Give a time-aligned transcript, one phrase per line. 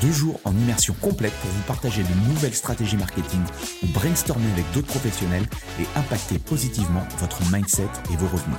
[0.00, 3.40] Deux jours en immersion complète pour vous partager de nouvelles stratégies marketing
[3.82, 5.46] ou brainstormer avec d'autres professionnels
[5.80, 8.58] et impacter positivement votre mindset et vos revenus.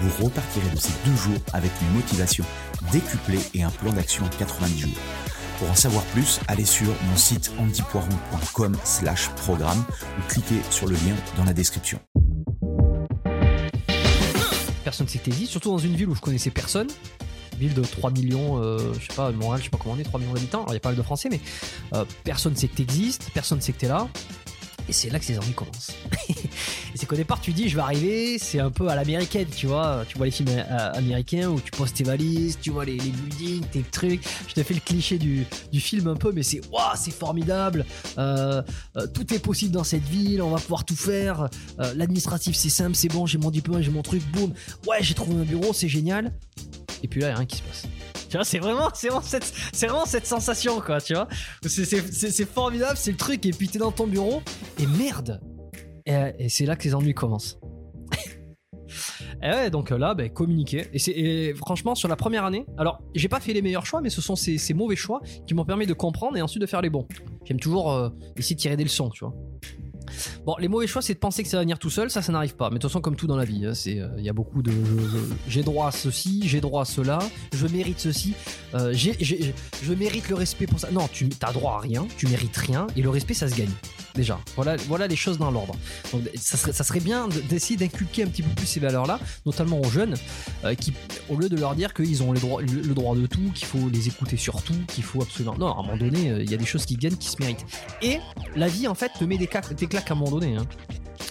[0.00, 2.44] Vous repartirez de ces deux jours avec une motivation
[2.90, 4.98] décuplée et un plan d'action en 90 jours.
[5.58, 9.84] Pour en savoir plus, allez sur mon site antipoiron.com slash programme
[10.18, 11.98] ou cliquez sur le lien dans la description.
[14.84, 16.88] Personne ne s'était dit, surtout dans une ville où je connaissais personne
[17.58, 20.04] ville de 3 millions, euh, je sais pas, Montréal, je sais pas comment on est,
[20.04, 20.60] 3 millions d'habitants.
[20.60, 21.40] Alors il y a pas mal de Français, mais
[21.94, 24.08] euh, personne sait que tu existes, personne sait que tu es là.
[24.88, 25.92] Et c'est là que ces ennuis commencent.
[26.94, 30.04] c'est qu'au départ, tu dis, je vais arriver, c'est un peu à l'américaine, tu vois.
[30.08, 33.66] Tu vois les films euh, américains où tu poses tes valises, tu vois les, buildings,
[33.66, 34.22] tes trucs.
[34.48, 35.44] Je te fais le cliché du,
[35.78, 37.84] film un peu, mais c'est, waouh, c'est formidable.
[38.16, 41.50] tout est possible dans cette ville, on va pouvoir tout faire.
[41.94, 44.54] L'administratif, c'est simple, c'est bon, j'ai mon diplôme, j'ai mon truc, boum.
[44.86, 46.32] Ouais, j'ai trouvé un bureau, c'est génial
[47.02, 47.88] et puis là, il n'y a rien qui se passe.
[48.28, 51.28] Tu vois, c'est vraiment, c'est vraiment, cette, c'est vraiment cette sensation, quoi, tu vois.
[51.62, 54.42] C'est, formidable, c'est le truc, et puis t'es dans ton bureau,
[54.78, 55.40] et merde
[56.04, 57.58] Et, c'est là que les ennuis commencent.
[59.42, 60.88] et ouais, donc là, ben, communiquer.
[60.92, 64.10] Et, c'est, franchement, sur la première année, alors, j'ai pas fait les meilleurs choix, mais
[64.10, 66.90] ce sont ces, mauvais choix qui m'ont permis de comprendre et ensuite de faire les
[66.90, 67.06] bons.
[67.44, 69.34] J'aime toujours euh, essayer de tirer des leçons, tu vois.
[70.44, 72.32] Bon, les mauvais choix, c'est de penser que ça va venir tout seul, ça, ça
[72.32, 72.70] n'arrive pas.
[72.70, 74.62] Mais de toute façon, comme tout dans la vie, hein, euh, il y a beaucoup
[74.62, 74.72] de,
[75.48, 77.18] j'ai droit à ceci, j'ai droit à cela,
[77.54, 78.34] je mérite ceci,
[78.74, 80.90] euh, je mérite le respect pour ça.
[80.90, 83.68] Non, tu as droit à rien, tu mérites rien, et le respect, ça se gagne.
[84.56, 85.74] Voilà, les choses dans l'ordre.
[86.12, 90.14] Donc, ça serait, bien d'essayer d'inculquer un petit peu plus ces valeurs-là, notamment aux jeunes,
[90.64, 90.92] euh, qui,
[91.28, 94.36] au lieu de leur dire qu'ils ont le droit, de tout, qu'il faut les écouter
[94.36, 95.56] sur tout, qu'il faut absolument.
[95.56, 97.64] Non, à un moment donné, il y a des choses qui gagnent, qui se méritent.
[98.02, 98.18] Et
[98.56, 100.56] la vie, en fait, te met des, claques à un moment donné.
[100.56, 100.66] Hein.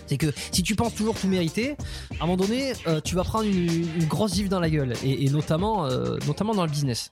[0.07, 1.75] C'est que si tu penses toujours tout mériter,
[2.19, 5.27] à un moment donné, euh, tu vas prendre une, grosse gifle dans la gueule, et,
[5.27, 7.11] euh, notamment dans le business.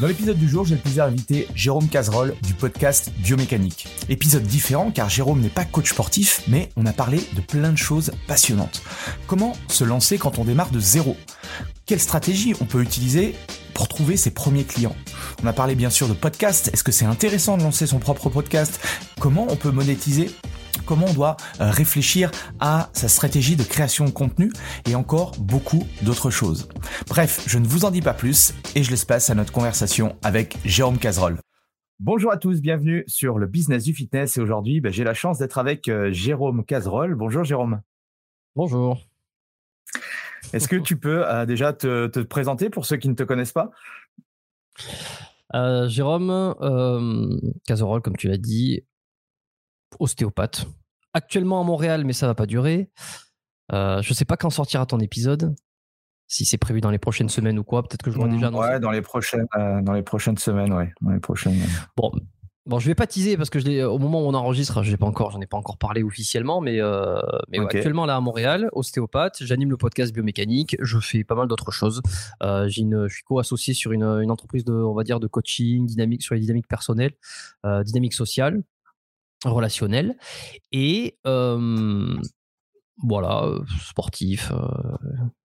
[0.00, 3.88] Dans l'épisode du jour, j'ai le plaisir d'inviter Jérôme Cazerolle du podcast Biomécanique.
[4.08, 7.76] Épisode différent car Jérôme n'est pas coach sportif, mais on a parlé de plein de
[7.78, 8.80] choses passionnantes.
[9.26, 11.16] Comment se lancer quand on démarre de zéro?
[11.84, 13.34] Quelle stratégie on peut utiliser
[13.74, 14.94] pour trouver ses premiers clients?
[15.42, 16.70] On a parlé bien sûr de podcast.
[16.72, 18.78] Est-ce que c'est intéressant de lancer son propre podcast?
[19.18, 20.30] Comment on peut monétiser
[20.86, 22.30] comment on doit euh, réfléchir
[22.60, 24.50] à sa stratégie de création de contenu
[24.88, 26.68] et encore beaucoup d'autres choses.
[27.08, 30.16] Bref, je ne vous en dis pas plus et je laisse place à notre conversation
[30.22, 31.38] avec Jérôme Cazerolle.
[32.00, 35.38] Bonjour à tous, bienvenue sur le business du fitness et aujourd'hui ben, j'ai la chance
[35.38, 37.14] d'être avec euh, Jérôme Cazerolle.
[37.14, 37.82] Bonjour Jérôme.
[38.56, 38.98] Bonjour.
[40.52, 43.70] Est-ce que tu peux euh, déjà te, présenter pour ceux qui ne te connaissent pas?
[45.88, 46.54] Jérôme
[47.66, 48.82] Cazerolle, comme tu l'as dit,
[49.98, 50.66] ostéopathe.
[51.14, 52.90] Actuellement à Montréal, mais ça va pas durer.
[53.72, 55.54] Euh, je sais pas quand sortira ton épisode.
[56.26, 58.78] Si c'est prévu dans les prochaines semaines ou quoi, peut-être que je vois déjà Ouais,
[58.80, 60.92] dans les prochaines, euh, dans les prochaines semaines, ouais.
[61.00, 61.56] Dans les prochaines.
[61.96, 62.12] Bon,
[62.68, 64.98] Bon, je vais pas teaser parce que je au moment où on enregistre, je n'ai
[64.98, 67.18] pas encore, j'en ai pas encore parlé officiellement, mais, euh,
[67.48, 71.70] mais actuellement là à Montréal, ostéopathe, j'anime le podcast biomécanique, je fais pas mal d'autres
[71.70, 72.02] choses.
[72.42, 75.86] Euh, une, je suis co-associé sur une, une, entreprise de, on va dire, de coaching
[75.86, 77.12] dynamique sur les dynamiques personnelles,
[77.64, 78.62] euh, dynamique sociale
[79.44, 80.16] relationnel
[80.72, 81.18] et
[83.04, 83.48] voilà
[83.86, 84.52] sportif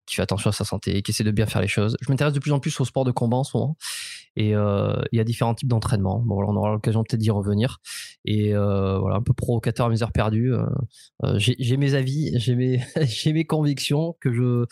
[0.06, 2.34] qui fait attention à sa santé qui essaie de bien faire les choses je m'intéresse
[2.34, 3.78] de plus en plus au sport de combat en ce moment
[4.36, 7.80] et il y a différents types d'entraînement bon on aura l'occasion peut-être d'y revenir
[8.26, 10.54] et voilà un peu provocateur à mes heures perdues
[11.36, 12.82] j'ai mes avis j'ai mes
[13.26, 14.66] mes convictions que je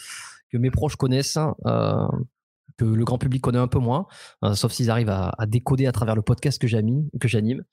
[0.52, 1.38] que mes proches connaissent
[2.82, 4.08] que le grand public connaît un peu moins,
[4.54, 7.64] sauf s'ils arrivent à, décoder à travers le podcast que j'anime.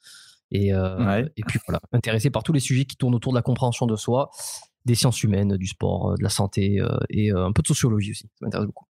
[0.51, 1.29] Que j'anime.
[1.37, 3.87] Et, et puis voilà, intéressé par tous les sujets qui tournent autour de la compréhension
[3.87, 4.31] de soi,
[4.85, 6.81] des sciences humaines, du sport, de la santé
[7.11, 8.31] et un peu de sociologie aussi.
[8.39, 8.87] Ça m'intéresse beaucoup.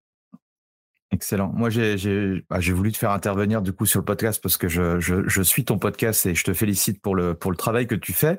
[1.13, 1.53] Excellent.
[1.55, 4.99] Moi, bah, j'ai voulu te faire intervenir du coup sur le podcast parce que je,
[4.99, 8.13] je, suis ton podcast et je te félicite pour le, pour le travail que tu
[8.13, 8.39] fais.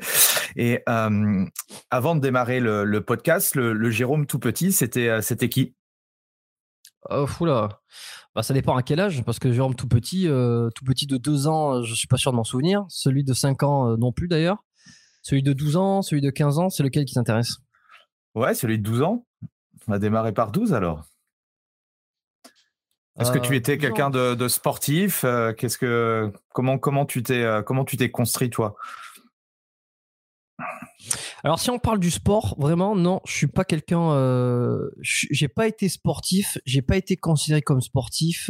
[0.58, 1.46] Et euh,
[1.90, 5.75] avant de démarrer le, le podcast, le, Jérôme tout petit, c'était euh, c'était qui?
[7.09, 7.27] Oh.
[8.36, 11.18] Bah, ça dépend à quel âge, parce que Jérôme tout petit, euh, tout petit de
[11.18, 12.86] 2 ans, je suis pas sûr de m'en souvenir.
[12.89, 14.63] Celui de 5 ans non plus d'ailleurs.
[15.24, 17.57] Celui de 12 ans, celui de 15 ans, c'est lequel qui t'intéresse?
[18.36, 19.25] Ouais, celui de 12 ans.
[19.88, 21.06] On va démarrer par 12 alors.
[23.19, 25.24] Est-ce que tu euh, étais quelqu'un de, sportif?
[25.24, 28.75] Euh, Qu'est-ce que comment comment tu t'es euh, comment tu t'es construit toi?
[31.44, 34.12] Alors si on parle du sport, vraiment non, je suis pas quelqu'un.
[34.12, 38.50] Euh, j'ai pas été sportif, j'ai pas été considéré comme sportif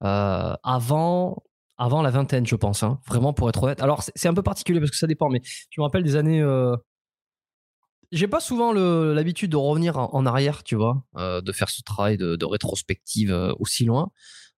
[0.00, 1.42] avant
[1.76, 2.82] avant la vingtaine, je pense.
[2.82, 3.82] Hein, vraiment pour être honnête.
[3.82, 6.42] Alors c'est un peu particulier parce que ça dépend, mais je me rappelle des années
[8.10, 12.16] j'ai pas souvent l'habitude de revenir en, arrière, tu vois, euh, de faire ce travail
[12.16, 14.10] de, rétrospective euh, aussi loin,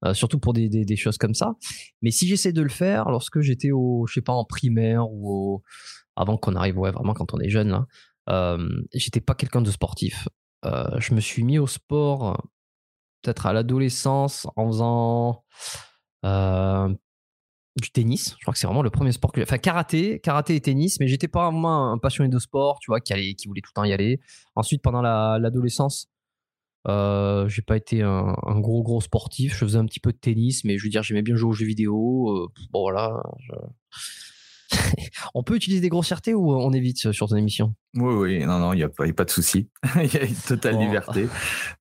[0.05, 1.55] euh, surtout pour des, des, choses comme ça.
[2.01, 5.63] Mais si j'essaie de le faire, lorsque j'étais au, je sais pas, en primaire ou
[6.19, 8.57] avant qu'on arrive, ouais, vraiment quand on est jeune, là,
[8.93, 10.27] j'étais pas quelqu'un de sportif.
[10.63, 12.37] je me suis mis au sport
[13.21, 15.43] peut-être à l'adolescence en faisant
[17.79, 18.35] du tennis.
[18.37, 21.07] Je crois que c'est vraiment le premier sport que Enfin, karaté, karaté et tennis, mais
[21.07, 23.81] j'étais pas vraiment un passionné de sport, tu vois, qui, allait, qui voulait tout le
[23.81, 24.19] temps y aller.
[24.55, 26.07] Ensuite, pendant l'adolescence,
[26.87, 29.53] euh, j'ai pas été un, gros, gros sportif.
[29.53, 31.53] Je faisais un petit peu de tennis, mais je veux dire, j'aimais bien jouer aux
[31.53, 32.29] jeux vidéo.
[32.29, 33.21] Euh, bon, voilà.
[35.33, 37.75] on peut utiliser des grossièretés ou on évite sur ton émission?
[37.95, 39.69] Oui, oui, non, non, il n'y a, pas de souci.
[39.95, 41.27] Il y a une totale liberté.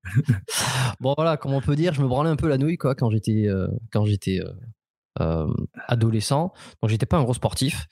[1.00, 3.11] bon, voilà, comme on peut dire, je me branlais un peu la nouille quoi, quand
[3.11, 4.41] j'étais euh, quand j'étais
[5.21, 5.47] euh,
[5.87, 6.53] adolescent.
[6.83, 7.87] Donc j'étais pas un gros sportif.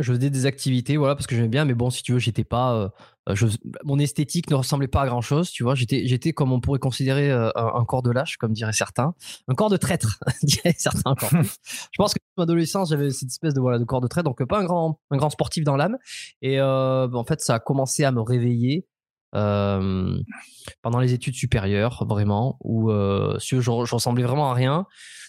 [0.00, 2.18] Euh, je faisais des activités, voilà, parce que j'aimais bien, mais bon, si tu veux,
[2.18, 2.74] j'étais pas.
[2.74, 3.46] Euh, je,
[3.84, 5.74] mon esthétique ne ressemblait pas à grand chose, tu vois.
[5.74, 9.14] J'étais, j'étais comme on pourrait considérer un, corps de lâche, comme diraient certains,
[9.48, 11.30] un corps de traître, diraient certains encore.
[11.32, 14.44] Je pense que mon adolescence, j'avais cette espèce de voilà de corps de traître, donc
[14.44, 15.96] pas un grand, un grand sportif dans l'âme.
[16.40, 18.86] Et en fait, ça a commencé à me réveiller
[19.32, 24.86] pendant les études supérieures, vraiment, où je, je ressemblais vraiment à rien.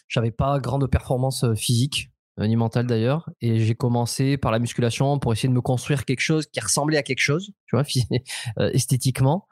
[0.07, 4.59] J'avais pas grande performance euh, physique, euh, ni mentale d'ailleurs, et j'ai commencé par la
[4.59, 7.83] musculation pour essayer de me construire quelque chose qui ressemblait à quelque chose, tu vois,
[8.59, 9.47] euh, esthétiquement.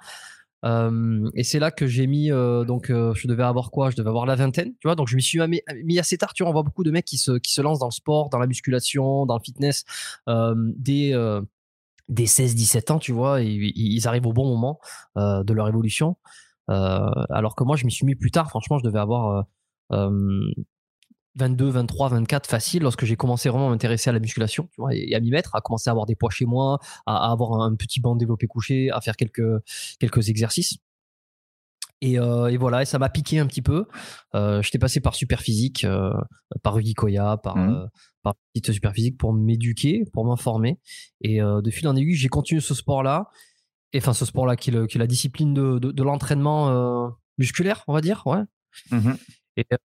[0.63, 3.91] et c'est là que j'ai mis, donc je devais avoir quoi?
[3.91, 4.95] Je devais avoir la vingtaine, tu vois.
[4.95, 6.33] Donc je m'y suis mis, assez tard.
[6.33, 8.29] Tu vois, on voit beaucoup de mecs qui se, qui se lancent dans le sport,
[8.29, 9.85] dans la musculation, dans le fitness,
[10.27, 11.13] dès,
[12.09, 13.41] dès 16-17 ans, tu vois.
[13.41, 14.79] Ils arrivent au bon moment
[15.15, 16.17] de leur évolution.
[16.67, 18.49] alors que moi, je m'y suis mis plus tard.
[18.49, 19.45] Franchement, je devais avoir
[21.35, 24.95] 22, 23, 24 facile lorsque j'ai commencé vraiment à m'intéresser à la musculation tu vois,
[24.95, 27.75] et à m'y mettre, à commencer à avoir des poids chez moi, à, avoir un
[27.75, 29.61] petit banc développé couché, à faire quelques,
[29.99, 30.77] quelques exercices.
[32.01, 33.85] Et, euh, et, voilà, et ça m'a piqué un petit peu.
[34.35, 36.13] Euh, J'étais passé par Superphysique, euh,
[36.61, 37.69] par Rudy Koya, par, mmh.
[37.69, 37.85] euh,
[38.21, 40.79] par Petite Superphysique pour m'éduquer, pour m'informer.
[41.21, 43.29] Et euh, de fil en aiguille, j'ai continué ce sport-là.
[43.93, 47.83] Et enfin, ce sport-là qui, est, qui est la discipline de, de, de l'entraînement musculaire,
[47.87, 48.23] on va dire.
[48.25, 48.41] Ouais.
[48.91, 49.13] Mmh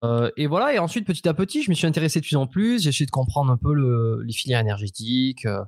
[0.03, 2.47] euh, et, voilà, et ensuite petit à petit, je me suis intéressé de plus en
[2.47, 5.62] plus, j'ai essayé de comprendre un peu le, les filières énergétiques, euh,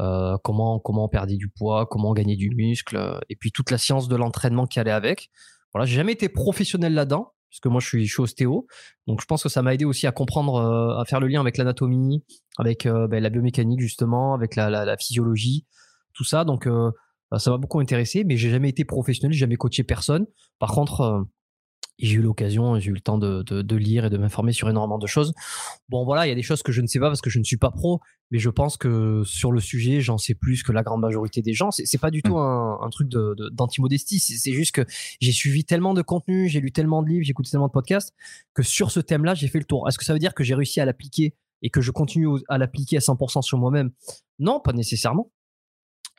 [0.00, 3.78] euh, comment, comment on perdait du poids, comment gagnait du muscle, et puis toute la
[3.78, 5.30] science de l'entraînement qui allait avec.
[5.72, 8.66] Voilà, j'ai jamais été professionnel là-dedans, puisque moi je suis, je suis ostéo,
[9.06, 10.60] donc je pense que ça m'a aidé aussi à comprendre,
[10.98, 12.24] à faire le lien avec l'anatomie,
[12.58, 15.66] avec ben, la biomécanique justement, avec la, la, la physiologie,
[16.12, 16.44] tout ça.
[16.44, 16.68] Donc
[17.38, 20.26] ça m'a beaucoup intéressé, mais j'ai jamais été professionnel, j'ai jamais coaché personne.
[20.58, 21.26] Par contre,
[22.02, 24.98] j'ai eu l'occasion, j'ai eu le temps de, de, lire et de m'informer sur énormément
[24.98, 25.32] de choses.
[25.88, 27.38] Bon, voilà, il y a des choses que je ne sais pas parce que je
[27.38, 30.72] ne suis pas pro, mais je pense que sur le sujet, j'en sais plus que
[30.72, 31.70] la grande majorité des gens.
[31.70, 32.22] C'est pas du mmh.
[32.22, 34.84] tout un, un truc d'anti-modestie, c'est juste que
[35.20, 38.12] j'ai suivi tellement de contenu, j'ai lu tellement de livres, j'ai écouté tellement de podcasts,
[38.54, 39.88] que sur ce thème-là, j'ai fait le tour.
[39.88, 42.58] Est-ce que ça veut dire que j'ai réussi à l'appliquer et que je continue à
[42.58, 43.92] l'appliquer à 100% sur moi-même?
[44.40, 45.30] Non, pas nécessairement.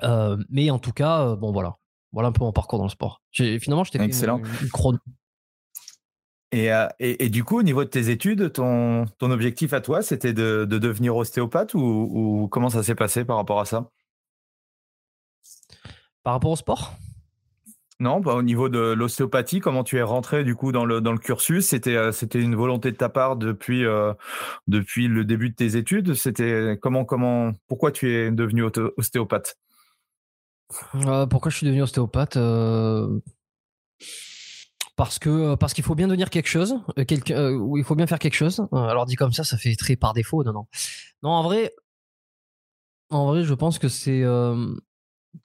[0.02, 1.78] Euh, mais en tout cas, euh, bon voilà,
[2.14, 3.22] voilà un peu mon parcours dans le sport.
[3.32, 4.40] Finalement, je t'ai fait Excellent.
[4.40, 4.70] une, une,
[6.54, 10.34] et, et, du coup, au niveau de tes études, ton, ton objectif à toi, c'était
[10.34, 13.90] de, de, devenir ostéopathe ou, comment ça s'est passé par rapport à ça?
[16.22, 16.94] Par rapport au sport?
[18.00, 21.12] Non, bah, au niveau de l'ostéopathie, comment tu es rentré du coup dans le, dans
[21.12, 21.68] le cursus?
[21.68, 24.14] C'était euh, c'était une volonté de ta part depuis, euh,
[24.68, 26.14] depuis le début de tes études?
[26.14, 28.64] C'était comment comment pourquoi tu es devenu
[28.98, 29.58] ostéopathe?
[31.30, 32.38] Pourquoi je suis devenu ostéopathe
[34.96, 36.76] parce que parce qu'il faut bien devenir quelque chose,
[37.08, 38.66] quelque, où il faut bien faire quelque chose.
[38.72, 40.44] alors dit comme ça, ça fait très par défaut.
[40.44, 40.68] Non, non.
[41.24, 41.74] Non, en vrai,
[43.10, 44.24] en vrai, je pense que c'est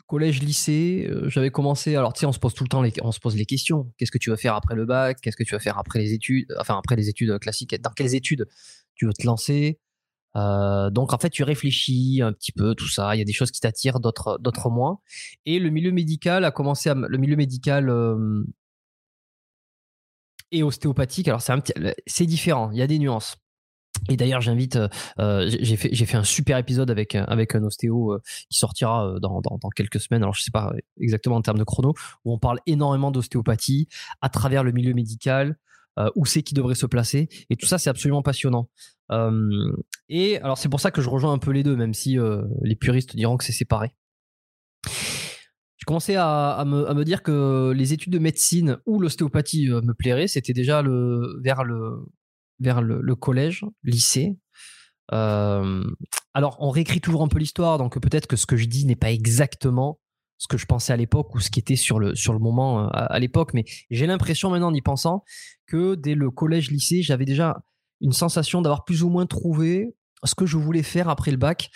[0.07, 1.11] collège, lycée.
[1.26, 1.97] J'avais commencé.
[1.97, 3.90] Alors, tu sais, on se pose tout le temps, les, on se pose les questions.
[3.97, 5.19] Qu'est-ce que tu vas faire après le bac?
[5.23, 6.55] Qu'est-ce que tu vas faire après les études?
[6.61, 7.75] Enfin, après les études classiques.
[7.81, 8.47] Dans quelles études
[8.95, 9.78] tu veux te lancer?
[10.35, 13.50] Donc en fait tu réfléchis un petit peu tout ça il y a des choses
[13.50, 15.00] qui t'attirent d'autres d'autres moins
[15.47, 17.90] et le milieu médical a commencé à le milieu médical
[20.52, 21.43] et ostéopathique alors
[22.07, 23.37] c'est différent il y a des nuances
[24.09, 24.88] et d'ailleurs, j'invite, euh,
[25.19, 29.40] euh, j'ai fait, un super épisode avec avec un ostéo euh, qui sortira dans,
[29.75, 30.23] quelques semaines.
[30.23, 33.88] Alors, je sais pas exactement en termes de chrono, où on parle énormément d'ostéopathie
[34.21, 35.57] à travers le milieu médical,
[36.14, 38.69] où c'est qui devrait se placer, et tout ça, c'est absolument passionnant.
[40.09, 42.17] et alors, c'est pour ça que je rejoins un peu les deux, même si
[42.62, 43.95] les puristes diront que c'est séparé.
[45.88, 50.28] Commençais à, à, me, à, dire que les études de médecine ou l'ostéopathie me plairaient.
[50.28, 51.62] C'était déjà le, vers
[52.83, 54.37] le, collège, lycée.
[55.14, 55.83] Euh,
[56.35, 58.97] alors, on réécrit toujours un peu l'histoire, donc peut-être que ce que je dis n'est
[58.97, 59.99] pas exactement
[60.37, 63.18] ce que je pensais à l'époque ou ce qui était sur le, moment euh, à,
[63.18, 65.25] l'époque, mais j'ai l'impression maintenant en y pensant
[65.66, 67.62] que dès le collège-lycée, j'avais déjà
[68.02, 71.71] une sensation d'avoir plus ou moins trouvé ce que je voulais faire après le bac.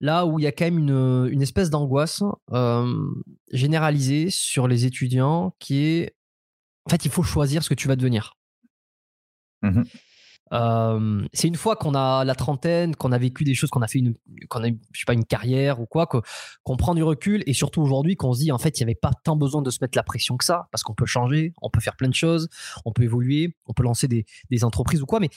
[0.00, 2.94] Là où il y a quand même une, une espèce d'angoisse euh,
[3.52, 6.16] généralisée sur les étudiants qui est,
[6.86, 8.36] en fait, il faut choisir ce que tu vas devenir.
[9.62, 9.82] Mmh
[10.52, 13.86] euh, c'est une fois qu'on a la trentaine, qu'on a vécu des choses, qu'on a
[13.86, 14.14] fait une,
[14.48, 17.80] qu'on a, je sais pas, une carrière ou quoi, qu'on prend du recul et surtout
[17.80, 19.96] aujourd'hui qu'on se dit en fait il n'y avait pas tant besoin de se mettre
[19.96, 22.48] la pression que ça parce qu'on peut changer, on peut faire plein de choses,
[22.84, 25.30] on peut évoluer, on peut lancer des, des entreprises ou quoi, mais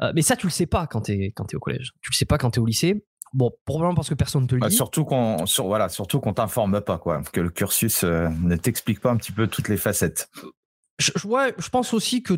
[0.00, 2.10] euh, mais ça tu le sais pas quand tu es quand es au collège, tu
[2.10, 3.04] le sais pas quand tu es au lycée.
[3.32, 6.32] Bon, probablement parce que personne ne te le bah, surtout qu'on sur, voilà, surtout qu'on
[6.32, 9.76] t'informe pas quoi, que le cursus euh, ne t'explique pas un petit peu toutes les
[9.76, 10.28] facettes.
[10.98, 12.34] Je, ouais, je pense aussi que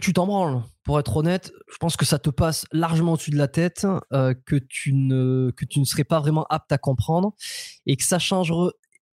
[0.00, 0.62] tu t'en branles.
[0.84, 4.34] Pour être honnête, je pense que ça te passe largement au-dessus de la tête, euh,
[4.46, 7.34] que, tu ne, que tu ne serais pas vraiment apte à comprendre
[7.86, 8.72] et que ça changerait.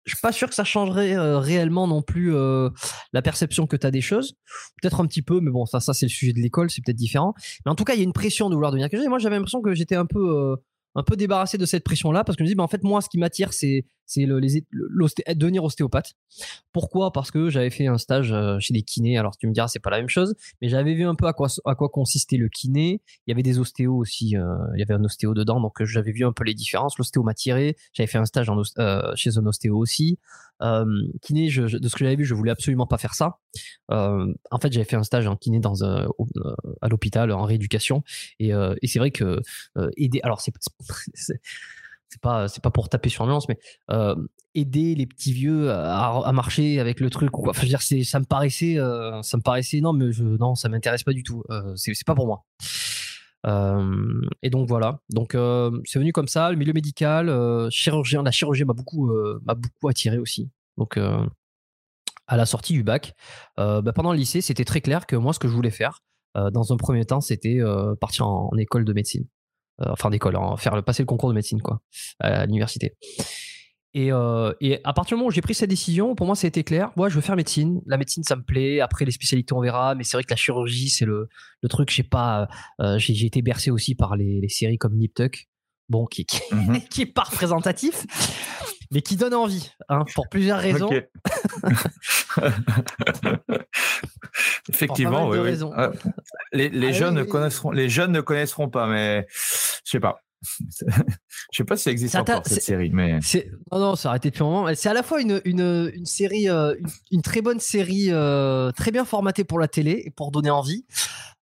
[0.05, 2.69] Je suis pas sûr que ça changerait euh, réellement non plus euh,
[3.13, 4.33] la perception que tu as des choses.
[4.81, 6.97] Peut-être un petit peu, mais bon, ça, ça c'est le sujet de l'école, c'est peut-être
[6.97, 7.33] différent.
[7.65, 9.05] Mais en tout cas, il y a une pression de vouloir devenir quelque chose.
[9.05, 10.57] Et moi, j'avais l'impression que j'étais un peu
[10.95, 13.01] un peu débarrassé de cette pression-là parce que je me dis, bah, en fait, moi,
[13.01, 14.39] ce qui m'attire, c'est c'est le,
[15.35, 16.13] devenir ostéopathe.
[16.71, 17.11] Pourquoi?
[17.11, 19.17] Parce que j'avais fait un stage euh, chez des kinés.
[19.17, 21.33] Alors, tu me diras, c'est pas la même chose, mais j'avais vu un peu à
[21.33, 23.01] quoi, à quoi consistait le kiné.
[23.25, 24.35] Il y avait des ostéos aussi.
[24.35, 26.97] Euh, il y avait un ostéo dedans, donc euh, j'avais vu un peu les différences.
[26.97, 27.75] L'ostéo m'a tiré.
[27.93, 28.51] J'avais fait un stage
[29.15, 30.19] chez un ostéo aussi.
[31.21, 33.39] kiné, de ce que j'avais vu, je voulais absolument pas faire ça.
[33.89, 38.03] en fait, j'avais fait un stage en kiné dans à l'hôpital en rééducation,
[38.39, 39.41] et, et c'est vrai que
[39.97, 40.19] aider.
[40.23, 40.53] Alors, c'est
[42.13, 43.57] c'est pas c'est pas pour taper sur l'ambiance mais
[43.91, 44.15] euh,
[44.53, 47.53] aider les petits vieux à, marcher avec le truc quoi.
[47.55, 50.55] Je veux dire c'est ça me paraissait euh, ça me paraissait non mais je, non
[50.55, 51.43] ça m'intéresse pas du tout.
[51.49, 52.45] Euh, c'est pas pour moi.
[54.41, 54.99] Et donc voilà.
[55.09, 55.35] Donc
[55.85, 56.49] c'est venu comme ça.
[56.51, 57.29] Le milieu médical
[57.71, 59.11] chirurgien la chirurgie m'a beaucoup
[59.43, 60.49] m'a beaucoup attiré aussi.
[60.77, 60.97] Donc
[62.27, 63.15] à la sortie du bac
[63.57, 65.99] bah, pendant le lycée c'était très clair que moi ce que je voulais faire
[66.35, 67.59] dans un premier temps c'était
[67.99, 69.25] partir en école de médecine.
[69.25, 69.42] euh,
[69.79, 71.81] enfin d'école, hein, faire passer le concours de médecine quoi,
[72.19, 72.95] à l'université.
[73.95, 76.47] Et, euh, et, à partir du moment où j'ai pris cette décision, pour moi, ça
[76.47, 76.91] a été clair.
[76.95, 77.79] Moi, je veux faire médecine.
[77.85, 78.79] La médecine, ça me plaît.
[78.79, 79.93] Après, les spécialités, on verra.
[79.93, 81.29] Mais c'est vrai que la chirurgie, c'est le,
[81.61, 81.91] le truc.
[81.91, 82.47] Je sais pas.
[82.81, 85.47] Euh, j'ai été bercé aussi par les, les séries comme Nip Tuck.
[85.89, 86.41] Bon, qui, qui,
[86.89, 88.05] qui est pas représentatif
[88.93, 90.87] mais qui donne envie, hein, pour plusieurs raisons.
[94.69, 95.57] Effectivement, oui, oui.
[96.53, 99.25] Les, les ah jeunes ne connaîtront, les jeunes ne connaîtront pas, mais
[99.83, 100.19] je sais pas.
[100.87, 103.19] je sais pas si ça existe encore cette série, mais
[103.71, 104.67] non, non, ça a arrêté depuis un moment.
[104.75, 106.75] C'est à la fois une, une, une série, euh,
[107.11, 110.85] une, très bonne série, euh, très bien formatée pour la télé et pour donner envie.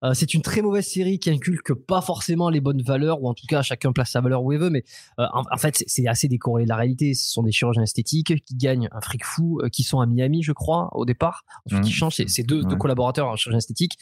[0.03, 3.34] Euh, c'est une très mauvaise série qui inculque pas forcément les bonnes valeurs, ou en
[3.34, 4.84] tout cas chacun place sa valeur où il veut, mais
[5.20, 7.13] euh, en, fait c'est assez décoré de la réalité.
[7.13, 10.41] Ce sont des chirurgiens esthétiques qui gagnent un fric fou, euh, qui sont à Miami,
[10.41, 11.43] je crois, au départ.
[11.65, 11.93] Ensuite, ils mmh.
[11.93, 12.22] changent.
[12.27, 13.98] C'est deux, deux, collaborateurs en chirurgie esthétique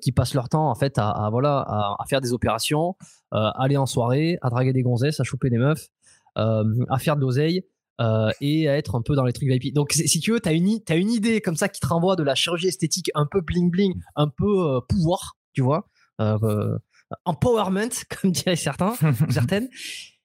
[0.00, 1.60] qui passent leur temps en fait à, voilà
[1.98, 2.96] à, faire des opérations,
[3.30, 5.88] aller en soirée, à draguer des gonzesses, à choper des meufs,
[6.36, 7.64] à faire de l'oseille.
[8.00, 9.74] Euh, et à être un peu dans les trucs VIP.
[9.74, 12.16] Donc, si tu veux, tu as une, as une idée comme ça qui te renvoie
[12.16, 15.86] de la chirurgie esthétique un peu bling-bling, un peu euh, pouvoir, tu vois,
[16.20, 16.78] euh,
[17.26, 17.90] empowerment,
[18.22, 18.94] comme diraient certains,
[19.28, 19.68] certaines,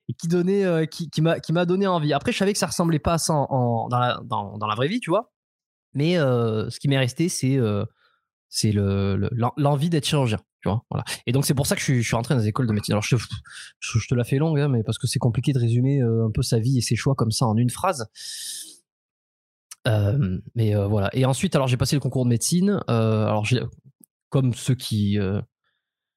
[0.08, 2.13] et qui, donnait, qui, qui m'a donné envie.
[2.13, 4.75] Après, je savais que ça ressemblait pas à ça en, dans, la, dans, dans, la
[4.75, 5.34] vraie vie, tu vois,
[5.94, 7.60] mais ce qui m'est resté, c'est
[8.48, 10.39] c'est l'envie d'être chirurgien
[11.25, 12.93] Et donc c'est pour ça que je suis, je rentré dans les écoles de médecine.
[12.93, 13.15] Alors je,
[14.07, 16.41] te la fais longue, hein, mais parce que c'est compliqué de résumer euh, un peu
[16.41, 18.07] sa vie et ses choix comme ça en une phrase.
[20.55, 21.10] mais voilà.
[21.13, 22.81] Et ensuite, alors j'ai passé le concours de médecine.
[22.88, 23.45] alors,
[24.29, 25.17] comme ceux qui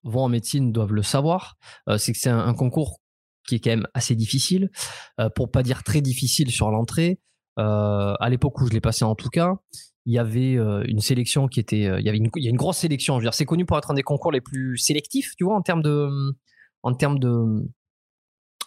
[0.05, 1.57] vont en médecine doivent le savoir,
[1.99, 3.01] c'est que c'est un, concours
[3.47, 4.71] qui est quand même assez difficile,
[5.35, 7.21] pour pas dire très difficile sur l'entrée.
[7.57, 9.55] à l'époque où je l'ai passé en tout cas,
[10.09, 12.79] il y avait une sélection qui était, il y avait il y a une grosse
[12.79, 13.17] sélection.
[13.17, 15.55] Je veux dire, c'est connu pour être un des concours les plus sélectifs, tu vois,
[15.55, 16.09] en termes de,
[16.83, 17.29] en termes de,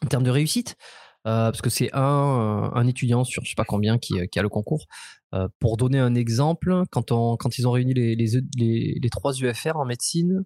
[0.03, 0.75] en termes de réussite.
[1.23, 4.49] parce que c'est un, un étudiant sur je sais pas combien qui, qui a le
[4.49, 4.85] concours.
[5.59, 9.77] pour donner un exemple, quand, on, quand ils ont réuni les, les, les trois UFR
[9.77, 10.43] en médecine,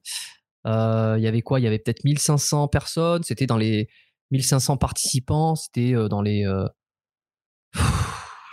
[0.63, 1.59] il y avait quoi?
[1.59, 3.89] Il y avait peut-être 1500 personnes, c'était dans les
[4.31, 6.45] 1500 participants, c'était dans les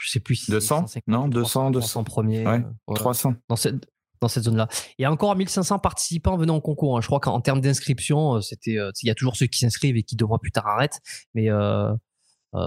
[0.02, 3.87] je sais plus 200 non 200 200 premiers ouais, 300 dans cette
[4.21, 4.68] dans cette zone là
[4.99, 7.00] et encore 1500 participants venant au concours hein.
[7.00, 9.97] je crois qu'en termes d'inscription euh, c'était euh, il y a toujours ceux qui s'inscrivent
[9.97, 11.00] et qui deux mois plus tard arrêtent.
[11.35, 11.92] Mais euh,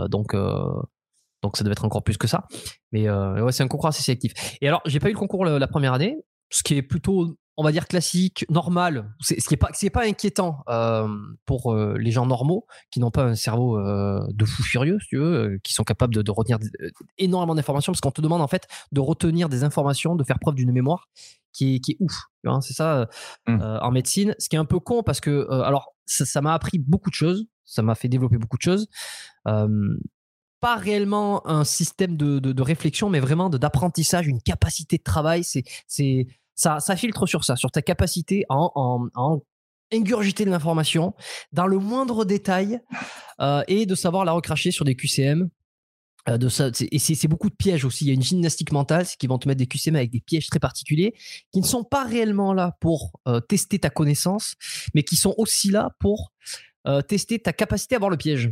[0.10, 0.36] donc
[1.44, 2.48] donc ça devait être encore plus que ça.
[2.92, 4.34] Mais ouais c'est un concours assez sélectif.
[4.62, 6.18] Et alors j'ai pas eu le concours la première année
[6.52, 10.06] ce qui est plutôt on va dire classique, normal, ce qui est pas, c'est pas
[10.06, 11.08] inquiétant euh,
[11.46, 15.08] pour euh, les gens normaux qui n'ont pas un cerveau euh, de fou furieux, si
[15.08, 16.58] tu veux, qui sont capables de, retenir
[17.18, 20.56] énormément d'informations, parce qu'on te demande en fait de retenir des informations, de faire preuve
[20.56, 21.08] d'une mémoire
[21.54, 22.24] qui est, qui est ouf.
[22.62, 23.08] c'est ça
[23.48, 23.62] mmh.
[23.62, 27.10] en médecine, ce qui est un peu con parce que alors ça, m'a appris beaucoup
[27.10, 28.88] de choses, ça m'a fait développer beaucoup de choses.
[29.46, 35.46] pas réellement un système de, de, réflexion, mais vraiment d'apprentissage, une capacité de travail.
[35.46, 39.42] C'est, c'est ça, ça filtre sur ça, sur ta capacité à en,
[39.92, 41.14] ingurgiter de l'information
[41.52, 42.80] dans le moindre détail
[43.40, 45.50] euh, et de savoir la recracher sur des QCM.
[46.28, 48.06] Euh, de ça, et c'est beaucoup de pièges aussi.
[48.06, 50.22] Il y a une gymnastique mentale, c'est qu'ils vont te mettre des QCM avec des
[50.22, 51.14] pièges très particuliers
[51.52, 54.56] qui ne sont pas réellement là pour euh, tester ta connaissance,
[54.96, 56.32] mais qui sont aussi là pour
[57.08, 58.52] tester ta capacité à voir le piège.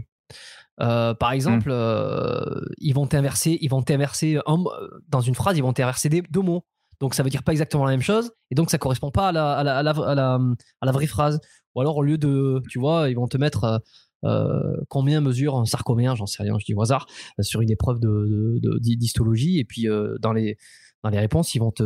[0.78, 2.66] par exemple, mmh.
[2.80, 4.40] ils vont t'inverser, ils vont t'inverser
[5.08, 6.66] dans une phrase, ils vont t'inverser deux mots
[7.04, 9.32] donc ça veut dire pas exactement la même chose, et donc ça correspond pas à
[9.34, 9.84] la, à la, à
[10.16, 10.40] la,
[10.80, 11.42] à la, vraie phrase.
[11.76, 13.78] Ou alors au lieu de, tu vois, ils vont te mettre euh,
[14.24, 17.06] euh combien mesure un sarcomère, j'en sais rien, je dis au hasard,
[17.40, 20.56] euh, sur une épreuve de, d'histologie, et puis euh, dans les
[21.04, 21.84] dans les réponses, ils vont te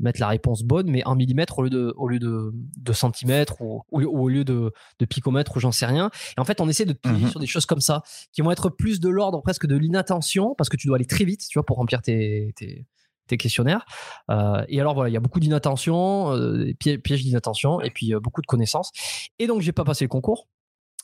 [0.00, 3.62] mettre la réponse bonne, mais en millimètre au lieu de, au lieu de, de centimètres
[3.62, 6.10] ou, au lieu de, de picomètre ou j'en sais rien.
[6.36, 8.02] Et en fait, on essaie de te mmh sur des choses comme ça,
[8.32, 11.24] qui vont être plus de l'ordre presque de l'inattention, parce que tu dois aller très
[11.24, 12.88] vite, tu vois, pour remplir tes, tes,
[13.26, 13.84] tes questionnaires.
[14.30, 18.20] Euh, et alors voilà, il y a beaucoup d'inattention, euh, pièges d'inattention, et puis euh,
[18.20, 18.92] beaucoup de connaissances.
[19.38, 20.48] Et donc j'ai pas passé le concours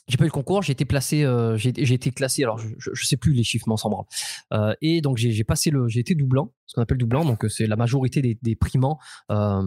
[0.08, 2.42] j'ai pas eu le concours, j'ai été placé, euh, j'ai été classé.
[2.42, 4.04] Alors je, je, sais plus les chiffres, mais on
[4.52, 7.24] euh, et donc j'ai passé le, j'ai été doublant, ce qu'on appelle doublant.
[7.24, 8.98] Donc c'est la majorité des, des primants
[9.30, 9.62] euh.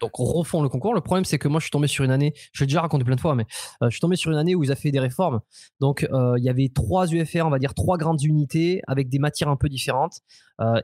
[0.00, 0.94] Donc refont le concours.
[0.94, 3.04] Le problème c'est que moi je suis tombé sur une année, je l'ai déjà raconté
[3.04, 3.44] plein de fois, mais
[3.82, 5.40] euh, je suis tombé sur une année où ils ont fait des réformes.
[5.80, 9.18] Donc euh, il y avait trois UFR, on va dire trois grandes unités avec des
[9.18, 10.20] matières un peu différentes.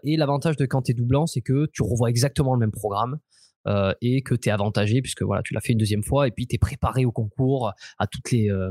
[0.04, 3.18] et l'avantage de quand tu es doublant, c'est que tu revois exactement le même programme.
[3.66, 6.30] Euh, et que tu es avantagé puisque voilà, tu l'as fait une deuxième fois et
[6.30, 8.70] puis tu es préparé au concours à toutes les euh,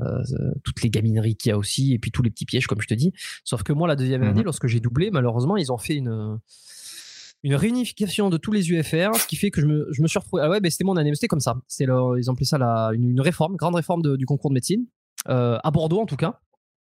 [0.00, 0.22] euh,
[0.64, 2.86] toutes les gamineries qu'il y a aussi et puis tous les petits pièges comme je
[2.86, 3.12] te dis.
[3.44, 6.38] Sauf que moi la deuxième année, mmh lorsque j'ai doublé, malheureusement ils ont fait une
[7.42, 10.18] une réunification de tous les UFR, ce qui fait que je me, je me suis
[10.18, 10.42] retrouvé.
[10.44, 11.56] Ah ouais, ben c'était mon année, c'était comme ça.
[11.68, 14.54] C'était ils ont appelé ça la, une, une réforme, grande réforme de, du concours de
[14.54, 14.86] médecine,
[15.28, 16.40] euh, à Bordeaux en tout cas,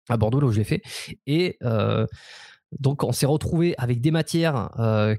[0.08, 0.82] à Bordeaux là où je l'ai fait.
[1.26, 2.06] Et euh,
[2.78, 5.14] donc on s'est retrouvé avec des matières euh,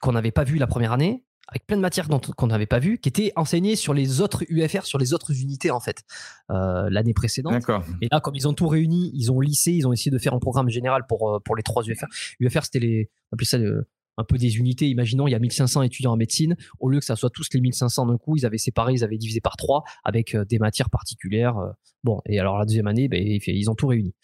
[0.00, 2.06] qu'on n'avait pas vues la première année, avec plein de matières
[2.36, 5.70] qu'on n'avait pas vues, qui étaient enseignées sur les autres UFR, sur les autres unités
[5.70, 6.04] en fait,
[6.50, 7.64] euh, l'année précédente.
[8.02, 10.34] Et là, comme ils ont tout réuni, ils ont lissé, ils ont essayé de faire
[10.34, 12.06] un programme général pour, euh, pour les trois UFR.
[12.38, 14.88] UFR, c'était les, on appelait ça le, un peu des unités.
[14.88, 16.56] Imaginons, il y a 1500 étudiants en médecine.
[16.80, 19.16] Au lieu que ça soit tous les 1500 d'un coup, ils avaient séparé, ils avaient
[19.16, 21.56] divisé par trois avec euh, des matières particulières.
[21.56, 21.70] Euh.
[22.04, 24.14] Bon, et alors la deuxième année, ben, ils ont tout réuni.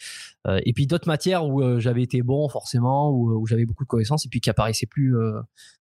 [0.46, 4.26] Euh, et puis d'autres matières où j'avais été bon forcément, où, j'avais beaucoup de connaissances
[4.26, 5.14] et puis qui apparaissaient plus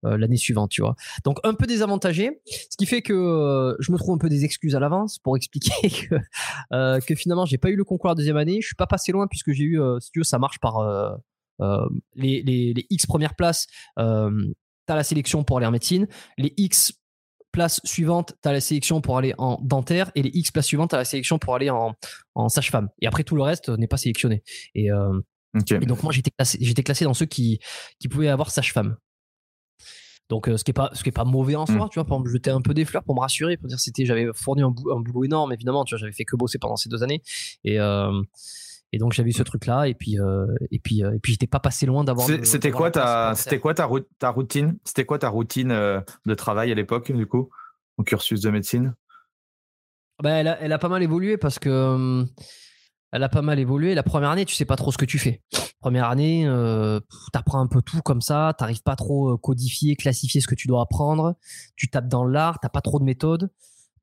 [0.02, 0.96] l'année suivante, tu vois.
[1.26, 4.74] Donc un peu désavantagé, ce qui fait que je me trouve un peu des excuses
[4.74, 8.62] à l'avance pour expliquer que, que finalement j'ai pas eu le concours la deuxième année.
[8.62, 11.20] Je suis pas passé loin puisque j'ai eu, si tu veux, ça marche par
[11.62, 13.68] euh, les, les, X premières places,
[14.00, 14.32] euh,
[14.88, 16.08] tu as la sélection pour aller en médecine.
[16.38, 16.94] Les X
[17.52, 20.12] places suivantes, tu as la sélection pour aller en dentaire.
[20.16, 21.94] Et les X places suivantes, tu as la sélection pour aller en,
[22.36, 22.90] en sage-femme.
[23.02, 24.44] Et après, tout le reste n'est pas sélectionné.
[24.76, 25.20] Et, euh,
[25.54, 27.60] donc, moi, j'étais classé, j'étais classé dans ceux qui,
[28.00, 28.96] qui pouvaient avoir sage-femme.
[30.30, 31.90] Donc, ce qui est pas, ce qui est pas mauvais en soi, mm.
[31.90, 34.06] tu vois, pour me jeter un peu des fleurs, pour me rassurer, pour dire c'était,
[34.06, 37.04] j'avais fourni un, boulot énorme, évidemment, tu vois, j'avais fait que bosser pendant ces deux
[37.04, 37.22] années.
[37.66, 37.78] Et,
[38.94, 41.34] et donc j'avais eu ce truc là et puis euh, et puis euh, et puis
[41.34, 42.28] j'étais pas passé loin d'avoir.
[42.44, 43.88] C'était quoi ta c'était quoi ta,
[44.20, 44.78] ta routine?
[44.84, 47.50] C'était quoi ta routine euh, de travail à l'époque du coup
[47.98, 48.96] au cursus de médecine?
[50.22, 52.26] Bah, elle, a, elle a pas mal évolué parce que
[53.12, 53.96] elle a pas mal évolué.
[53.96, 55.42] La première année, tu sais pas trop ce que tu fais.
[55.80, 57.00] Première année, euh,
[57.34, 58.54] t'apprends un peu tout comme ça.
[58.58, 61.36] T'arrives pas trop codifier, classifier ce que tu dois apprendre.
[61.76, 63.50] Tu tapes dans l'art, t'as pas trop de méthode.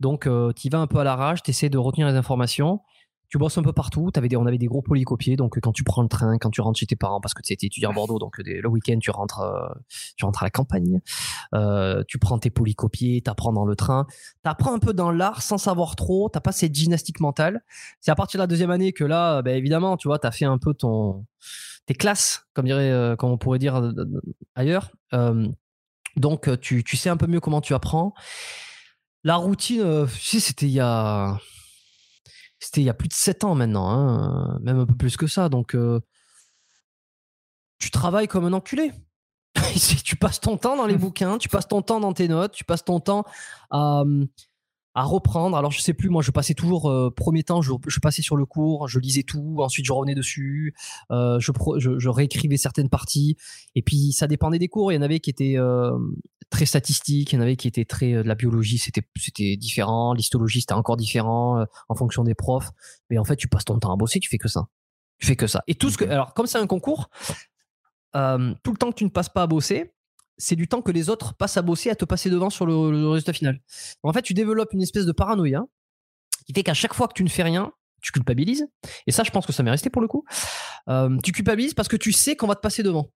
[0.01, 2.81] Donc, euh, tu vas un peu à l'arrache, tu essaies de retenir les informations
[3.28, 4.10] tu bosses un peu partout.
[4.14, 5.36] Avais des, on avait des gros polycopiers.
[5.36, 7.52] Donc, quand tu prends le train, quand tu rentres chez tes parents, parce que tu
[7.52, 9.68] étais étudiant à Bordeaux, donc le week-end, tu rentres, euh,
[10.16, 11.00] tu rentres à la campagne.
[11.54, 14.06] Euh, tu prends tes polycopiers, tu apprends dans le train.
[14.44, 16.30] Tu apprends un peu dans l'art sans savoir trop.
[16.32, 17.62] Tu pas cette gymnastique mentale.
[18.00, 20.30] C'est à partir de la deuxième année que là, ben, évidemment, tu vois, tu as
[20.30, 21.26] fait un peu ton,
[21.86, 23.92] tes classes, comme, dirait, euh, comme on pourrait dire
[24.54, 24.92] ailleurs.
[26.16, 28.14] donc, tu, tu sais un peu mieux comment tu apprends.
[29.24, 31.38] La routine, tu sais, c'était il y a
[32.58, 35.26] c'était il y a plus de 7 ans maintenant, hein, même un peu plus que
[35.26, 35.48] ça.
[35.48, 36.00] Donc, euh,
[37.78, 38.92] tu travailles comme un enculé.
[40.04, 42.64] tu passes ton temps dans les bouquins, tu passes ton temps dans tes notes, tu
[42.64, 43.24] passes ton temps
[43.70, 44.04] à,
[44.98, 45.56] à reprendre.
[45.56, 48.44] Alors, je sais plus, moi, je passais toujours, euh, premier temps, je, passais sur le
[48.44, 50.74] cours, je lisais tout, ensuite je revenais dessus,
[51.12, 53.37] euh, je, je, réécrivais certaines parties.
[53.76, 54.90] Et puis, ça dépendait des cours.
[54.90, 55.56] Il y en avait qui étaient
[56.50, 60.14] très statistiques, il y en avait qui étaient très de la biologie, c'était c'était différent,
[60.14, 62.70] l'histologie c'était encore différent en fonction des profs.
[63.08, 64.66] Mais en fait, tu passes ton temps à bosser, tu fais que ça.
[65.18, 65.62] Tu fais que ça.
[65.68, 67.08] Et tout ce que alors comme c'est un concours,
[68.14, 69.92] tout le temps que tu ne passes pas à bosser,
[70.38, 73.09] c'est du temps que les autres passent à bosser, à te passer devant sur le,
[73.09, 73.61] résultat final.
[74.03, 75.64] En fait, tu développes une espèce de paranoïa
[76.46, 78.66] qui fait qu'à chaque fois que tu ne fais rien, tu culpabilises.
[79.07, 80.24] Et ça, je pense que ça m'est resté pour le coup.
[81.22, 83.11] tu culpabilises parce que tu sais qu'on va te passer devant.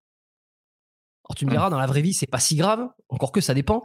[1.29, 3.53] Alors tu me verras, dans la vraie vie, c'est pas si grave, encore que ça
[3.53, 3.81] dépend.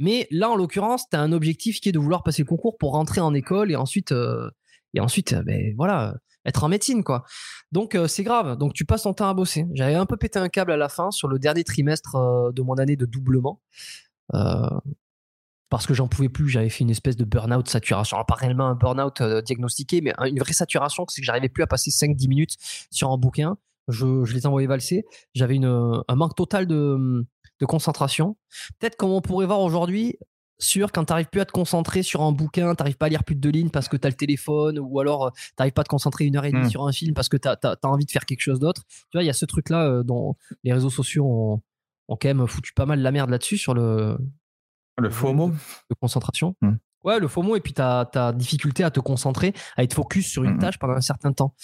[0.00, 2.76] Mais là, en l'occurrence, tu as un objectif qui est de vouloir passer le concours
[2.78, 4.50] pour rentrer en école et ensuite, euh,
[4.94, 7.04] et ensuite euh, ben, voilà, être en médecine.
[7.04, 7.24] quoi.
[7.72, 8.56] Donc euh, c'est grave.
[8.56, 9.66] Donc tu passes ton temps à bosser.
[9.74, 12.74] J'avais un peu pété un câble à la fin sur le dernier trimestre de mon
[12.74, 13.60] année de doublement.
[15.68, 18.16] parce que j'en pouvais plus, j'avais fait une espèce de burn-out saturation.
[18.16, 21.68] Alors, pas réellement un burn-out diagnostiqué, mais une vraie saturation, c'est que j'arrivais plus à
[21.68, 22.56] passer 5-10 minutes
[22.90, 23.56] sur un bouquin
[23.90, 25.04] je, les envoyais valser.
[25.34, 27.26] J'avais un manque total de,
[27.66, 28.36] concentration.
[28.78, 30.16] Peut-être comme on pourrait voir aujourd'hui,
[30.60, 33.08] sur quand tu n'arrives plus à te concentrer sur un bouquin, tu n'arrives pas à
[33.08, 35.54] lire plus de deux lignes parce que tu as le téléphone, ou alors euh, tu
[35.58, 36.70] n'arrives pas à te concentrer une heure et demie mmh.
[36.70, 38.82] sur un film parce que tu as, envie de faire quelque chose d'autre.
[38.88, 41.62] Tu vois, il y a ce truc-là euh, dont les réseaux sociaux ont,
[42.08, 44.18] quand même foutu pas mal la merde là-dessus sur le.
[44.98, 46.56] Le faux mot De concentration.
[46.60, 46.74] Mmh.
[47.02, 50.26] Ouais, le faux mot et puis ta, ta difficulté à te concentrer, à être focus
[50.26, 51.54] sur une mmh tâche pendant un certain temps.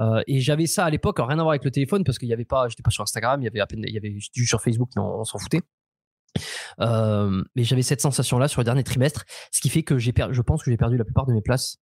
[0.00, 2.32] Euh, et j'avais ça à l'époque, rien à voir avec le téléphone parce qu'il y
[2.32, 4.32] avait pas, j'étais pas sur Instagram, il y avait à peine, il y avait juste
[4.34, 5.60] sur Facebook, mais on, s'en foutait.
[6.80, 10.42] Euh, mais j'avais cette sensation-là sur le dernier trimestre, ce qui fait que j'ai je
[10.42, 11.78] pense que j'ai perdu la plupart de mes places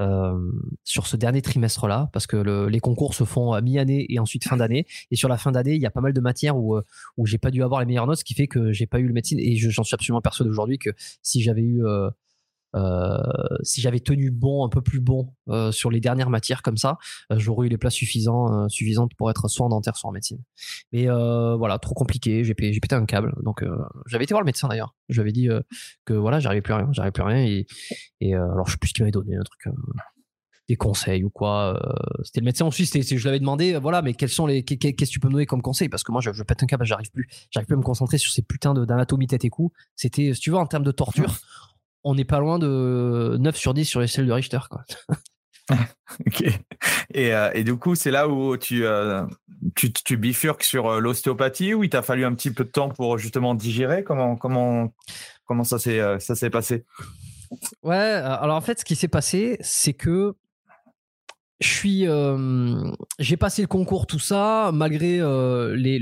[0.00, 0.38] euh,
[0.84, 4.56] sur ce dernier trimestre-là, parce que les concours se font à mi-année et ensuite fin
[4.56, 4.86] d'année.
[5.10, 6.78] Et sur la fin d'année, il y a pas mal de matières où,
[7.16, 9.06] où j'ai pas dû avoir les meilleures notes, ce qui fait que j'ai pas eu
[9.06, 9.38] le médecine.
[9.38, 10.90] Et j'en suis absolument persuadé aujourd'hui que
[11.22, 12.10] si j'avais eu euh,
[13.62, 16.98] si j'avais tenu bon, un peu plus bon euh, sur les dernières matières comme ça,
[17.30, 20.38] euh, j'aurais eu les places suffisantes, suffisantes pour être soit en dentaire, soit en médecine.
[20.92, 22.44] Mais voilà, trop compliqué.
[22.44, 23.34] J'ai pété, un câble.
[23.42, 23.64] Donc
[24.06, 24.94] j'avais été voir le médecin d'ailleurs.
[25.08, 25.48] J'avais dit
[26.04, 27.44] que voilà, j'arrivais plus à rien, j'arrivais plus à rien.
[27.44, 27.66] Et,
[28.20, 29.74] et alors je sais plus ce qu'il m'avait donné, un truc
[30.68, 31.80] des conseils ou quoi.
[32.24, 35.04] c'était le médecin en Suisse, je l'avais demandé, voilà, mais quels sont les, qu'est-ce que
[35.04, 35.88] tu peux me donner comme conseil?
[35.88, 38.32] Parce que moi, je, pète un câble, j'arrive plus, j'arrive plus à me concentrer sur
[38.32, 39.72] ces putains d'anatomie tête et cou.
[39.96, 41.40] C'était, si tu veux, en termes de torture,
[42.04, 44.60] on n'est pas loin de 9 sur 10 sur les l'échelle de Richter.
[44.70, 44.84] Quoi.
[46.26, 46.44] ok.
[47.16, 49.24] Euh, et, du coup, c'est là où tu, euh,
[49.74, 53.18] tu, bifurques sur euh, l'ostéopathie, où il t'a fallu un petit peu de temps pour
[53.18, 54.02] justement digérer?
[54.04, 54.92] Comment, comment,
[55.44, 56.84] comment ça s'est passé?
[57.82, 60.34] Ouais, alors en fait, ce qui s'est passé, c'est que
[61.60, 62.06] je suis,
[63.18, 65.18] j'ai passé le concours, tout ça, malgré
[65.76, 66.00] les,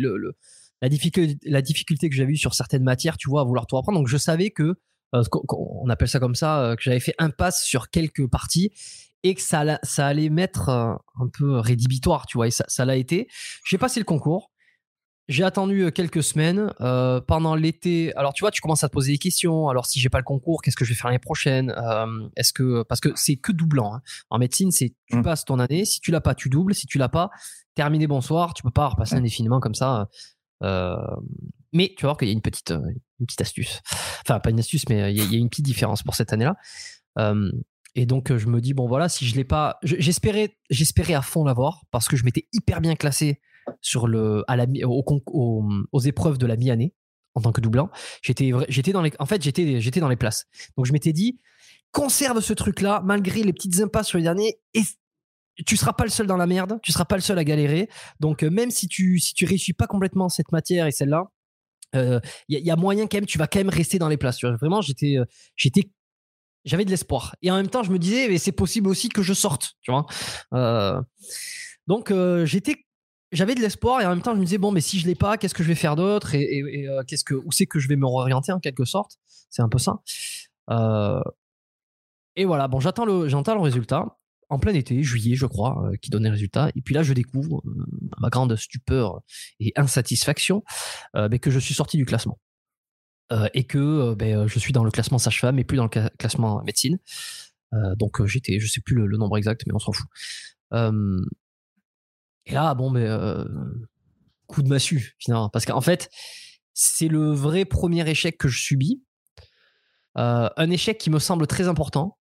[0.81, 3.77] la, difficulté, la difficulté que j'avais eue sur certaines matières, tu vois, à vouloir tout
[3.77, 3.99] apprendre.
[3.99, 4.77] Donc je savais que
[5.13, 8.73] on appelle ça comme ça, euh, que j'avais fait impasse sur quelques parties
[9.23, 12.85] et que ça, ça allait mettre euh, un peu rédhibitoire, tu vois, et ça, ça
[12.85, 13.29] l'a été.
[13.67, 14.51] J'ai passé le concours.
[15.29, 16.73] J'ai attendu quelques semaines
[17.29, 18.13] pendant l'été.
[18.17, 19.69] Alors tu vois, tu commences à te poser des questions.
[19.69, 21.73] Alors si j'ai pas le concours, qu'est-ce que je vais faire l'année prochaine?
[22.35, 24.03] Est-ce que parce que c'est que doublant hein.
[24.31, 25.23] en médecine, c'est tu mmh.
[25.23, 25.85] passes ton année.
[25.85, 26.75] Si tu l'as pas, tu doubles.
[26.75, 27.31] Si tu l'as pas,
[27.77, 28.55] terminé bonsoir.
[28.55, 30.09] Tu peux pas repasser indéfiniment comme ça.
[31.73, 32.73] Mais tu vas voir qu'il y a une petite
[33.21, 33.81] une petite astuce.
[34.23, 36.57] Enfin, pas une astuce, mais il y, a une petite différence pour cette année-là.
[37.95, 39.79] et donc, je me dis, bon, voilà, si je l'ai pas.
[39.83, 43.41] J'espérais, j'espérais à fond l'avoir parce que je m'étais hyper bien classé
[43.81, 46.95] sur le, à la, aux épreuves de la mi-année
[47.35, 47.91] en tant que doublant.
[48.23, 48.51] J'étais,
[48.93, 50.47] dans les, en fait, j'étais, j'étais dans les places.
[50.77, 51.41] Donc, je m'étais dit,
[51.93, 54.83] conserve ce truc-là malgré les petites impasses sur les derniers et
[55.67, 57.89] tu seras pas le seul dans la merde, tu seras pas le seul à galérer.
[58.19, 61.31] Donc, même si tu, si tu réussis pas complètement cette matière et celle-là,
[61.95, 64.43] il euh, y, a moyen quand même, tu vas quand même rester dans les places.
[64.43, 65.25] Vraiment, j'étais, euh,
[65.57, 65.91] j'étais
[66.65, 67.37] j'avais de l'espoir.
[67.43, 69.91] Et en même temps, je me disais, mais c'est possible aussi que je sorte, tu
[69.91, 70.07] vois.
[70.55, 71.01] Euh,
[71.87, 72.85] donc, euh, j'étais,
[73.33, 75.15] j'avais de l'espoir et en même temps, je me disais, bon, mais si je l'ai
[75.15, 77.89] pas, qu'est-ce que je vais faire d'autre et, euh, qu'est-ce que, où c'est que je
[77.89, 79.19] vais me réorienter en quelque sorte?
[79.51, 80.01] C'est un peu ça.
[82.37, 84.19] et voilà, bon, j'attends le, j'entends le résultat.
[84.51, 86.71] En plein été, juillet, je crois, qui donnait le résultat.
[86.75, 87.63] Et puis là, je découvre,
[88.13, 89.23] à ma grande stupeur
[89.61, 90.65] et insatisfaction,
[91.15, 92.39] mais que je suis sorti du classement.
[93.33, 95.85] Euh, et que euh, ben, euh, je suis dans le classement sage-femme et plus dans
[95.85, 96.99] le classement médecine.
[97.97, 100.09] donc j'étais, je sais plus le, nombre exact, mais on s'en fout.
[102.47, 103.07] et là, bon, mais
[104.49, 106.11] coup de massue finalement, parce qu'en fait,
[106.75, 109.05] c'est le vrai premier échec que je subis.
[110.17, 112.19] un échec qui me semble très important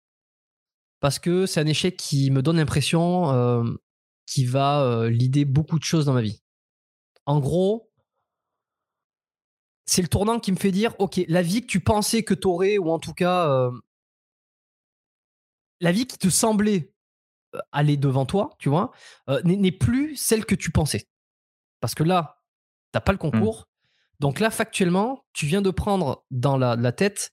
[1.00, 3.64] parce que c'est un échec qui me donne l'impression euh,
[4.26, 6.42] qui va lider beaucoup de choses dans ma vie.
[7.26, 7.88] En gros,
[9.88, 12.46] c'est le tournant qui me fait dire, ok, la vie que tu pensais que tu
[12.46, 13.72] aurais, ou en tout cas, euh,
[15.80, 16.94] la vie qui te semblait
[17.56, 18.92] euh, aller devant toi, tu vois,
[19.30, 21.08] euh, n'est plus celle que tu pensais.
[21.80, 22.42] Parce que là,
[22.92, 23.32] t'as pas le mmh.
[23.32, 23.70] concours.
[24.20, 27.32] Donc là, factuellement, tu viens de prendre dans la, tête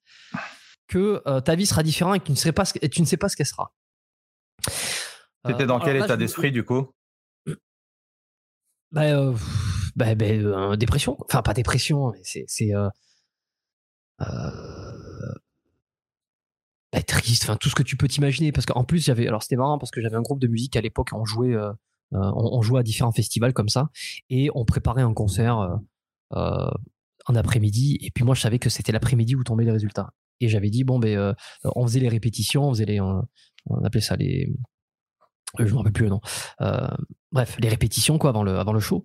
[0.87, 3.16] que ta vie sera différente et que tu ne, sais pas ce, tu ne sais
[3.16, 3.73] pas ce qu'elle sera.
[5.47, 6.88] C'était dans quel état d'esprit, du coup?
[8.92, 9.33] Bah,
[9.97, 11.16] bah, bah euh, dépression.
[11.25, 12.44] Enfin, pas dépression, mais c'est.
[12.47, 12.88] c'est euh,
[14.20, 15.35] euh,
[16.92, 18.53] bah, triste, enfin tout ce que tu peux t'imaginer.
[18.53, 19.27] Parce qu'en plus, j'avais.
[19.27, 21.57] Alors c'était marrant parce que j'avais un groupe de musique à l'époque, on jouait.
[22.12, 23.90] on, jouait à différents festivals comme ça
[24.31, 25.81] et on préparait un concert
[26.31, 30.49] en après-midi et puis moi je savais que c'était l'après-midi où tombaient les résultats et
[30.49, 34.53] j'avais dit bon ben on faisait les répétitions on faisait les on appelait ça les
[35.59, 36.20] je me rappelle plus le nom.
[36.61, 36.88] Euh,
[37.33, 39.05] bref, les répétitions quoi avant le avant le show.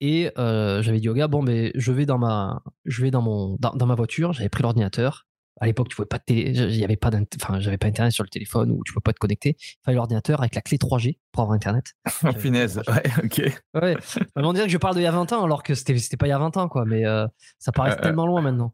[0.00, 3.22] Et euh, j'avais dit au gars bon mais je vais dans ma je vais dans
[3.22, 4.32] mon dans, ma voiture.
[4.32, 5.26] J'avais pris l'ordinateur.
[5.62, 8.30] À l'époque, tu pouvais pas il y avait pas enfin j'avais pas internet sur le
[8.30, 9.56] téléphone ou tu peux pas te connecter.
[9.58, 11.92] Il fallait l'ordinateur avec la clé 3G pour avoir internet.
[12.24, 12.80] Oh punaise.
[12.88, 13.42] Ouais, ok.
[13.74, 13.96] Ouais.
[14.36, 16.26] on dirait que je parle d'il y a 20 ans alors que c'était c'était pas
[16.28, 16.86] il y a 20 ans quoi.
[16.86, 17.26] Mais euh,
[17.58, 18.72] ça paraît tellement loin maintenant.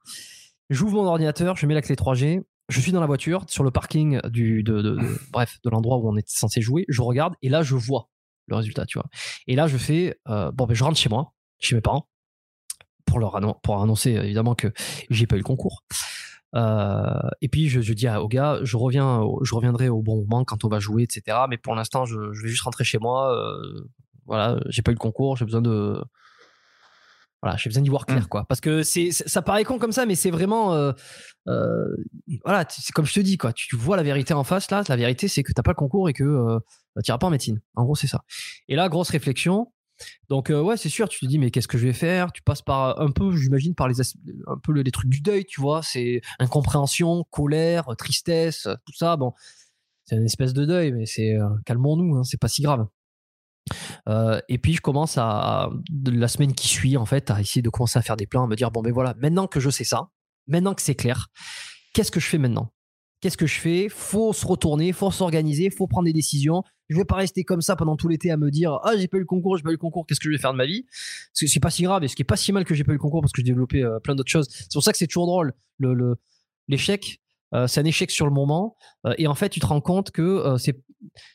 [0.70, 3.70] J'ouvre mon ordinateur, je mets la clé 3G, je suis dans la voiture, sur le
[3.70, 4.98] parking du, de,
[5.30, 6.84] bref, de l'endroit où on était censé jouer.
[6.88, 8.08] Je regarde et là, je vois
[8.46, 9.08] le résultat, tu vois.
[9.46, 12.08] Et là, je fais, euh, bon, ben, je rentre chez moi, chez mes parents,
[13.04, 14.72] pour leur pour annoncer évidemment que
[15.10, 15.84] j'ai pas eu le concours.
[16.54, 20.64] Euh, et puis je, dis au gars, je reviens, je reviendrai au bon moment quand
[20.64, 21.38] on va jouer, etc.
[21.48, 23.32] Mais pour l'instant, je, vais juste rentrer chez moi.
[23.34, 23.88] Euh,
[24.26, 26.02] voilà, j'ai pas eu le concours, j'ai besoin de
[27.42, 28.28] voilà, j'ai besoin d'y voir clair, mmh.
[28.28, 28.44] quoi.
[28.48, 30.92] Parce que c'est, ça paraît con comme ça, mais c'est vraiment, euh,
[31.48, 31.96] euh,
[32.44, 33.52] voilà, c'est comme je te dis, quoi.
[33.52, 34.82] Tu, vois la vérité en face, là.
[34.88, 36.58] La vérité, c'est que t'as pas le concours et que euh,
[37.04, 37.60] tu iras pas en médecine.
[37.74, 38.22] En gros, c'est ça.
[38.68, 39.72] Et là, grosse réflexion.
[40.28, 42.32] Donc, ouais, c'est sûr, tu te dis, mais qu'est-ce que je vais faire?
[42.32, 45.60] Tu passes par un peu, j'imagine, par les, un peu les trucs du deuil, tu
[45.60, 45.82] vois.
[45.82, 49.16] C'est incompréhension, colère, tristesse, tout ça.
[49.16, 49.32] Bon,
[50.04, 52.86] c'est une espèce de deuil, mais c'est calmons-nous, hein, c'est pas si grave.
[54.08, 55.70] Euh, et puis je commence à
[56.04, 58.46] la semaine qui suit en fait à essayer de commencer à faire des plans, à
[58.46, 60.10] me dire bon ben voilà, maintenant que je sais ça,
[60.46, 61.28] maintenant que c'est clair,
[61.92, 62.72] qu'est-ce que je fais maintenant?
[63.20, 63.88] Qu'est-ce que je fais?
[63.88, 66.62] Faut se retourner, faut s'organiser, faut prendre des décisions.
[66.88, 69.16] Je vais pas rester comme ça pendant tout l'été à me dire ah j'ai pas
[69.16, 70.66] eu le concours, j'ai pas eu le concours, qu'est-ce que je vais faire de ma
[70.66, 70.84] vie?
[71.32, 72.96] C'est pas si grave et ce qui est pas si mal que j'ai pas eu
[72.96, 74.46] le concours parce que j'ai développé euh, plein d'autres choses.
[74.50, 76.16] C'est pour ça que c'est toujours drôle le
[76.68, 77.20] l'échec.
[77.54, 78.76] Euh, c'est un échec sur le moment
[79.18, 80.84] et en fait tu te rends compte que c'est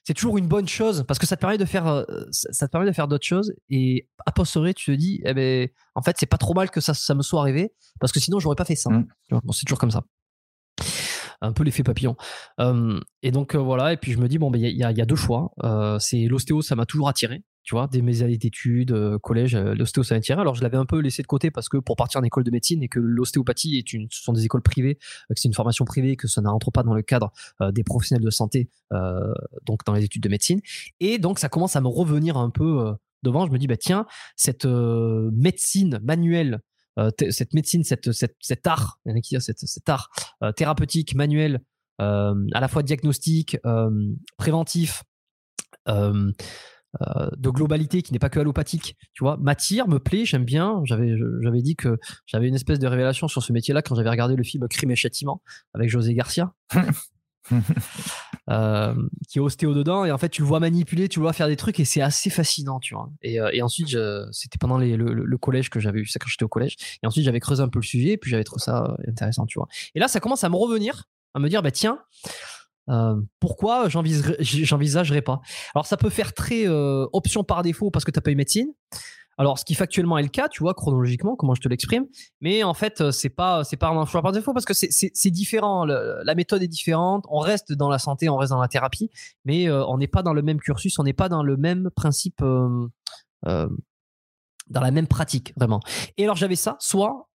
[0.04, 2.72] c'est toujours une bonne chose parce que ça te permet de faire euh, ça te
[2.72, 6.16] permet de faire d'autres choses et a posteriori tu te dis eh ben en fait
[6.20, 8.66] c'est pas trop mal que ça, ça me soit arrivé parce que sinon j'aurais pas
[8.66, 8.90] fait ça.
[8.90, 9.08] Mmh.
[9.44, 10.04] bon, c'est toujours comme ça.
[11.42, 12.16] Un peu l'effet papillon.
[13.24, 15.06] Et donc euh, voilà et puis je me dis bon ben il y, y, a
[15.06, 15.52] deux choix.
[15.64, 19.56] Euh, c'est l'ostéo ça m'a toujours attiré tu vois, des mes années d'études, euh, collège,
[19.56, 22.20] euh, l'ostéo ça Alors je l'avais un peu laissé de côté parce que pour partir
[22.20, 24.98] en école de médecine et que l'ostéopathie est une, ce sont des écoles privées,
[25.30, 27.32] euh, que c'est une formation privée, que ça n'entre pas dans le cadre
[27.74, 28.70] des professionnels de santé,
[29.66, 30.62] donc dans les études de médecine.
[31.00, 32.94] Et donc ça commence à me revenir un peu
[33.24, 33.46] devant.
[33.46, 36.62] Je me dis bah tiens, cette médecine manuelle
[37.30, 39.00] cette médecine, cette, cette, cet art,
[39.40, 40.10] cet, cet art
[40.56, 41.62] thérapeutique manuel,
[42.00, 43.58] à la fois diagnostique,
[44.38, 45.04] préventif,
[47.02, 50.82] euh, de globalité qui n'est pas que allopathique, tu vois, m'attire, me plaît, j'aime bien.
[50.84, 54.36] J'avais, j'avais dit que j'avais une espèce de révélation sur ce métier-là quand j'avais regardé
[54.36, 55.42] le film Crime et Châtiment
[55.74, 56.54] avec José Garcia.
[58.50, 58.96] euh,
[59.28, 61.48] qui est ostéo dedans et en fait tu le vois manipuler tu le vois faire
[61.48, 63.98] des trucs et c'est assez fascinant tu vois et, euh, et ensuite
[64.32, 67.26] c'était pendant les, le, collège que j'avais eu ça quand j'étais au collège et ensuite
[67.26, 70.00] j'avais creusé un peu le sujet et puis j'avais trouvé ça intéressant tu vois et
[70.00, 71.98] là ça commence à me revenir à me dire bah tiens
[72.92, 75.42] euh, pourquoi j'envisagerais pas?
[75.74, 78.36] Alors ça peut faire très euh, option par défaut parce que tu n'as pas eu
[78.36, 78.68] médecine.
[79.38, 82.06] Alors, ce qui factuellement est le cas, tu vois, chronologiquement, comment je te l'exprime,
[82.42, 85.86] mais en fait, c'est pas, pas un choix par défaut parce que c'est différent.
[85.86, 87.26] la méthode est différente.
[87.30, 89.10] On reste dans la santé, on reste dans la thérapie,
[89.46, 92.44] mais on n'est pas dans le même cursus, on n'est pas dans le même principe,
[92.44, 92.90] dans
[94.68, 95.80] la même pratique, vraiment.
[96.18, 97.30] Et alors, j'avais ça, soit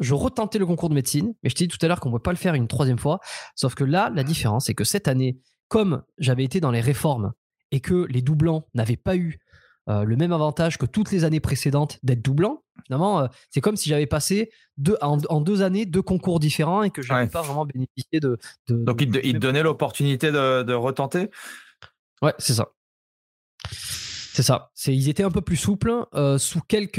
[0.00, 2.14] je retentais le concours de médecine, mais je t'ai dit tout à l'heure qu'on ne
[2.14, 3.20] pouvait pas le faire une troisième fois.
[3.54, 7.32] Sauf que là, la différence, c'est que cette année, comme j'avais été dans les réformes
[7.70, 9.38] et que les doublants n'avaient pas eu
[9.88, 13.76] euh, le même avantage que toutes les années précédentes d'être doublants, finalement, euh, c'est comme
[13.76, 17.42] si j'avais passé deux, en, deux années deux concours différents et que je n'avais pas
[17.42, 18.38] vraiment bénéficié de.
[18.68, 21.30] Donc, il, te donnait l'opportunité de, retenter?
[22.22, 22.72] Ouais, c'est ça.
[23.70, 24.72] C'est ça.
[24.86, 26.98] ils étaient un peu plus souples, euh, sous quelques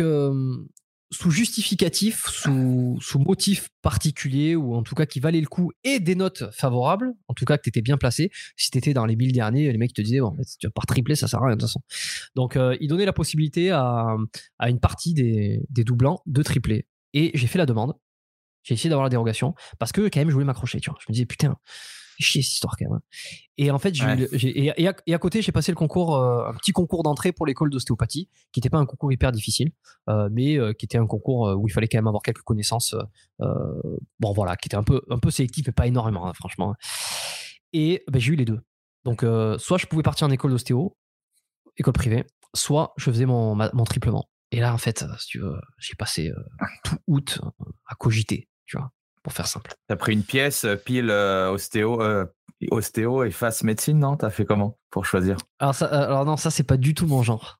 [1.11, 6.15] sous justificatif, sous, motif particulier, ou en tout cas qui valait le coup, et des
[6.15, 8.31] notes favorables, en tout cas que tu étais bien placé.
[8.57, 10.71] Si tu étais dans les 1000 derniers, les mecs te disaient, bon, si tu vas
[10.71, 11.81] pas tripler, ça sert à rien de toute façon.
[12.35, 14.15] Donc, euh, il donnait la possibilité à,
[14.59, 16.87] à une partie des, des doublants de tripler.
[17.13, 17.93] Et j'ai fait la demande.
[18.63, 20.97] J'ai essayé d'avoir la dérogation parce que quand même je voulais m'accrocher, tu vois.
[20.99, 21.55] Je me disais putain,
[22.23, 22.97] chier cette histoire quand même.
[22.97, 23.01] Hein.
[23.57, 27.03] Et en fait, j'ai, et, à, côté, j'ai passé le concours, euh, un petit concours
[27.03, 29.71] d'entrée pour l'école d'ostéopathie, qui n'était pas un concours hyper difficile,
[30.09, 32.95] euh, mais euh, qui était un concours où il fallait quand même avoir quelques connaissances.
[33.39, 36.71] bon, voilà, qui était un peu, un peu sélectif, mais pas énormément, hein, franchement.
[36.71, 36.75] Hein.
[37.73, 38.61] Et ben, j'ai eu les deux.
[39.05, 39.25] Donc,
[39.59, 40.97] soit je pouvais partir en école d'ostéo,
[41.77, 44.29] école privée, soit je faisais mon, mon triplement.
[44.51, 46.31] Et là, en fait, si tu veux, j'ai passé
[46.83, 47.39] tout août
[47.87, 48.91] à cogiter, tu vois
[49.25, 49.73] pour faire simple.
[49.87, 52.25] T'as pris une pièce euh, pile euh, ostéo, euh,
[52.69, 54.15] ostéo et face médecine, non?
[54.17, 55.37] T'as fait comment pour choisir?
[55.57, 57.59] Alors, ça, alors non, ça c'est pas du tout mon genre.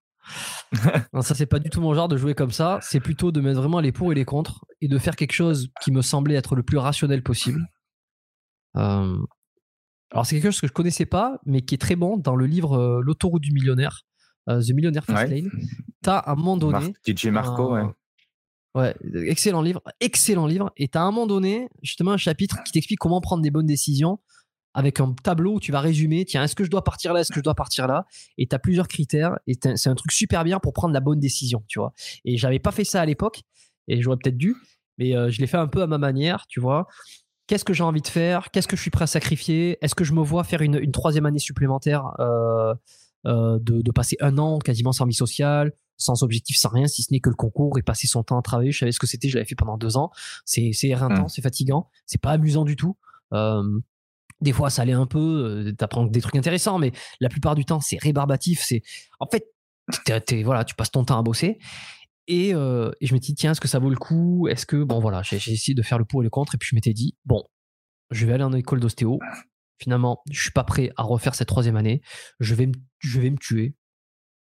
[1.14, 2.78] non, ça c'est pas du tout mon genre de jouer comme ça.
[2.84, 5.70] C'est plutôt de mettre vraiment les pour et les contre et de faire quelque chose
[5.82, 7.66] qui me semblait être le plus rationnel possible.
[8.76, 9.18] alors
[10.24, 13.02] c'est quelque chose que je connaissais pas, mais qui est très bon dans le livre
[13.02, 14.04] L'autoroute du millionnaire,
[14.48, 15.50] The Millionaire Fast Lane.
[16.04, 16.94] T'as à un moment donné.
[17.08, 17.86] DJ Marco, ouais
[18.76, 18.94] Ouais,
[19.26, 20.72] excellent livre, excellent livre.
[20.76, 23.50] Et tu as à un moment donné, justement, un chapitre qui t'explique comment prendre des
[23.50, 24.20] bonnes décisions
[24.74, 27.32] avec un tableau où tu vas résumer, tiens, est-ce que je dois partir là, est-ce
[27.32, 28.06] que je dois partir là?
[28.38, 31.22] Et tu as plusieurs critères et c'est un truc super bien pour prendre la bonne
[31.22, 31.94] décision, tu vois.
[32.26, 33.44] Et j'avais pas fait ça à l'époque
[33.88, 34.54] et j'aurais peut-être dû,
[34.98, 36.88] mais euh, je l'ai fait un peu à ma manière, tu vois.
[37.48, 38.52] Qu'est-ce que j'ai envie de faire?
[38.52, 39.78] Qu'est-ce que je suis prêt à sacrifier?
[39.82, 42.74] Est-ce que je me vois faire une, troisième année supplémentaire euh,
[43.28, 47.12] euh, de, passer un an quasiment sans vie sociale sans objectif, sans rien, si ce
[47.12, 48.72] n'est que le concours et passer son temps à travailler.
[48.72, 50.12] Je savais ce que c'était, je l'avais fait pendant deux ans.
[50.46, 51.30] C'est éreintant, mmh.
[51.30, 52.98] c'est fatigant, c'est pas amusant du tout.
[54.42, 57.66] des fois, ça allait un peu, euh, t'apprends des trucs intéressants, mais la plupart du
[57.66, 58.62] temps, c'est rébarbatif.
[58.64, 58.84] C'est
[59.20, 59.48] en fait,
[60.44, 61.60] voilà, tu passes ton temps à bosser.
[62.28, 64.48] Et, euh, et je me dis, tiens, est-ce que ça vaut le coup?
[64.48, 66.70] Est-ce que, bon, voilà, j'ai essayé de faire le pour et le contre, et puis
[66.70, 67.44] je m'étais dit, bon,
[68.12, 69.20] je vais aller en école d'ostéo.
[69.78, 72.02] Finalement, je suis pas prêt à refaire cette troisième année.
[72.40, 73.76] Je vais, je vais me tuer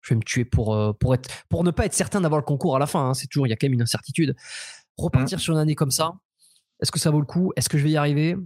[0.03, 2.45] je vais me tuer pour, euh, pour, être, pour ne pas être certain d'avoir le
[2.45, 3.11] concours à la fin.
[3.11, 3.15] Hein.
[3.15, 4.35] C'est toujours, il y a quand même une incertitude.
[4.97, 5.41] Repartir mmh.
[5.41, 6.15] sur une année comme ça,
[6.81, 7.53] est-ce que ça vaut le coup?
[7.57, 8.37] Est-ce que je vais y arriver?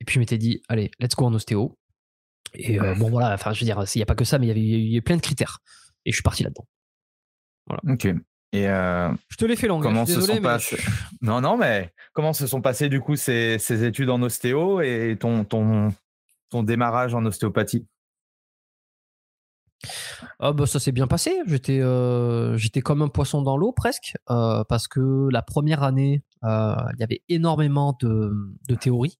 [0.00, 1.78] Et puis je m'étais dit, allez, let's go en ostéo.
[2.54, 4.46] Et euh, bon, voilà, enfin, je veux dire, il n'y a pas que ça, mais
[4.48, 5.58] il y, avait, plein de critères.
[6.04, 6.66] Et je suis parti là-dedans.
[7.66, 7.82] Voilà.
[7.92, 8.06] Ok.
[8.52, 9.80] Et euh, je te l'ai fait long.
[9.80, 10.78] Comment hein, se sont passés
[11.20, 15.16] Non, non, mais comment se sont passées du coup ces, ces études en ostéo et
[15.18, 15.92] ton, ton,
[16.48, 17.86] ton démarrage en ostéopathie?
[20.38, 21.32] Ah bah ça s'est bien passé.
[21.46, 26.22] J'étais euh, j'étais comme un poisson dans l'eau presque euh, parce que la première année
[26.44, 28.32] euh, il y avait énormément de,
[28.68, 29.18] de théories.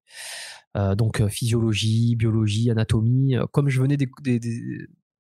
[0.97, 3.37] donc physiologie, biologie, anatomie.
[3.53, 4.41] Comme je venais des, des,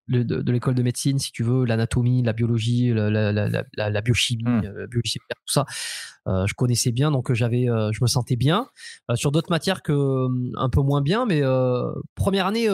[0.08, 4.44] de, l'école de médecine, si tu veux, l'anatomie, la biologie, la, la, la, la biochimie,
[4.44, 4.88] mmh.
[4.90, 5.00] tout
[5.46, 5.64] ça.
[6.26, 8.68] Euh, je connaissais bien, donc euh, j'avais, euh, je me sentais bien.
[9.14, 11.42] sur d'autres matières que un peu moins bien, mais
[12.14, 12.68] première année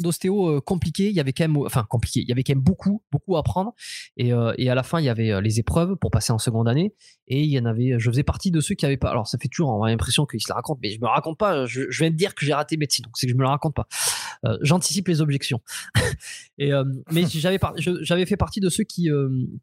[0.00, 3.02] d'ostéo compliqué, il y avait quand même, enfin compliqué, il y avait quand même beaucoup,
[3.10, 3.74] beaucoup à apprendre.
[4.16, 6.94] Et, et à la fin, il y avait les épreuves pour passer en seconde année,
[7.26, 7.98] et il y en avait.
[7.98, 9.10] Je faisais partie de ceux qui avaient pas.
[9.10, 11.38] Alors ça fait toujours, on a l'impression qu'ils se la racontent, mais je me raconte
[11.38, 11.66] pas.
[11.66, 13.50] Je, je viens de dire que j'ai raté médecine, donc c'est que je me la
[13.50, 13.86] raconte pas.
[14.60, 15.60] J'anticipe les objections.
[16.58, 16.70] et
[17.10, 19.08] mais j'avais j'avais fait partie de ceux qui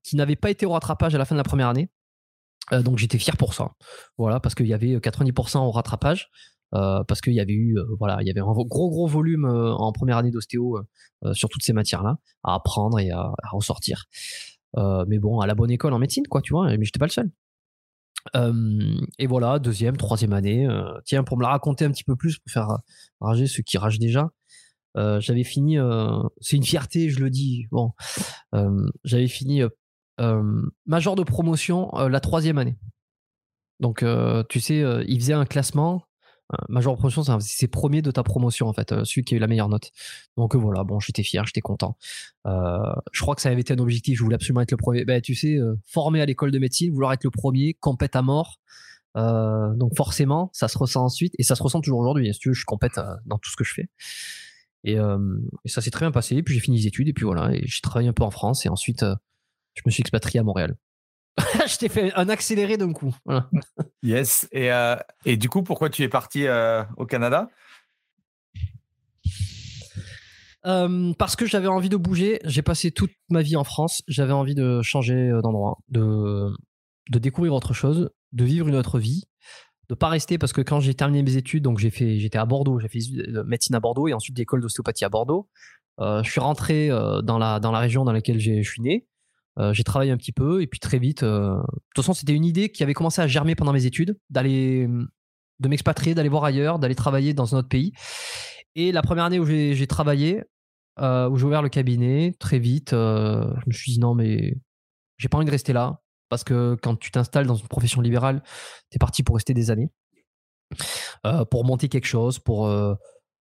[0.03, 1.89] qui n'avaient pas été au rattrapage à la fin de la première année.
[2.73, 3.71] Euh, donc j'étais fier pour ça.
[4.17, 6.29] Voilà, parce qu'il y avait 90% euh, au rattrapage.
[6.75, 9.91] Euh, parce qu'il y avait eu voilà il y avait un gros gros volume en
[9.91, 10.79] première année d'ostéo
[11.33, 14.05] sur toutes ces matières là à apprendre et à, ressortir
[14.77, 17.11] mais bon à la bonne école en médecine quoi tu vois mais j'étais pas le
[17.11, 17.31] seul
[19.17, 20.67] et voilà deuxième troisième année
[21.05, 22.77] tiens pour me la raconter un petit peu plus pour faire
[23.19, 24.29] rager ceux qui ragent déjà
[24.93, 25.79] j'avais fini
[26.39, 27.93] c'est une fierté je le dis bon
[29.03, 29.63] j'avais fini
[30.85, 32.77] major de promotion euh, la troisième année.
[33.79, 36.03] Donc, euh, tu sais, il faisait un classement
[36.67, 39.69] major promotion, c'est premier de ta promotion en fait, celui qui a eu la meilleure
[39.69, 39.91] note.
[40.35, 41.95] Donc voilà, bon, j'étais fier, j'étais content.
[42.45, 45.05] je crois que ça avait été un objectif, je voulais absolument être le premier.
[45.05, 48.59] Ben, tu sais, formé à l'école de médecine, vouloir être le premier, compète à mort.
[49.15, 52.33] donc forcément, ça se ressent ensuite, et ça se ressent toujours aujourd'hui.
[52.33, 53.89] Si tu veux, je compète dans tout ce que je fais.
[54.85, 54.97] Et,
[55.65, 56.41] ça s'est très bien passé.
[56.41, 58.69] Puis j'ai fini les études, et puis voilà, j'ai travaillé un peu en France, et
[58.69, 59.05] ensuite
[59.79, 60.75] je me suis expatrié à Montréal.
[61.67, 63.15] je t'ai fait un accéléré d'un coup.
[64.03, 64.47] Yes.
[64.51, 67.49] Et, euh, et, du coup, pourquoi tu es parti euh, au Canada?
[70.65, 72.39] Euh, Parce que j'avais envie de bouger.
[72.43, 74.01] J'ai passé toute ma vie en France.
[74.07, 76.51] J'avais envie de changer d'endroit, de,
[77.09, 79.23] de découvrir autre chose, de vivre une autre vie,
[79.87, 82.45] de pas rester parce que quand j'ai terminé mes études, donc j'ai fait, j'étais à
[82.45, 82.99] Bordeaux, j'ai fait
[83.45, 85.47] médecine à Bordeaux et ensuite l'école d'ostéopathie à Bordeaux.
[85.99, 89.07] je suis rentré dans la dans la région dans laquelle je suis né.
[89.59, 91.23] Euh, j'ai travaillé un petit peu et puis très vite.
[91.23, 94.17] Euh, de toute façon, c'était une idée qui avait commencé à germer pendant mes études,
[94.29, 94.87] d'aller,
[95.59, 97.91] de m'expatrier, d'aller voir ailleurs, d'aller travailler dans un autre pays.
[98.75, 100.43] Et la première année où j'ai travaillé,
[100.99, 104.55] euh, où j'ai ouvert le cabinet, très vite, je me suis dit non mais
[105.17, 108.43] j'ai pas envie de rester là parce que quand tu t'installes dans une profession libérale,
[108.91, 109.89] tu es parti pour rester des années,
[111.49, 112.69] pour monter quelque chose, pour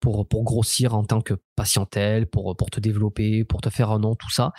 [0.01, 3.99] pour, pour grossir en tant que patientèle, pour, pour te développer, pour te faire un
[3.99, 4.51] nom, tout ça.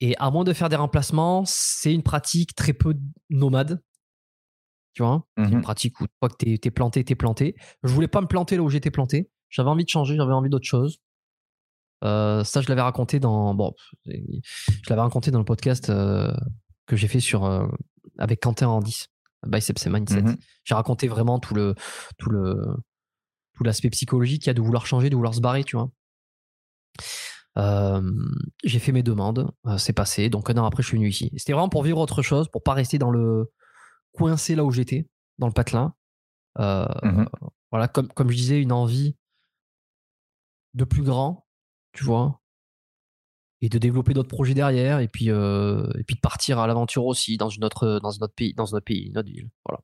[0.00, 2.94] Et à moins de faire des remplacements, c'est une pratique très peu
[3.30, 3.82] nomade.
[4.94, 5.26] Tu vois?
[5.36, 7.56] Une mmh pratique où toi que t'es es planté, t'es planté.
[7.82, 9.30] Je voulais pas me planter là où j'étais planté.
[9.50, 10.98] J'avais envie de changer, j'avais envie d'autre chose.
[12.04, 13.74] Euh, ça, je l'avais raconté dans bon,
[14.06, 16.32] je l'avais raconté dans le podcast euh,
[16.86, 17.66] que j'ai fait sur euh,
[18.18, 19.08] avec Quentin en 10
[19.46, 20.22] Biceps et Mindset.
[20.22, 21.74] Mmh j'ai raconté vraiment tout le
[22.18, 22.56] tout le
[23.54, 25.90] tout l'aspect psychologique qu'il y a de vouloir changer, de vouloir se barrer, tu vois
[28.64, 30.28] j'ai fait mes demandes, c'est passé.
[30.30, 31.30] Donc un an après, je suis venu ici.
[31.36, 33.50] C'était vraiment pour vivre autre chose, pour pas rester dans le
[34.12, 35.94] coincé là où j'étais, dans le patelin.
[36.58, 37.24] Mmh
[37.70, 39.14] voilà, comme, comme je disais, une envie
[40.72, 41.46] de plus grand,
[41.92, 42.40] tu vois,
[43.60, 47.36] et de développer d'autres projets derrière, et puis, et puis de partir à l'aventure aussi
[47.36, 49.50] dans, une autre, dans un autre pays, dans un autre pays, une autre ville.
[49.66, 49.82] Voilà.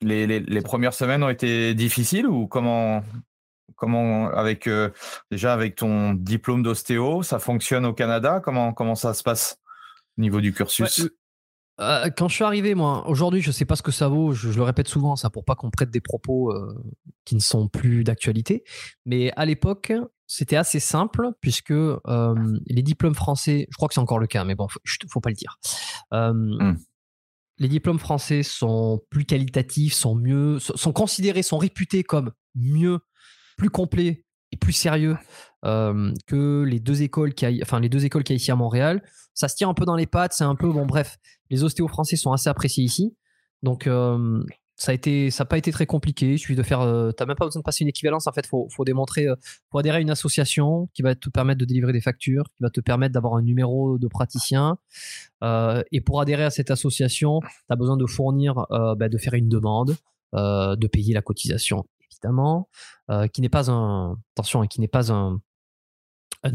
[0.00, 3.02] Les, les, les, premières semaines ont été difficiles ou comment
[3.78, 4.90] Comment, avec euh,
[5.30, 8.40] déjà avec ton diplôme d'ostéo, ça fonctionne au Canada?
[8.44, 9.60] Comment comment ça se passe
[10.18, 11.08] au niveau du cursus?
[11.80, 14.32] Euh, Quand je suis arrivé, moi, aujourd'hui, je sais pas ce que ça vaut.
[14.32, 16.74] Je, le répète souvent, ça pour pas qu'on prête des propos euh,
[17.24, 18.64] qui ne sont plus d'actualité.
[19.06, 19.92] Mais à l'époque,
[20.26, 24.56] c'était assez simple puisque les diplômes français, je crois que c'est encore le cas, mais
[24.56, 25.56] bon, faut, faut pas le dire.
[26.10, 26.74] Mmh.
[27.60, 32.98] Les diplômes français sont plus qualitatifs, sont mieux, sont considérés, sont réputés comme mieux
[33.58, 35.18] plus complet et plus sérieux
[35.62, 39.02] que les deux écoles qui a, enfin les deux écoles qui a ici à Montréal.
[39.34, 41.18] Ça se tient un peu dans les pattes, c'est un peu bon bref.
[41.50, 43.14] Les ostéos français sont assez appréciés ici,
[43.62, 43.88] donc
[44.76, 46.34] ça a été, ça n'a pas été très compliqué.
[46.34, 46.80] Il suffit de faire,
[47.16, 48.46] t'as même pas besoin de passer une équivalence en fait.
[48.46, 49.26] Faut, faut démontrer,
[49.70, 52.70] faut adhérer à une association qui va te permettre de délivrer des factures, qui va
[52.70, 54.78] te permettre d'avoir un numéro de praticien.
[55.42, 59.48] et pour adhérer à cette association, tu as besoin de fournir, bah, de faire une
[59.48, 59.96] demande,
[60.32, 62.68] de payer la cotisation évidemment,
[63.10, 65.40] euh, qui n'est pas un attention, hein, qui n'est pas un,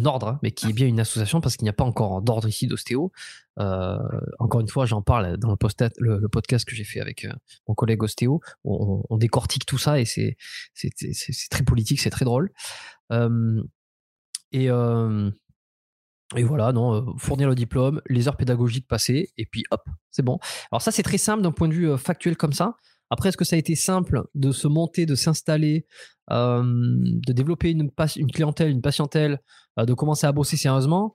[0.05, 2.47] ordre, hein, mais qui est bien une association parce qu'il n'y a pas encore d'ordre
[2.47, 3.11] ici d'ostéo.
[3.59, 3.99] Euh,
[4.39, 7.33] encore une fois, j'en parle dans le, podcast que j'ai fait avec euh,
[7.67, 8.39] mon collègue ostéo.
[8.63, 10.37] On, on, décortique tout ça et c'est
[11.49, 12.51] très politique, c'est très drôle.
[14.51, 14.69] et,
[16.35, 20.39] et voilà, non, fournir le diplôme, les heures pédagogiques passées, et puis hop, c'est bon.
[20.71, 22.77] Alors ça, c'est très simple d'un point de vue factuel comme ça.
[23.13, 25.85] Après, est-ce que ça a été simple de se monter, de s'installer,
[26.31, 29.39] euh, de développer une, une, clientèle, une patientèle,
[29.77, 31.13] euh, de commencer à bosser sérieusement?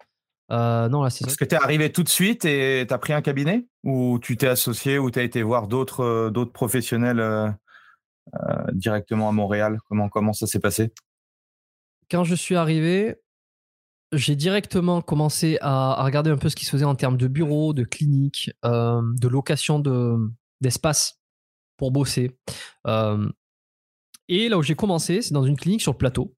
[0.53, 2.99] Euh, Non, là, c'est Est-ce que tu es arrivé tout de suite et tu as
[2.99, 3.67] pris un cabinet?
[3.83, 7.53] Ou tu t'es associé ou tu as été voir d'autres, d'autres professionnels
[8.75, 9.79] directement à Montréal?
[9.89, 10.93] Comment, comment ça s'est passé?
[12.09, 13.17] Quand je suis arrivé,
[14.13, 17.73] j'ai directement commencé à, regarder un peu ce qui se faisait en termes de bureaux,
[17.73, 20.17] de cliniques, de location de,
[20.61, 21.18] d'espace
[21.79, 22.37] pour bosser.
[22.87, 26.37] et là où j'ai commencé, c'est dans une clinique sur le plateau,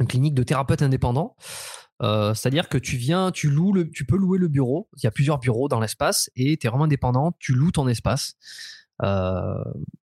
[0.00, 1.36] une clinique de thérapeute indépendant.
[2.00, 4.88] C'est-à-dire que tu viens, tu loues le, tu peux louer le bureau.
[4.96, 7.32] Il y a plusieurs bureaux dans l'espace et tu es vraiment indépendant.
[7.38, 8.34] Tu loues ton espace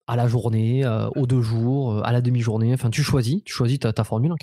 [0.07, 0.85] à la journée,
[1.17, 2.75] aux deux jours, à la demi-journée.
[2.75, 4.35] Enfin, tu choisis, tu choisis ta, formule.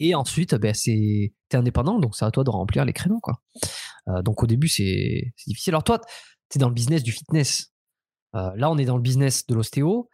[0.00, 3.40] Et ensuite, ben, c'est, es indépendant, donc c'est à toi de remplir les créneaux, quoi.
[4.22, 5.72] donc au début, c'est, difficile.
[5.72, 6.00] Alors toi,
[6.50, 7.72] tu es dans le business du fitness.
[8.34, 10.08] Euh, là, on est dans le business de l'ostéo.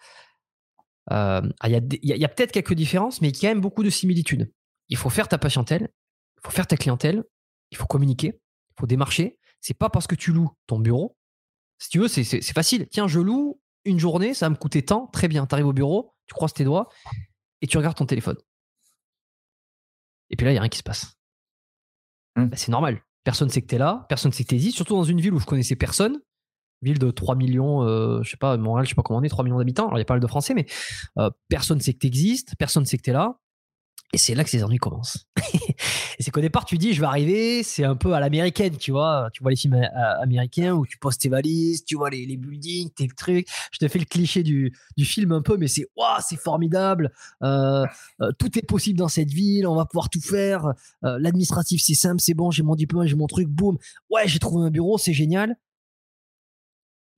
[1.10, 3.82] Euh, ah, il y a, peut-être quelques différences, mais il y a quand même beaucoup
[3.82, 4.52] de similitudes.
[4.88, 5.88] Il faut faire ta patientèle,
[6.36, 7.24] il faut faire ta clientèle,
[7.70, 9.38] il faut communiquer, il faut démarcher.
[9.60, 11.16] C'est pas parce que tu loues ton bureau.
[11.78, 12.86] Si tu veux, c'est facile.
[12.88, 15.46] Tiens, je loue une journée, ça va me coûter tant, très bien.
[15.46, 16.88] Tu arrives au bureau, tu croises tes doigts
[17.62, 18.36] et tu regardes ton téléphone.
[20.28, 21.16] Et puis là, il n'y a rien qui se passe.
[22.36, 22.46] Hmm.
[22.46, 23.02] Bah, c'est normal.
[23.24, 25.32] Personne sait que tu es là, personne sait que tu existes, surtout dans une ville
[25.32, 26.20] où je connaissais personne.
[26.82, 29.28] Ville de 3 millions, euh, je sais pas, Montréal, je sais pas comment on est,
[29.28, 29.86] 3 millions d'habitants.
[29.86, 30.66] Alors, il y a pas mal de Français, mais
[31.18, 33.36] euh, personne sait que tu existes, personne sait que tu es là.
[34.12, 35.26] Et c'est là que ces ennuis commencent.
[35.54, 38.90] et c'est qu'au départ, tu dis, je vais arriver, c'est un peu à l'américaine, tu
[38.90, 39.28] vois.
[39.32, 42.36] Tu vois les films euh, américains où tu poses tes valises, tu vois les, les
[42.36, 43.46] buildings, tes trucs.
[43.70, 47.12] Je te fais le cliché du, film un peu, mais c'est, waouh, c'est formidable.
[47.44, 47.86] Euh,
[48.38, 50.72] tout est possible dans cette ville, on va pouvoir tout faire.
[51.02, 53.78] L'administratif, c'est simple, c'est bon, j'ai mon diplôme, j'ai mon truc, boum.
[54.10, 55.56] Ouais, j'ai trouvé un bureau, c'est génial.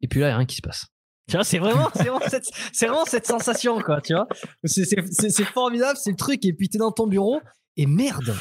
[0.03, 0.87] Et puis là, il n'y a rien qui se passe.
[1.29, 4.27] Tu vois, c'est vraiment, c'est vraiment, cette, c'est vraiment cette sensation, quoi, tu vois.
[4.65, 7.41] C'est, formidable, c'est le truc, et puis t'es dans ton bureau,
[7.77, 8.37] et merde.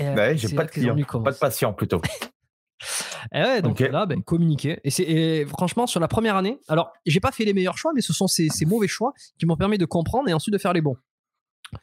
[0.00, 2.00] Euh, Bah ouais, j'ai pas de clients, pas de patients plutôt.
[3.32, 4.78] Et ouais, donc là, ben, communiquer.
[4.84, 7.92] Et, c'est, et franchement, sur la première année, alors, j'ai pas fait les meilleurs choix,
[7.94, 10.58] mais ce sont ces, ces mauvais choix qui m'ont permis de comprendre et ensuite de
[10.58, 10.96] faire les bons.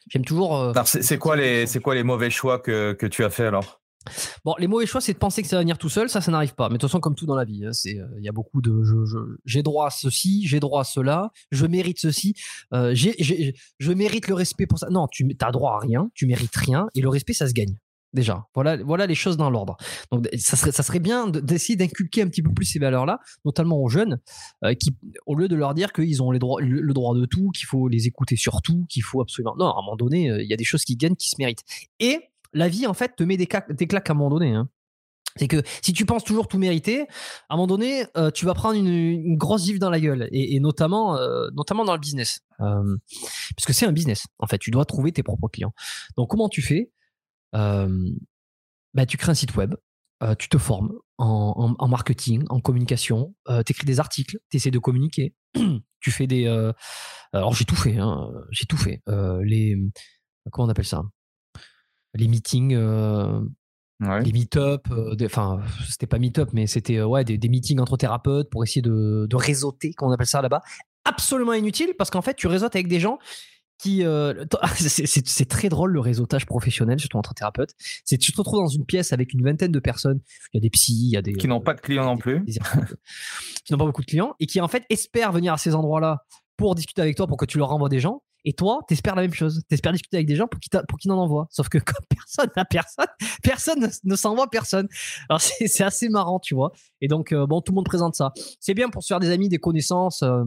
[0.09, 0.55] J'aime toujours.
[0.55, 3.29] euh, Alors, c'est c'est quoi les, c'est quoi les mauvais choix que, que tu as
[3.31, 3.80] fait alors?
[4.43, 6.09] Bon, les mauvais choix, c'est de penser que ça va venir tout seul.
[6.09, 6.69] Ça, ça n'arrive pas.
[6.69, 8.61] Mais de toute façon, comme tout dans la vie, hein, euh, il y a beaucoup
[8.61, 8.81] de,
[9.45, 12.35] j'ai droit à ceci, j'ai droit à cela, je mérite ceci,
[12.73, 14.87] euh, je mérite le respect pour ça.
[14.89, 17.75] Non, tu as droit à rien, tu mérites rien, et le respect, ça se gagne.
[18.13, 19.77] Déjà, voilà, voilà les choses dans l'ordre.
[20.11, 23.19] Donc, ça serait, ça serait bien de- d'essayer d'inculquer un petit peu plus ces valeurs-là,
[23.45, 24.19] notamment aux jeunes,
[24.65, 24.93] euh, qui,
[25.25, 27.67] au lieu de leur dire qu'ils ont les droits, le, le droit de tout, qu'il
[27.67, 29.55] faut les écouter sur tout, qu'il faut absolument.
[29.57, 31.35] Non, à un moment donné, euh, il y a des choses qui gagnent, qui se
[31.39, 31.63] méritent.
[32.01, 32.19] Et
[32.53, 34.53] la vie, en fait, te met des, claques à un moment donné.
[34.53, 34.69] hein.
[35.37, 37.01] C'est que si tu penses toujours tout mériter,
[37.49, 40.57] à un moment donné, euh, tu vas prendre une, grosse gifle dans la gueule, et,
[40.57, 41.15] euh, notamment
[41.85, 42.97] dans le business, Euh,
[43.55, 44.27] parce que c'est un business.
[44.39, 45.73] En fait, tu dois trouver tes propres clients.
[46.17, 46.91] Donc, comment tu fais?
[47.53, 49.75] Bah, tu crées un site web,
[50.37, 55.33] tu te formes en, marketing, en communication, tu écris des articles, tu essaies de communiquer,
[56.01, 56.45] tu fais des.
[57.33, 59.01] alors j'ai tout fait, hein, j'ai tout fait.
[59.05, 61.03] Comment on appelle ça?
[62.13, 63.41] Les meetings, euh,
[64.01, 64.23] Ouais.
[64.23, 67.97] les meet-up, euh, enfin c'était pas meet-up, mais c'était euh, ouais des, des meetings entre
[67.97, 70.61] thérapeutes pour essayer de, de réseauter, comme on appelle ça là-bas.
[71.05, 73.19] Absolument inutile parce qu'en fait tu réseautes avec des gens
[73.77, 74.43] qui euh,
[74.75, 77.71] c'est- très drôle le réseautage professionnel surtout entre thérapeutes
[78.03, 80.19] c'est tu te retrouves dans une pièce avec une vingtaine de personnes
[80.53, 82.17] il y a des psys il y a des Qui n'ont pas de clients non
[82.17, 82.39] plus.
[82.41, 82.53] des-
[83.65, 86.23] qui n'ont pas beaucoup de clients et qui en fait espèrent venir à ces endroits-là
[86.57, 89.21] pour discuter avec toi pour que tu leur renvoies des gens et toi t'espères la
[89.21, 92.05] même chose t'espères discuter avec des gens pour qu'ils qu'ils en envoient sauf que comme
[92.09, 93.05] personne n'a personne
[93.43, 94.87] personne ne, s'envoie personne
[95.29, 96.71] alors c'est assez marrant tu vois
[97.01, 99.29] et donc euh, bon tout le monde présente ça c'est bien pour se faire des
[99.31, 100.43] amis des connaissances euh,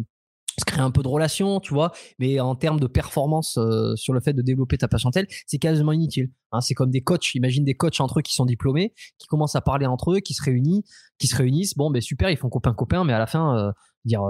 [0.57, 1.91] se créer un peu de relations, tu vois,
[2.21, 5.91] mais en termes de performance euh, sur le fait de développer ta patientèle, c'est quasiment
[5.91, 6.31] inutile.
[6.53, 6.61] hein.
[6.61, 9.61] c'est comme des coachs, imagine des coachs entre eux qui sont diplômés, qui commencent à
[9.61, 10.85] parler entre eux, qui se réunissent,
[11.19, 11.75] qui se réunissent.
[11.77, 13.73] Bon, ben super, ils font copain copain, mais à la fin, euh,
[14.05, 14.23] dire,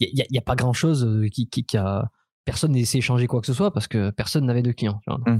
[0.00, 2.10] il y, a- y a pas grand chose qui, qui a
[2.44, 5.00] personne n'a essayé d'échanger quoi que ce soit parce que personne n'avait de clients.
[5.06, 5.38] Mm.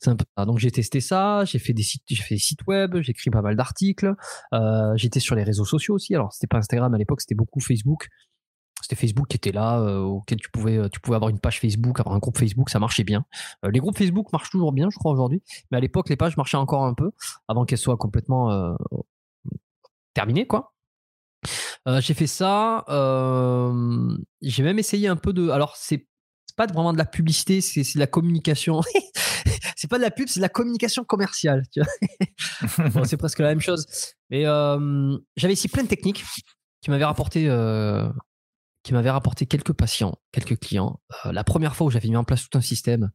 [0.00, 0.44] c'est un peu ça.
[0.44, 3.30] Donc j'ai testé ça, j'ai fait des sites, j'ai fait des sites web, j'ai écrit
[3.30, 4.14] pas mal d'articles,
[4.52, 6.14] euh, j'étais sur les réseaux sociaux aussi.
[6.14, 8.08] Alors c'était pas Instagram à l'époque, c'était beaucoup Facebook.
[8.82, 11.60] C'était Facebook qui était là, euh, auquel tu pouvais, euh, tu pouvais avoir une page
[11.60, 13.24] Facebook, avoir un groupe Facebook, ça marchait bien.
[13.64, 16.36] Euh, les groupes Facebook marchent toujours bien, je crois aujourd'hui, mais à l'époque les pages
[16.36, 17.12] marchaient encore un peu
[17.48, 18.76] avant qu'elles soient complètement
[20.14, 20.74] terminées, quoi.
[21.86, 22.84] J'ai fait ça.
[24.42, 25.48] j'ai même essayé un peu de.
[25.50, 26.06] Alors c'est
[26.60, 28.82] pas vraiment de la publicité, c'est de la communication.
[29.76, 31.62] c'est pas de la pub, c'est de la communication commerciale.
[33.04, 33.86] c'est presque la même chose.
[34.28, 36.22] Mais euh, j'avais ici plein de techniques
[36.82, 38.06] qui m'avaient rapporté, euh,
[38.82, 41.00] qui m'avaient rapporté quelques patients, quelques clients.
[41.24, 43.10] Euh, la première fois où j'avais mis en place tout un système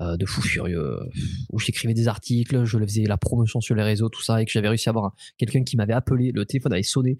[0.00, 0.98] de fou furieux,
[1.50, 4.44] où j'écrivais des articles, je le faisais la promotion sur les réseaux, tout ça, et
[4.44, 7.18] que j'avais réussi à avoir un- quelqu'un qui m'avait appelé, le téléphone avait sonné,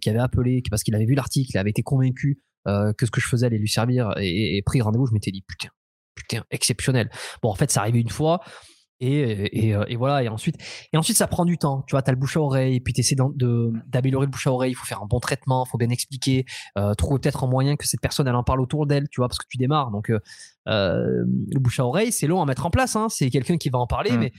[0.00, 3.20] qui avait appelé, parce qu'il avait vu l'article, il avait été convaincu que ce que
[3.20, 5.68] je faisais allait lui servir, et, pris rendez-vous, je m'étais dit putain,
[6.14, 7.10] putain, exceptionnel.
[7.42, 8.40] Bon, en fait, ça arrivait une fois.
[9.00, 10.56] Et, et, euh, et voilà, et ensuite,
[10.92, 11.82] et ensuite, ça prend du temps.
[11.86, 14.46] Tu vois, tu as le bouche à oreille, et puis tu essaies d'améliorer le bouche
[14.46, 14.70] à oreille.
[14.70, 16.44] Il faut faire un bon traitement, il faut bien expliquer,
[16.78, 19.28] euh, trouver peut-être un moyen que cette personne, elle en parle autour d'elle, tu vois,
[19.28, 19.90] parce que tu démarres.
[19.90, 20.20] Donc, euh,
[20.68, 22.94] euh, le bouche à oreille, c'est long à mettre en place.
[22.96, 23.08] Hein.
[23.10, 24.20] C'est quelqu'un qui va en parler, Mm.
[24.20, 24.32] mais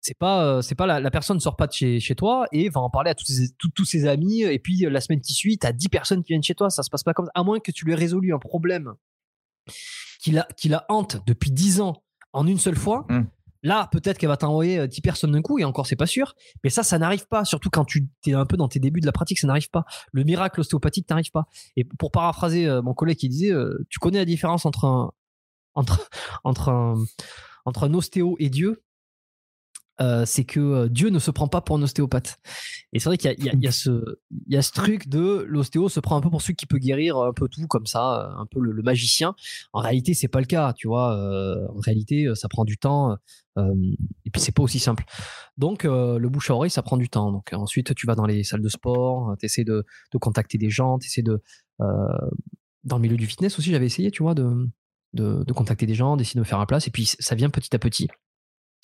[0.00, 2.46] c'est pas, euh, c'est pas la, la personne ne sort pas de chez, chez toi
[2.52, 4.42] et va en parler à tous ses, tous- tous ses amis.
[4.42, 6.70] Et puis, euh, la semaine qui suit, tu as 10 personnes qui viennent chez toi.
[6.70, 7.32] Ça se passe pas comme ça.
[7.34, 8.94] À moins que tu lui aies résolu un problème
[10.20, 13.06] qui la, qui la hante depuis 10 ans en une seule fois.
[13.08, 13.22] Mm.
[13.62, 16.34] Là, peut-être qu'elle va t'envoyer euh, 10 personnes d'un coup, et encore, c'est pas sûr.
[16.64, 17.44] Mais ça, ça n'arrive pas.
[17.44, 19.84] Surtout quand tu es un peu dans tes débuts de la pratique, ça n'arrive pas.
[20.12, 21.46] Le miracle ostéopathique n'arrive pas.
[21.76, 25.12] Et pour paraphraser euh, mon collègue qui disait, euh, tu connais la différence entre un,
[25.74, 26.08] entre,
[26.44, 27.04] entre un,
[27.66, 28.82] entre un ostéo et Dieu?
[30.00, 32.38] Euh, c'est que euh, Dieu ne se prend pas pour un ostéopathe.
[32.92, 36.40] Et c'est vrai qu'il y, a, ce, truc de l'ostéo se prend un peu pour
[36.40, 39.34] celui qui peut guérir un peu tout comme ça, un peu le, magicien.
[39.72, 41.14] En réalité, c'est pas le cas, tu vois.
[41.16, 43.16] Euh, en réalité, ça prend du temps.
[43.58, 45.04] et puis c'est pas aussi simple.
[45.58, 47.30] Donc le bouche à oreille, ça prend du temps.
[47.30, 49.84] Donc ensuite, tu vas dans les salles de sport, tu essaies de,
[50.18, 51.42] contacter des gens, tu essaies de
[51.78, 54.66] dans le milieu du fitness aussi, j'avais essayé, tu vois, de,
[55.12, 56.88] de, de contacter des gens, d'essayer de me faire un place.
[56.88, 58.08] Et puis ça vient petit à petit.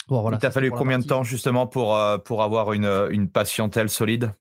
[0.09, 3.29] Bon, voilà, Il t'a fallu combien de temps justement pour, euh, pour avoir une, une
[3.29, 4.33] patientèle solide?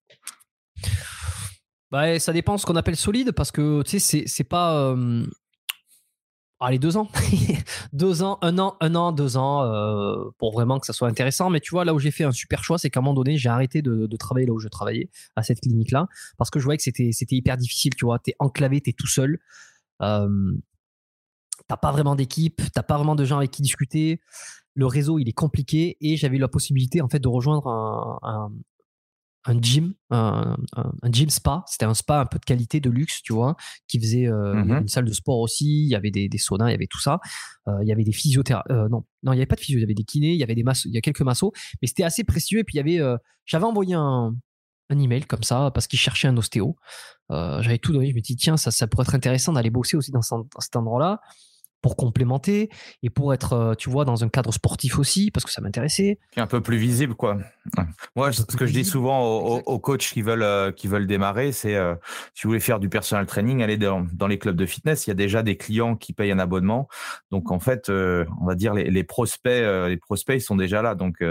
[1.91, 4.75] Bah, Ça dépend ce qu'on appelle solide parce que tu sais, c'est pas.
[4.77, 5.25] Euh...
[6.59, 7.09] Allez, deux ans.
[7.93, 11.49] deux ans, un an, un an, deux ans euh, pour vraiment que ça soit intéressant.
[11.49, 13.37] Mais tu vois, là où j'ai fait un super choix, c'est qu'à un moment donné,
[13.37, 16.07] j'ai arrêté de, de, travailler là où je travaillais, à cette clinique-là,
[16.37, 17.93] parce que je voyais que c'était hyper difficile.
[17.95, 19.39] Tu vois, t'es enclavé, t'es tout seul.
[20.01, 20.53] Euh,
[21.67, 24.21] t'as pas vraiment d'équipe, t'as pas vraiment de gens avec qui discuter
[24.75, 28.51] le réseau il est compliqué et j'avais eu la possibilité en fait de rejoindre un,
[29.45, 30.57] un, gym, un,
[31.11, 31.63] gym spa.
[31.67, 33.55] C'était un spa un peu de qualité, de luxe, tu vois,
[33.87, 35.83] qui faisait euh, mmh une salle de sport aussi.
[35.83, 37.19] Il y avait des, des saunas, il y avait tout ça.
[37.67, 38.71] Euh, il y avait des physiothérapeutes.
[38.71, 39.77] Euh, non, non, il n'y avait pas de physio.
[39.77, 41.51] Il y avait des kinés, il y avait des massos, il y a quelques massos,
[41.81, 42.59] mais c'était assez précieux.
[42.59, 44.35] Et puis il y avait, j'avais envoyé un,
[44.89, 46.75] un email comme ça parce qu'il cherchait un ostéo.
[47.29, 48.09] j'avais tout donné.
[48.09, 50.75] Je me dis tiens, ça, ça pourrait être intéressant d'aller bosser aussi dans, dans cet
[50.75, 51.21] endroit-là
[51.85, 52.71] pour complémenter
[53.03, 56.17] et pour être, euh, tu vois, dans un cadre sportif aussi, parce que ça m'intéressait.
[56.35, 57.37] Un peu plus visible, quoi.
[58.15, 61.75] Moi, ce que je dis souvent aux, coachs qui veulent, euh, qui veulent démarrer, c'est
[61.75, 61.93] euh,
[62.33, 65.05] si vous voulez faire du personal training, allez dans, dans, les clubs de fitness.
[65.05, 66.87] Il y a déjà des clients qui payent un abonnement.
[67.29, 70.95] Donc, en fait, on va dire les, les prospects, les prospects, ils sont déjà là.
[70.95, 71.23] Donc,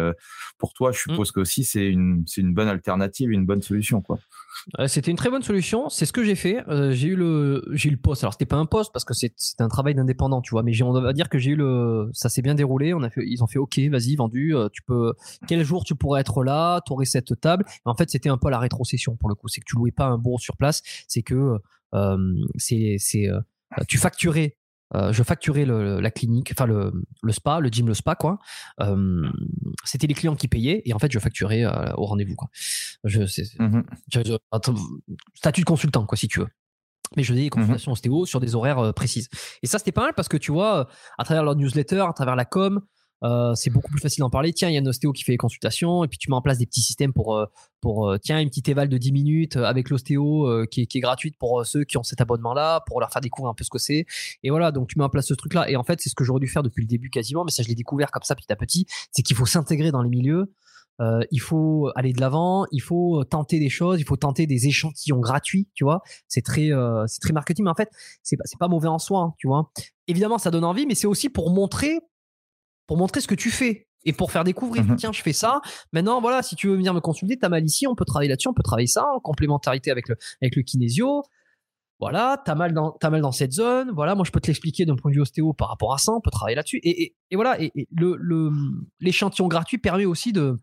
[0.59, 1.11] pour toi, je mmh.
[1.11, 4.21] suppose que aussi, c'est une, c'est une bonne alternative, une bonne solution, quoi.
[4.87, 5.89] C'était une très bonne solution.
[5.89, 6.65] C'est ce que j'ai fait.
[6.91, 8.23] j'ai eu le, j'ai le poste.
[8.25, 10.63] Alors, c'était pas un poste parce que c'est un travail d'indépendant tu vois.
[10.63, 12.95] Mais on va dire que j'ai eu le, ça s'est bien déroulé.
[12.95, 14.55] On a fait, ils ont fait OK, vas-y, vendu.
[14.55, 15.15] Euh, tu peux,
[15.49, 17.65] quel jour tu pourrais être là, tu aurais cette table.
[17.85, 19.49] en fait, c'était un peu la rétrocession pour le coup.
[19.49, 20.83] C'est que tu louais pas un bureau sur place.
[21.09, 21.59] C'est que
[21.95, 22.17] euh,
[22.57, 23.41] c'est, c'est, euh,
[23.89, 24.57] tu facturais
[24.93, 28.39] je facturais la clinique, enfin le, le, spa, le gym, le spa, quoi.
[29.85, 31.64] c'était les clients qui payaient et en fait, je facturais
[31.97, 32.49] au rendez-vous, quoi.
[33.05, 33.20] Je,
[33.59, 33.82] mmh
[35.35, 36.49] statut de consultant, quoi, si tu veux
[37.16, 39.28] mais je faisais des mmh consultations ostéo sur des horaires euh, précises.
[39.62, 40.85] Et ça, c'était pas mal parce que tu vois, euh,
[41.18, 42.80] à travers leur newsletter, à travers la com,
[43.23, 44.53] euh, c'est beaucoup plus facile d'en parler.
[44.53, 46.43] Tiens, il y a un ostéo qui fait les consultations, et puis tu mets en
[46.43, 47.39] place des petits systèmes pour,
[47.81, 51.65] pour tiens, une petite éval de 10 minutes avec l'ostéo qui, qui est gratuite pour
[51.65, 54.07] ceux qui ont cet abonnement-là, pour leur faire découvrir un peu ce que c'est.
[54.43, 55.71] Et voilà, donc tu mets en place ce truc-là.
[55.71, 57.62] Et en fait, c'est ce que j'aurais dû faire depuis le début quasiment, mais ça,
[57.62, 58.87] je l'ai découvert comme ça petit à petit.
[59.12, 60.53] C'est qu'il faut s'intégrer dans les milieux.
[61.01, 64.69] Euh, il faut aller de l'avant, il faut tenter des choses, il faut tenter des
[64.69, 66.03] échantillons gratuits, tu vois.
[66.29, 67.91] C'est très, euh, c'est très marketing, mais en fait,
[68.23, 69.71] c'est pas, pas mauvais en soi, hein, tu vois.
[70.07, 72.01] Évidemment, ça donne envie, mais c'est aussi pour montrer,
[72.87, 74.85] pour montrer ce que tu fais et pour faire découvrir.
[74.85, 75.61] Mmh Tiens, je fais ça.
[75.93, 78.49] Maintenant, voilà, si tu veux venir me consulter, t'as mal ici, on peut travailler là-dessus,
[78.49, 81.22] on peut travailler ça en complémentarité avec le, avec le kinésio.
[82.01, 83.91] Voilà, t'as mal dans, as mal dans cette zone.
[83.95, 86.12] Voilà, moi je peux te l'expliquer d'un point de vue ostéo par rapport à ça.
[86.12, 86.80] On peut travailler là-dessus.
[86.82, 88.51] Et, et, voilà, et, le,
[89.01, 90.59] l'échantillon gratuit permet aussi de,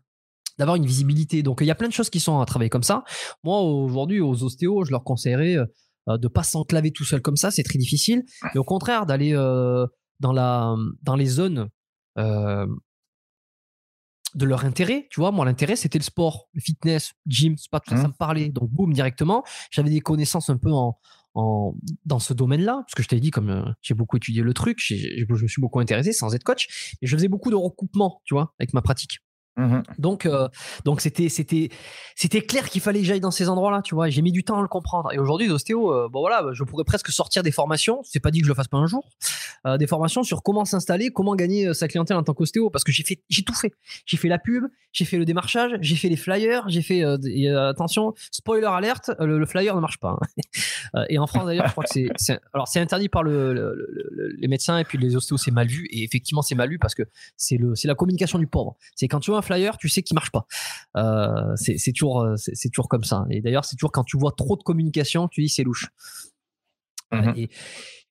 [0.58, 1.42] d'avoir une visibilité.
[1.42, 3.02] Donc il y a plein de choses qui sont à travailler comme ça.
[3.42, 5.56] Moi aujourd'hui aux ostéos, je leur conseillerais
[6.08, 8.24] euh, de pas s'enclaver tout seul comme ça, c'est très difficile.
[8.54, 9.86] Mais au contraire d'aller euh,
[10.20, 11.68] dans la dans les zones
[12.16, 12.68] de
[14.46, 15.08] leur intérêt.
[15.10, 18.04] Tu vois, moi l'intérêt c'était le sport, le fitness, gym, c'est pas tout ça, ça
[18.04, 18.12] mmh.
[18.12, 18.48] me parlait.
[18.48, 20.98] Donc boum directement, j'avais des connaissances un peu en
[21.34, 24.78] en, dans ce domaine-là, parce que je t'ai dit, comme j'ai beaucoup étudié le truc,
[24.80, 28.34] je me suis beaucoup intéressé sans être coach, et je faisais beaucoup de recoupements, tu
[28.34, 29.20] vois, avec ma pratique.
[29.56, 30.48] Mmh donc, euh,
[30.86, 31.68] donc c'était, c'était,
[32.16, 34.08] c'était clair qu'il fallait que j'aille dans ces endroits-là, tu vois.
[34.08, 35.12] J'ai mis du temps à le comprendre.
[35.12, 38.00] Et aujourd'hui, l'ostéo, euh, bon voilà, je pourrais presque sortir des formations.
[38.02, 39.06] C'est pas dit que je le fasse pas un jour.
[39.66, 42.92] Euh, des formations sur comment s'installer, comment gagner sa clientèle en tant qu'ostéo, parce que
[42.92, 43.72] j'ai fait, j'ai tout fait.
[44.06, 47.02] J'ai fait la pub, j'ai fait le démarchage, j'ai fait les flyers, j'ai fait.
[47.02, 50.18] attention, spoiler alerte, le, flyer ne marche pas.
[50.94, 51.04] Hein.
[51.08, 54.78] et en France d'ailleurs, je crois que c'est, alors c'est interdit par le, les médecins
[54.78, 55.86] et puis les ostéos, c'est mal vu.
[55.90, 57.02] Et effectivement, c'est mal vu parce que
[57.36, 58.76] c'est le, c'est la communication du pauvre.
[58.94, 60.46] C'est quand tu vois flyer, tu sais qu'il marche pas.
[60.96, 63.24] Euh, c'est toujours, euh, c'est toujours comme ça.
[63.30, 65.88] Et d'ailleurs, c'est toujours quand tu vois trop de communication, tu dis c'est louche.
[67.12, 67.34] Mhm.
[67.36, 67.50] Et,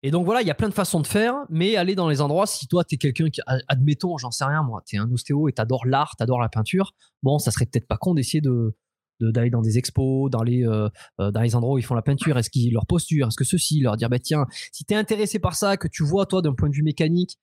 [0.09, 2.47] donc voilà, il y a plein de façons de faire, mais aller dans les endroits,
[2.47, 5.47] si toi, tu es quelqu'un qui, admettons, j'en sais rien, moi, tu es un ostéo
[5.47, 8.41] et tu adores l'art, tu adores la peinture, bon, ça serait peut-être pas con d'essayer
[8.41, 8.75] de
[9.19, 10.89] d'aller dans des expos, dans les, euh,
[11.19, 13.79] dans les endroits où ils font la peinture, est-ce qu'ils leur posture, est-ce que ceci,
[13.79, 16.55] leur dire, bah tiens, si tu es intéressé par ça, que tu vois, toi, d'un
[16.55, 17.37] point de vue mécanique,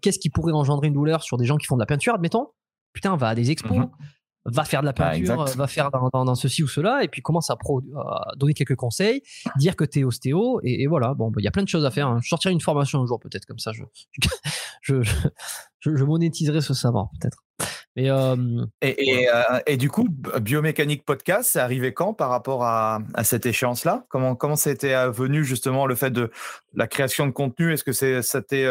[0.00, 2.50] qu'est-ce qui pourrait engendrer une douleur sur des gens qui font de la peinture, admettons,
[2.92, 3.90] putain, va à des expos, mhm.
[4.46, 7.50] Va faire de la bah, peinture, va faire dans, ceci ou cela, et puis commence
[7.50, 7.56] à,
[8.36, 9.22] donner quelques conseils,
[9.56, 11.14] dire que tu es ostéo, et, voilà.
[11.14, 12.08] Bon, bah, il y a plein de choses à faire.
[12.08, 12.18] Hein.
[12.22, 13.84] Je sortirai une formation un jour, peut-être, comme ça, je,
[14.82, 15.02] je,
[15.80, 17.38] je, monétiserai ce savoir, peut-être.
[17.96, 18.10] Mais,
[18.82, 19.28] et,
[19.66, 20.08] et, du coup,
[20.40, 24.04] Biomécanique Podcast, c'est arrivé quand par rapport à, à cette échéance-là?
[24.08, 26.30] Comment comment c'était venu justement le fait de
[26.74, 27.72] la création de contenu?
[27.72, 28.66] Est-ce que c'est ça t'est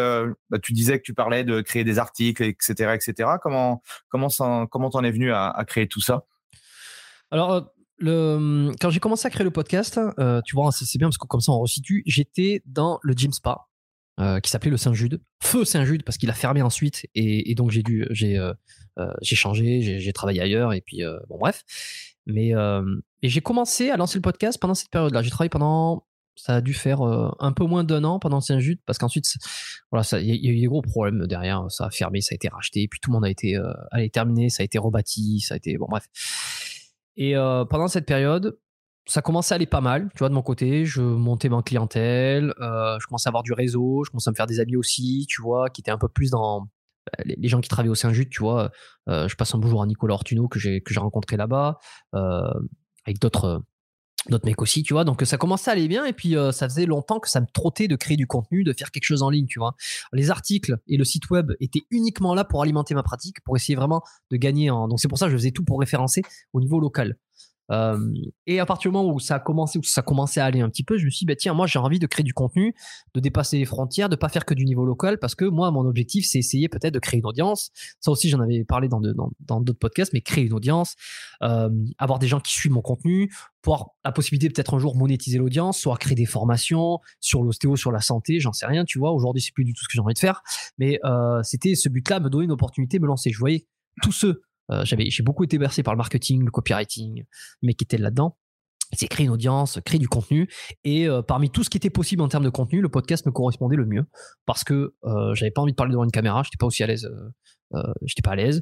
[0.50, 3.30] bah, Tu disais que tu parlais de créer des articles, etc., etc.
[3.42, 6.26] Comment comment ça, comment t'en es venu à, à créer tout ça?
[7.32, 11.18] Alors le, quand j'ai commencé à créer le podcast, euh, tu vois, c'est bien parce
[11.18, 13.68] que comme ça on resitue, j'étais dans le gym spa
[14.20, 17.84] euh, qui s'appelait le Saint-Jude, feu Saint-Jude parce qu'il a fermé ensuite et, donc j'ai
[17.84, 18.54] dû, j'ai, euh,
[19.22, 21.64] j'ai changé, j'ai travaillé ailleurs et puis bon bref.
[22.26, 22.52] Mais
[23.22, 25.22] et j'ai commencé à lancer le podcast pendant cette période-là.
[25.22, 26.06] J'ai travaillé pendant,
[26.36, 29.26] ça a dû faire un peu moins d'un an pendant Saint-Jude parce qu'ensuite,
[29.92, 31.66] voilà, il y, a eu des gros problèmes derrière.
[31.70, 33.60] Ça a fermé, ça a été racheté, puis tout le monde a été,
[33.92, 36.08] allez terminé, ça a été rebâti, ça a été bon bref.
[37.16, 38.58] Et euh, pendant cette période,
[39.06, 40.86] ça commençait à aller pas mal, tu vois, de mon côté.
[40.86, 44.36] Je montais ma clientèle, euh, je commençais à avoir du réseau, je commençais à me
[44.36, 47.60] faire des amis aussi, tu vois, qui étaient un peu plus dans bah, les, gens
[47.60, 48.72] qui travaillaient au Saint-Jude, tu vois.
[49.10, 51.80] Euh, je passe un bonjour à Nicolas Ortuno que j'ai rencontré là-bas,
[52.14, 53.62] avec d'autres
[54.46, 55.04] mecs aussi, tu vois.
[55.04, 57.90] Donc ça commençait à aller bien et puis ça faisait longtemps que ça me trottait
[57.90, 59.76] de créer du contenu, de faire quelque chose en ligne, tu vois.
[60.14, 63.76] Les articles et le site web étaient uniquement là pour alimenter ma pratique, pour essayer
[63.76, 64.02] vraiment
[64.32, 64.68] de gagner.
[64.70, 66.22] Donc c'est pour ça que je faisais tout pour référencer
[66.54, 67.18] au niveau local.
[67.72, 67.98] Euh,
[68.46, 70.70] et à partir du moment où ça a commencé, où ça commençait à aller un
[70.70, 72.76] petit peu, je me suis dit, bah, tiens, moi j'ai envie de créer du contenu,
[73.14, 75.86] de dépasser les frontières, de pas faire que du niveau local, parce que moi, mon
[75.86, 77.72] objectif, c'est essayer peut-être de créer une audience.
[78.00, 80.96] Ça aussi, j'en avais parlé dans d'autres dans, d'autres podcasts, mais créer une audience,
[81.42, 85.38] euh, avoir des gens qui suivent mon contenu, pouvoir la possibilité peut-être un jour monétiser
[85.38, 89.12] l'audience, soit créer des formations sur l'ostéo, sur la santé, j'en sais rien, tu vois.
[89.12, 90.42] Aujourd'hui, c'est plus du tout ce que j'ai envie de faire,
[90.78, 93.32] mais euh, c'était ce but-là, me donner une opportunité, me lancer.
[93.32, 93.66] Je voyais
[94.02, 94.42] tous ceux
[94.84, 97.26] j'avais, j'ai beaucoup été bercé par le marketing, le copywriting,
[97.62, 98.38] mais qui étaient là-dedans.
[98.96, 100.48] C'est créer une audience, créer du contenu.
[100.84, 103.32] Et euh, parmi tout ce qui était possible en termes de contenu, le podcast me
[103.32, 104.06] correspondait le mieux
[104.46, 106.88] parce que euh, j'avais pas envie de parler devant une caméra, j'étais pas aussi à
[106.88, 107.10] l'aise.
[108.04, 108.62] j'étais pas à l'aise,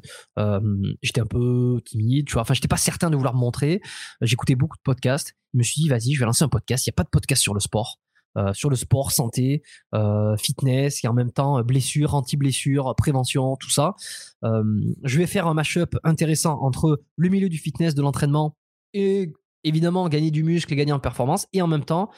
[1.02, 2.42] j'étais un peu timide, tu vois.
[2.42, 3.82] Enfin, j'étais pas certain de vouloir me montrer.
[4.22, 5.34] J'écoutais beaucoup de podcasts.
[5.52, 6.86] Je me suis dit, vas-y, je vais lancer un podcast.
[6.86, 8.00] Il n'y a pas de podcast sur le sport.
[8.38, 9.62] Euh, sur le sport, santé,
[9.94, 13.94] euh, fitness et en même temps euh, blessure, anti-blessure, prévention, tout ça.
[14.42, 18.56] je vais faire un mashup intéressant entre le milieu du fitness, de l'entraînement
[18.94, 19.32] et
[19.64, 22.10] évidemment gagner du muscle et gagner en performance et en même temps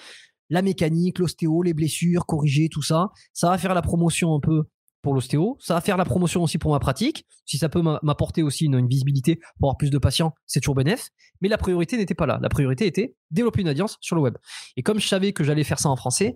[0.51, 3.11] la mécanique, l'ostéo, les blessures, corriger tout ça.
[3.33, 4.65] Ça va faire la promotion un peu
[5.05, 5.57] pour l'ostéo.
[5.61, 7.27] Ça va faire la promotion aussi pour ma pratique.
[7.45, 11.11] Si ça peut m'apporter aussi une, visibilité pour avoir plus de patients, c'est toujours bénéf.
[11.41, 12.41] Mais la priorité n'était pas là.
[12.43, 14.37] La priorité était développer une audience sur le web.
[14.77, 16.35] Et comme je savais que j'allais faire ça en français,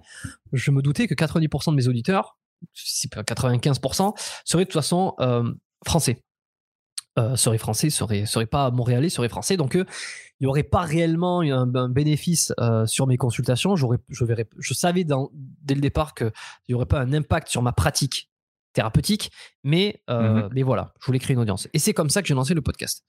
[0.53, 2.39] je me doutais que 90% de mes auditeurs,
[2.75, 4.15] 95%,
[4.45, 5.51] seraient de toute façon euh,
[5.87, 6.23] français.
[7.19, 9.57] Euh, seraient français, seraient, seraient pas montréalais, seraient français.
[9.57, 9.85] Donc, euh,
[10.41, 12.53] il n'y aurait pas réellement un, bénéfice
[12.87, 13.75] sur mes consultations.
[13.75, 16.31] je, je savais dès le départ qu'il
[16.69, 18.31] n'y aurait pas un impact sur ma pratique
[18.73, 19.31] thérapeutique,
[19.65, 21.69] mais, euh, mmh mais voilà, je voulais créer une audience.
[21.73, 23.05] Et c'est comme ça que j'ai lancé le podcast.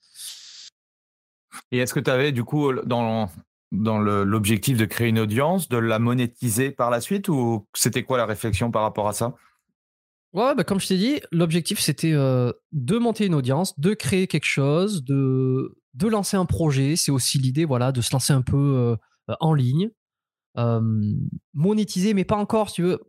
[1.72, 3.28] Et est-ce que tu avais du coup dans,
[3.72, 8.18] dans l'objectif de créer une audience, de la monétiser par la suite ou c'était quoi
[8.18, 9.34] la réflexion par rapport à ça?
[10.32, 14.28] Ouais, bah comme je t'ai dit, l'objectif c'était euh, de monter une audience, de créer
[14.28, 16.94] quelque chose, de, de lancer un projet.
[16.94, 18.96] C'est aussi l'idée voilà, de se lancer un peu
[19.28, 19.90] euh, en ligne,
[21.54, 23.00] monétiser, mais pas encore, si tu veux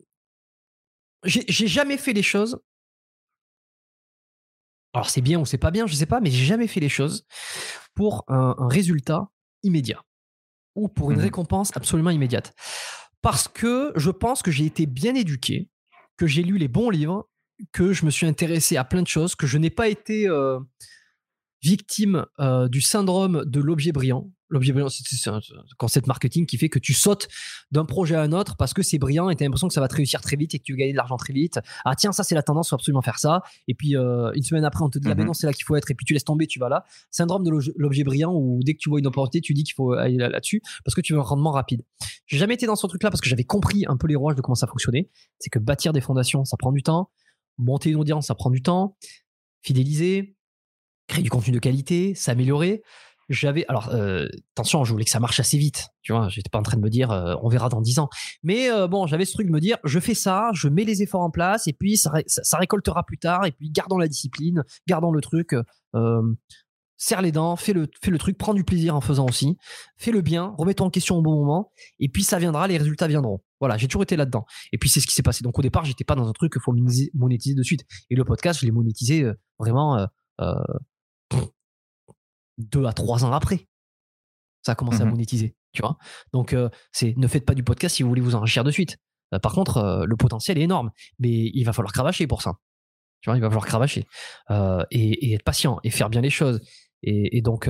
[1.24, 2.60] j'ai jamais fait les choses.
[4.94, 6.90] Alors c'est bien ou c'est pas bien, je sais pas, mais j'ai jamais fait les
[6.90, 7.26] choses
[7.94, 9.30] pour un, résultat
[9.64, 10.04] immédiat
[10.76, 12.54] ou pour une mmh récompense absolument immédiate.
[13.22, 15.70] Parce que je pense que j'ai été bien éduqué,
[16.18, 17.30] que j'ai lu les bons livres,
[17.72, 20.60] que je me suis intéressé à plein de choses, que je n'ai pas été euh,
[21.62, 24.32] victime euh, du syndrome de l'objet brillant.
[24.52, 25.40] L'objet brillant, c'est un
[25.78, 27.30] concept marketing qui fait que tu sautes
[27.72, 29.80] d'un projet à un autre parce que c'est brillant et tu as l'impression que ça
[29.80, 31.60] va te réussir très vite et que tu veux gagner de l'argent très vite.
[31.86, 33.44] Ah tiens, ça c'est la tendance, faut absolument faire ça.
[33.70, 35.28] Et puis euh, une semaine après, on te dit, ah ben mhm.
[35.28, 35.90] non, c'est là qu'il faut être.
[35.90, 36.84] Et puis tu laisses tomber, tu vas là.
[37.12, 39.94] Syndrome de l'objet brillant où dès que tu vois une opportunité, tu dis qu'il faut
[39.94, 41.84] aller là-dessus parce que tu veux un rendement rapide.
[42.28, 44.42] J'ai jamais été dans ce truc-là parce que j'avais compris un peu les rouages de
[44.42, 45.10] comment ça fonctionnait.
[45.40, 47.10] C'est que bâtir des fondations, ça prend du temps.
[47.58, 48.98] Monter une audience, ça prend du temps.
[49.62, 50.36] Fidéliser,
[51.08, 52.84] créer du contenu de qualité, s'améliorer.
[53.32, 56.28] J'avais alors euh, attention, je voulais que ça marche assez vite, tu vois.
[56.28, 58.10] J'étais pas en train de me dire euh, on verra dans 10 ans,
[58.44, 61.02] mais euh, bon, j'avais ce truc de me dire je fais ça, je mets les
[61.02, 62.12] efforts en place et puis ça,
[62.58, 65.56] récoltera plus tard et puis gardons la discipline, gardons le truc.
[66.98, 69.58] serre les dents, fais le, fais le truc, prends du plaisir en faisant aussi,
[69.98, 73.08] fais le bien, remets-toi en question au bon moment, et puis ça viendra, les résultats
[73.08, 73.42] viendront.
[73.62, 74.46] Voilà, j'ai toujours été là-dedans.
[74.74, 75.44] Et puis c'est ce qui s'est passé.
[75.44, 76.74] Donc au départ, j'étais pas dans un truc qu'il faut
[77.14, 77.86] monétiser de suite.
[78.10, 79.26] Et le podcast, je l'ai monétisé
[79.58, 80.08] vraiment
[82.62, 83.68] deux à trois ans après.
[84.64, 85.98] Ça a commencé à mmh monétiser, tu vois.
[86.34, 88.98] Donc, euh, c'est ne faites pas du podcast si vous voulez vous enrichir de suite.
[89.34, 92.54] Euh, par contre, euh, le potentiel est énorme, mais il va falloir cravacher pour ça.
[93.22, 94.06] Tu vois, il va falloir cravacher
[94.92, 96.62] et, être patient et faire bien les choses.
[97.04, 97.70] Et, donc,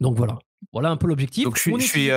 [0.00, 0.38] donc voilà.
[0.72, 1.44] Voilà un peu l'objectif.
[1.44, 2.10] Donc je suis.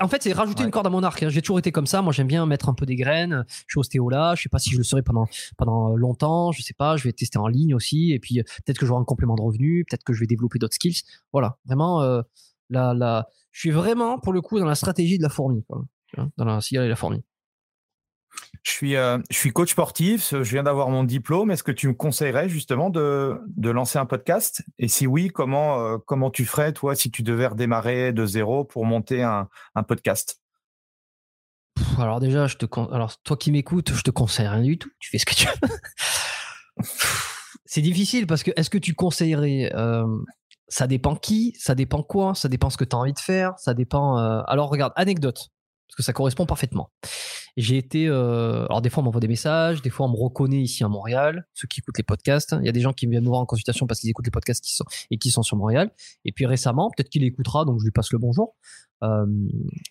[0.00, 1.22] En fait, c'est rajouter une corde à mon arc.
[1.22, 1.28] Hein.
[1.28, 2.02] J'ai toujours été comme ça.
[2.02, 3.44] Moi, j'aime bien mettre un peu des graines.
[3.48, 4.34] Je suis ostéo là.
[4.34, 5.26] Je sais pas si je le serai pendant
[5.56, 6.52] pendant longtemps.
[6.52, 6.96] Je sais pas.
[6.96, 8.12] Je vais tester en ligne aussi.
[8.12, 9.84] Et puis peut-être que j'aurai un complément de revenu.
[9.88, 11.02] Peut-être que je vais développer d'autres skills.
[11.32, 11.58] Voilà.
[11.66, 12.02] Vraiment,
[12.70, 15.64] la, la, je suis vraiment pour le coup dans la stratégie de la fourmi.
[15.64, 15.84] Quoi.
[16.36, 17.22] Dans la cigale et la fourmi.
[18.68, 21.50] Je suis, euh, je suis coach sportif, je viens d'avoir mon diplôme.
[21.50, 24.62] Est-ce que tu me conseillerais justement de, lancer un podcast?
[24.78, 28.64] Et si oui, comment, euh, comment tu ferais, toi, si tu devais redémarrer de zéro
[28.64, 29.48] pour monter un,
[29.88, 30.42] podcast?
[31.98, 32.46] Alors déjà,
[33.24, 34.90] toi qui m'écoutes, je te conseille rien du tout.
[34.98, 36.84] Tu fais ce que tu veux.
[37.64, 40.04] C'est difficile parce que est-ce que tu conseillerais euh,
[40.68, 43.58] Ça dépend qui, ça dépend quoi, ça dépend ce que tu as envie de faire,
[43.58, 44.18] ça dépend.
[44.44, 45.48] Alors regarde, anecdote
[45.88, 46.90] parce que ça correspond parfaitement.
[47.56, 50.60] J'ai été, euh, alors des fois on m'envoie des messages, des fois on me reconnaît
[50.60, 52.54] ici à Montréal, ceux qui écoutent les podcasts.
[52.60, 54.30] Il y a des gens qui viennent me voir en consultation parce qu'ils écoutent les
[54.30, 55.90] podcasts qui sont et qui sont sur Montréal.
[56.26, 58.54] Et puis récemment, peut-être qu'il écoutera, donc je lui passe le bonjour.
[59.02, 59.26] Euh,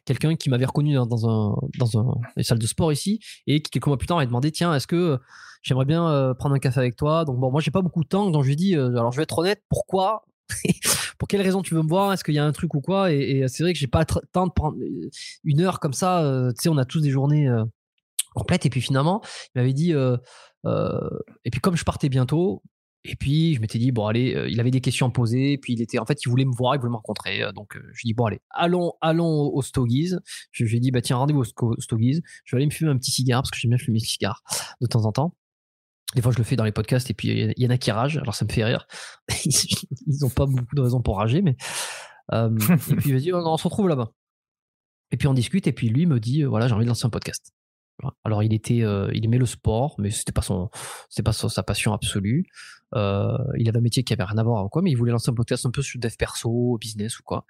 [0.06, 3.72] quelqu'un qui m'avait reconnu dans, un dans un les salles de sport ici et qui
[3.72, 5.18] quelques mois plus tard m'a demandé tiens est-ce que
[5.64, 7.24] j'aimerais bien euh, prendre un café avec toi?
[7.24, 9.24] Donc bon moi j'ai pas beaucoup de temps donc je lui dit alors je vais
[9.24, 10.26] être honnête pourquoi
[11.18, 12.14] pour quelle raison tu veux me voir?
[12.14, 13.12] Est-ce qu'il y a un truc ou quoi?
[13.12, 15.10] Et, c'est vrai que j'ai pas le temps de prendre euh,
[15.44, 16.24] une heure comme ça.
[16.24, 17.64] Euh, tu sais, on a tous des journées euh,
[18.34, 18.66] complètes.
[18.66, 19.22] Et puis finalement,
[19.56, 19.92] il m'avait dit.
[19.92, 22.62] et puis comme je partais bientôt,
[23.04, 25.58] et puis je m'étais dit bon allez, il avait des questions à poser.
[25.58, 27.42] Puis il était en fait, il voulait me voir, il voulait me rencontrer.
[27.54, 30.14] donc je dis bon allez, allons, allons au Stogies.
[30.52, 32.22] Je lui ai dit bah tiens rendez-vous au Stogies.
[32.44, 34.44] Je vais aller me fumer un petit cigare parce que j'aime bien fumer des cigares
[34.82, 35.34] de temps en temps.
[36.16, 37.92] Des fois, je le fais dans les podcasts et puis il y en a qui
[37.92, 38.88] ragent, alors ça me fait rire.
[39.46, 41.58] Ils n'ont pas beaucoup de raisons pour rager, mais.
[42.34, 42.58] Euh,
[42.92, 44.12] et puis il va dire, on se retrouve là-bas.
[45.12, 47.06] Et puis on discute et puis lui me dit, euh, voilà, j'ai envie de lancer
[47.06, 47.54] un podcast.
[48.24, 50.70] Alors il était, euh, il aimait le sport, mais c'était pas son,
[51.10, 52.46] c'était pas sa passion absolue.
[52.94, 55.32] il avait un métier qui avait rien à voir ou quoi, mais il voulait lancer
[55.32, 57.46] un podcast un peu sur dev perso, business ou quoi.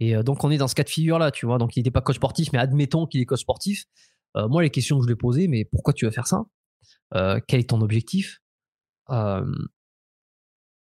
[0.00, 1.58] Et donc on est dans ce cas de figure là, tu vois.
[1.58, 3.84] Donc il n'était pas coach sportif, mais admettons qu'il est coach sportif.
[4.34, 6.44] moi les questions que je lui ai posées, mais pourquoi tu veux faire ça?
[7.14, 8.40] Euh, quel est ton objectif?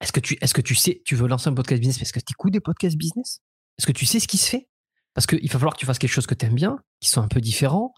[0.01, 2.21] Est-ce que, tu, est que tu sais, tu veux lancer un podcast business parce que
[2.21, 3.41] tu écoutes des podcasts business?
[3.79, 4.69] Est-ce que tu sais ce qui se fait?
[5.14, 7.23] Parce qu'il va falloir que tu fasses quelque chose que tu aimes bien, qui soit
[7.23, 7.95] un peu différent.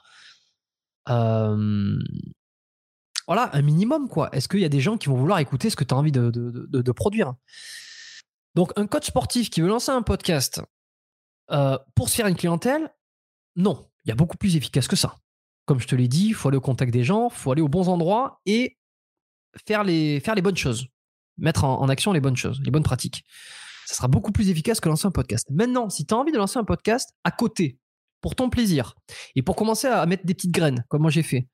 [1.06, 1.90] voilà,
[3.28, 4.28] un minimum, quoi.
[4.32, 6.12] Est-ce qu'il y a des gens qui vont vouloir écouter ce que tu as envie
[6.12, 7.34] de, produire?
[8.54, 10.62] Donc, un coach sportif qui veut lancer un podcast
[11.50, 12.92] euh, pour se faire une clientèle,
[13.56, 15.16] non, il y a beaucoup plus efficace que ça
[15.68, 17.60] comme je te l'ai dit, il faut aller au contact des gens, il faut aller
[17.60, 18.78] aux bons endroits et
[19.66, 20.86] faire les, faire les bonnes choses.
[21.36, 23.22] Mettre en, action les bonnes choses, les bonnes pratiques.
[23.84, 25.46] Ça sera beaucoup plus efficace que lancer un podcast.
[25.50, 27.78] Maintenant, si tu as envie de lancer un podcast à côté,
[28.22, 28.94] pour ton plaisir,
[29.36, 31.48] et pour commencer à mettre des petites graines, comme moi j'ai fait,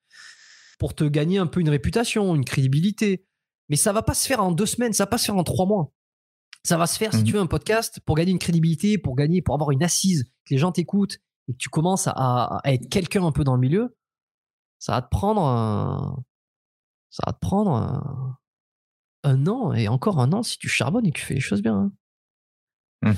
[0.79, 3.27] pour te gagner un peu une réputation, une crédibilité,
[3.69, 5.45] mais ça va pas se faire en deux semaines, ça va pas se faire en
[5.45, 5.93] trois mois.
[6.63, 9.17] Ça va se faire si mmh tu veux un podcast pour gagner une crédibilité, pour
[9.17, 12.89] gagner, pour avoir une assise, que les gens t'écoutent et que tu commences à être
[12.89, 13.97] quelqu'un un peu dans le milieu
[14.85, 16.23] ça va te prendre un,
[17.09, 18.37] ça va te prendre
[19.23, 21.63] un, an et encore un an si tu charbonnes et que tu fais les choses
[21.63, 21.91] bien.
[23.03, 23.11] Hein.
[23.11, 23.15] Mmh.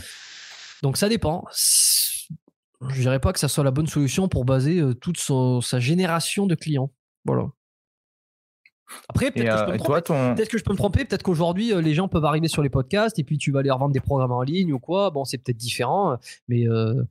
[0.84, 1.44] Donc ça dépend.
[1.50, 6.54] Je dirais pas que ça soit la bonne solution pour baser toute sa génération de
[6.54, 6.92] clients.
[7.24, 7.48] Voilà.
[9.08, 11.04] Après, peut-être que, je peux me tromper.
[11.04, 13.92] Peut-être qu'aujourd'hui, les gens peuvent arriver sur les podcasts et puis tu vas aller revendre
[13.92, 15.10] des programmes en ligne ou quoi.
[15.10, 17.02] Bon, c'est peut-être différent, mais euh,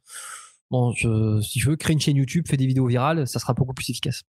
[0.72, 3.74] bon, si je veux créer une chaîne YouTube, faire des vidéos virales, ça sera beaucoup
[3.74, 4.24] plus efficace.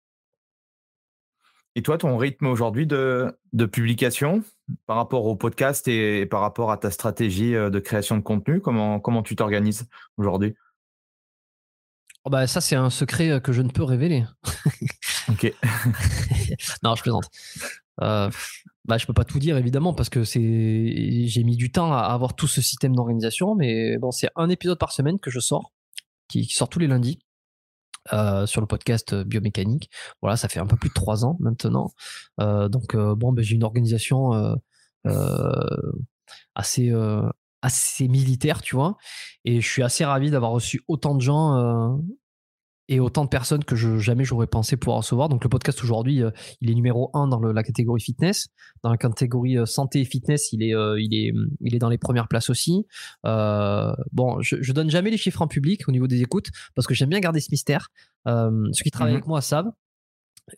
[1.76, 3.36] Et toi, ton rythme aujourd'hui de,
[3.72, 4.44] publication
[4.86, 8.60] par rapport au podcast et, par rapport à ta stratégie euh, de création de contenu,
[8.60, 10.54] comment, comment tu t'organises aujourd'hui?
[12.24, 14.24] Oh bah Ça, c'est un secret euh, que je ne peux révéler.
[15.28, 15.52] ok.
[16.82, 17.28] non, je plaisante.
[18.00, 18.30] Euh,
[18.84, 20.40] bah, je peux pas tout dire évidemment parce que c'est
[21.26, 24.78] j'ai mis du temps à avoir tout ce système d'organisation, mais bon, c'est un épisode
[24.78, 25.72] par semaine que je sors,
[26.28, 27.18] qui sort tous les lundis.
[28.12, 29.90] Euh, sur le podcast euh, biomécanique.
[30.20, 31.94] Voilà, ça fait un peu plus de trois ans maintenant.
[32.38, 34.32] Euh, donc bon, ben, j'ai une organisation
[36.54, 36.92] assez
[37.62, 38.96] assez militaire, tu vois.
[39.46, 41.98] Et je suis assez ravi d'avoir reçu autant de gens
[42.88, 45.28] et autant de personnes que je, jamais j'aurais pensé pouvoir recevoir.
[45.28, 46.30] Donc le podcast aujourd'hui, euh,
[46.60, 48.48] il est numéro un dans la catégorie fitness.
[48.82, 51.88] Dans la catégorie euh, santé et fitness, il est, euh, il est, il est dans
[51.88, 52.86] les premières places aussi.
[53.22, 56.94] bon, je, je donne jamais les chiffres en public au niveau des écoutes parce que
[56.94, 57.90] j'aime bien garder ce mystère.
[58.26, 59.18] ceux qui travaillent mhm.
[59.18, 59.70] avec moi savent.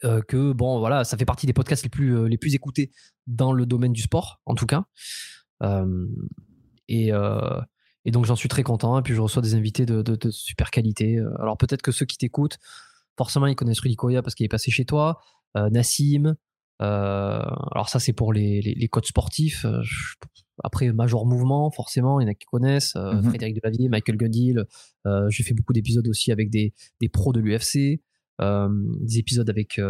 [0.02, 2.90] que bon voilà ça fait partie des podcasts les plus les plus écoutés
[3.26, 4.84] dans le domaine du sport en tout cas
[6.88, 7.12] et
[8.06, 8.98] et donc j'en suis très content.
[8.98, 11.18] Et puis je reçois des invités de, super qualité.
[11.18, 12.58] Euh, alors peut-être que ceux qui t'écoutent,
[13.18, 15.20] forcément ils connaissent Rudy Koya parce qu'il est passé chez toi.
[15.56, 16.36] Euh, Nassim,
[16.78, 19.66] alors ça c'est pour les, les, codes sportifs.
[20.62, 22.94] après Major Mouvement, forcément, il y en a qui connaissent.
[22.94, 24.64] Mmh Frédéric Delavier, Michael Gundil.
[25.28, 28.00] J'ai fait beaucoup d'épisodes aussi avec des, des pros de l'UFC,
[28.38, 29.80] des épisodes avec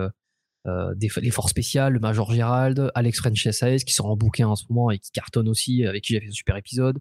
[0.64, 4.56] des, les forces spéciales, le Major Gérald, Alex French SAS qui sont en bouquin en
[4.56, 7.00] ce moment et qui cartonnent aussi, avec qui j'ai fait un super épisode.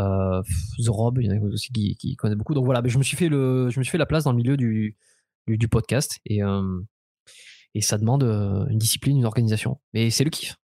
[0.00, 2.54] The Rob, il y en a aussi qui, qui connaissent beaucoup.
[2.54, 4.32] Donc voilà, mais je me suis fait le, je me suis fait la place dans
[4.32, 4.96] le milieu du,
[5.46, 6.40] du, podcast et
[7.74, 9.80] et ça demande une discipline, une organisation.
[9.94, 10.56] Mais c'est le kiff.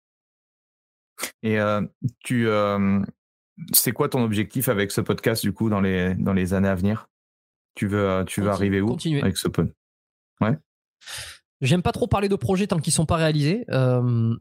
[1.43, 1.59] Et
[2.25, 2.49] tu,
[3.73, 6.75] c'est quoi ton objectif avec ce podcast du coup dans les dans les années à
[6.75, 7.09] venir?
[7.75, 9.23] Tu veux tu veux arriver où continuer.
[9.23, 9.77] avec ce podcast
[10.41, 10.57] Ouais.
[11.63, 13.65] J'aime pas trop parler de projets tant qu'ils sont pas réalisés.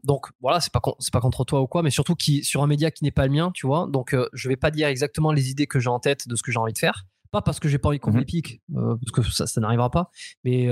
[0.04, 2.66] donc voilà, c'est pas c'est pas contre toi ou quoi, mais surtout qui sur un
[2.66, 3.88] média qui n'est pas le mien, tu vois.
[3.90, 6.52] Donc je vais pas dire exactement les idées que j'ai en tête de ce que
[6.52, 7.06] j'ai envie de faire.
[7.30, 9.90] Pas parce que j'ai pas envie qu'on mmh les pique, parce que ça, ça n'arrivera
[9.90, 10.10] pas.
[10.44, 10.68] Mais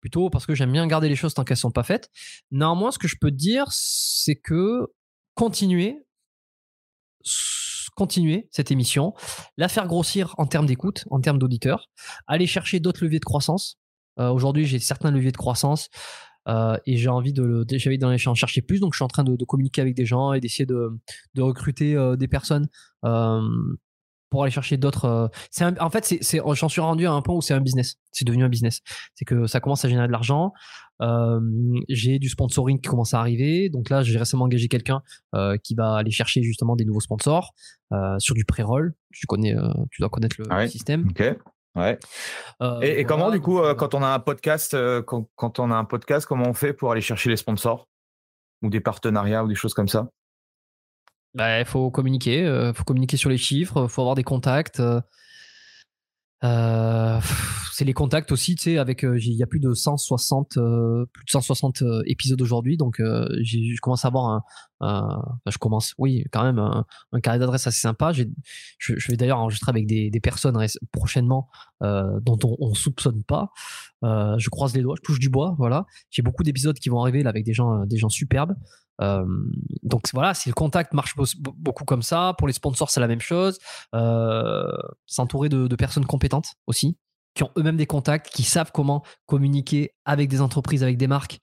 [0.00, 2.10] plutôt parce que j'aime bien garder les choses tant qu'elles sont pas faites.
[2.50, 4.86] Néanmoins, ce que je peux te dire, c'est que
[5.34, 6.06] continuer,
[7.96, 9.14] continuer cette émission,
[9.56, 11.90] la faire grossir en termes d'écoute, en termes d'auditeurs,
[12.26, 13.78] aller chercher d'autres leviers de croissance.
[14.18, 15.88] Euh, aujourd'hui, j'ai certains leviers de croissance.
[16.48, 17.66] Euh, et j'ai envie de
[17.98, 20.64] d'en chercher plus donc je suis en train de, communiquer avec des gens et d'essayer
[20.64, 20.98] de,
[21.34, 22.68] de recruter euh, des personnes
[24.30, 25.30] pour aller chercher d'autres.
[25.80, 27.96] En fait, c'est, j'en suis rendu à un point où c'est un business.
[28.12, 28.80] C'est devenu un business.
[29.14, 30.52] C'est que ça commence à générer de l'argent.
[31.00, 31.40] Euh,
[31.88, 33.70] j'ai du sponsoring qui commence à arriver.
[33.70, 35.00] Donc là, j'ai récemment engagé quelqu'un
[35.34, 37.54] euh, qui va aller chercher justement des nouveaux sponsors
[38.18, 38.94] sur du pré-roll.
[39.12, 39.56] Tu connais,
[39.90, 41.08] tu dois connaître le, système.
[41.08, 41.22] Ok.
[41.74, 41.98] Ouais.
[42.82, 46.26] et, comment du coup, quand on a un podcast, quand, quand on a un podcast,
[46.26, 47.86] comment on fait pour aller chercher les sponsors?
[48.62, 50.08] Ou des partenariats ou des choses comme ça?
[51.34, 54.24] Bah, il faut communiquer, il euh, faut communiquer sur les chiffres, il faut avoir des
[54.24, 54.80] contacts.
[56.44, 57.20] Euh, euh,
[57.72, 61.30] c'est les contacts aussi, tu sais, avec il y a plus de 160 plus de
[61.30, 64.42] 160 épisodes aujourd'hui, donc je commence à avoir
[64.80, 66.84] un, je commence, oui, quand même un,
[67.20, 68.12] carré d'adresse assez sympa.
[68.12, 68.24] Je,
[68.78, 70.58] je, vais d'ailleurs enregistrer avec des, des personnes
[70.90, 71.48] prochainement
[71.80, 73.52] dont on, on soupçonne pas.
[74.02, 75.86] je croise les doigts, je touche du bois, voilà.
[76.10, 78.54] J'ai beaucoup d'épisodes qui vont arriver là avec des gens, des gens superbes.
[79.00, 79.24] Euh,
[79.82, 83.20] donc voilà, si le contact marche beaucoup comme ça, pour les sponsors c'est la même
[83.20, 83.58] chose.
[83.94, 84.72] Euh,
[85.06, 86.98] s'entourer de, personnes compétentes aussi,
[87.34, 91.40] qui ont eux-mêmes des contacts, qui savent comment communiquer avec des entreprises, avec des marques,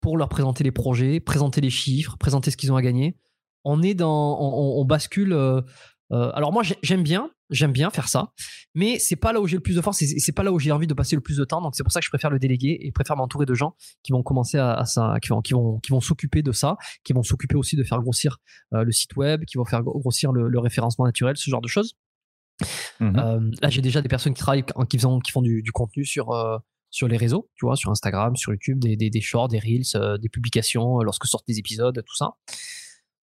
[0.00, 3.16] pour leur présenter les projets, présenter les chiffres, présenter ce qu'ils ont à gagner.
[3.64, 5.32] On est dans, on, bascule.
[5.32, 5.62] Euh,
[6.10, 8.32] alors moi j'aime bien, J'aime bien faire ça,
[8.74, 10.72] mais c'est pas là où j'ai le plus de force, c'est pas là où j'ai
[10.72, 11.60] envie de passer le plus de temps.
[11.60, 14.12] Donc c'est pour ça que je préfère le déléguer et préfère m'entourer de gens qui
[14.12, 17.22] vont commencer à, ça, qui vont, qui vont, qui vont s'occuper de ça, qui vont
[17.22, 18.38] s'occuper aussi de faire grossir
[18.72, 21.94] euh, le site web, qui vont faire grossir le, référencement naturel, ce genre de choses.
[23.00, 26.04] Mmh euh, là, j'ai déjà des personnes qui travaillent, qui, font, qui font du, contenu
[26.04, 26.58] sur euh,
[26.90, 30.18] sur les réseaux, tu vois, sur Instagram, sur YouTube, des, des, des shorts, des reels,
[30.20, 32.32] des publications lorsque sortent des épisodes, tout ça.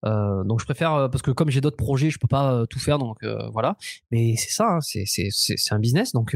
[0.05, 2.65] Euh, donc je préfère euh, parce que comme j'ai d'autres projets, je peux pas euh,
[2.65, 3.75] tout faire, donc voilà.
[4.11, 6.35] Mais c'est ça, hein, c'est c'est un business, donc.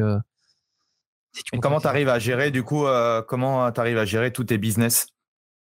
[1.52, 2.86] Et comment tu arrives à gérer du coup
[3.28, 5.08] Comment tu arrives à gérer tous tes business?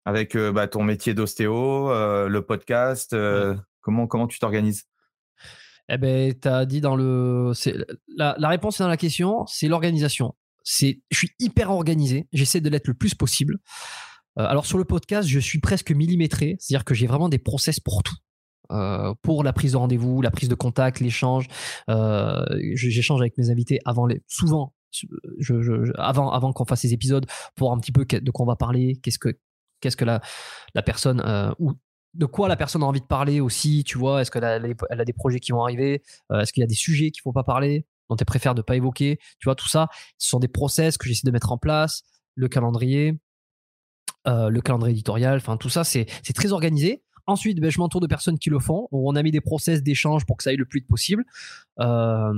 [0.06, 1.90] Avec bah, ton métier d'ostéo,
[2.28, 3.16] le podcast
[3.82, 4.86] Comment comment tu t'organises?
[5.92, 7.52] Eh ben, tu as dit dans le
[8.16, 10.36] la, la réponse est dans la question, c'est l'organisation.
[10.64, 13.58] C'est je suis hyper organisé, j'essaie de l'être le plus possible.
[14.40, 17.80] Euh, alors sur le podcast, je suis presque millimétré, c'est-à-dire que j'ai vraiment des process
[17.80, 18.16] pour tout.
[18.72, 21.48] Euh, pour la prise de rendez-vous, la prise de contact, l'échange.
[21.90, 24.74] Euh, j'échange avec mes invités avant les, souvent,
[25.96, 27.26] avant, avant qu'on fasse ces épisodes
[27.56, 29.40] pour un petit peu de quoi on va parler, qu'est-ce que,
[29.82, 30.22] qu'est-ce que la,
[30.76, 31.24] la personne
[31.58, 31.74] ou
[32.14, 35.02] de quoi la personne a envie de parler aussi, tu vois, est-ce qu'elle a, elle
[35.02, 37.44] a des projets qui vont arriver, est-ce qu'il y a des sujets qu'il faut pas
[37.44, 40.98] parler, dont elle préfère de pas évoquer, tu vois, tout ça, ce sont des process
[40.98, 42.04] que j'essaie de mettre en place,
[42.36, 43.20] le calendrier,
[44.28, 46.06] euh, le calendrier éditorial, enfin tout ça, c'est
[46.36, 47.04] très organisé.
[47.26, 48.88] Ensuite, ben, je m'entoure de personnes qui le font.
[48.92, 51.26] On a mis des process d'échange pour que ça aille le plus vite possible.
[51.80, 52.34] Euh,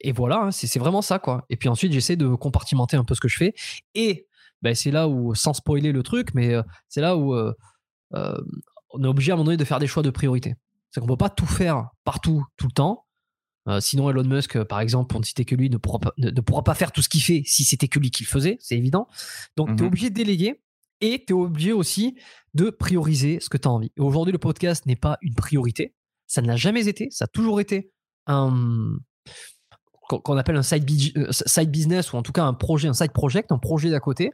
[0.00, 1.44] et voilà, hein, c'est vraiment ça, quoi.
[1.50, 3.54] Et puis ensuite, j'essaie de compartimenter un peu ce que je fais.
[3.94, 4.26] Et
[4.62, 7.34] ben, c'est là où, sans spoiler le truc, mais euh, c'est là où
[8.14, 10.54] on est obligé à un moment donné de faire des choix de priorité.
[10.90, 13.06] C'est qu'on ne peut pas tout faire partout, tout le temps.
[13.68, 16.30] Euh, sinon, Elon Musk, par exemple, pour ne citer que lui, ne pourra pas, ne,
[16.40, 18.76] pourra pas faire tout ce qu'il fait si c'était que lui qui le faisait, c'est
[18.76, 19.06] évident.
[19.56, 19.86] Donc, tu es mhm.
[19.86, 20.60] obligé de déléguer
[21.00, 22.16] et tu es obligé aussi
[22.54, 23.92] de prioriser ce que tu as envie.
[23.98, 25.94] Aujourd'hui, le podcast n'est pas une priorité.
[26.26, 27.08] Ça ne l'a jamais été.
[27.10, 27.92] Ça a toujours été
[28.26, 28.96] un.
[30.20, 30.88] Qu'on appelle un side,
[31.30, 34.32] side, business ou en tout cas un projet, un side project, un projet d'à côté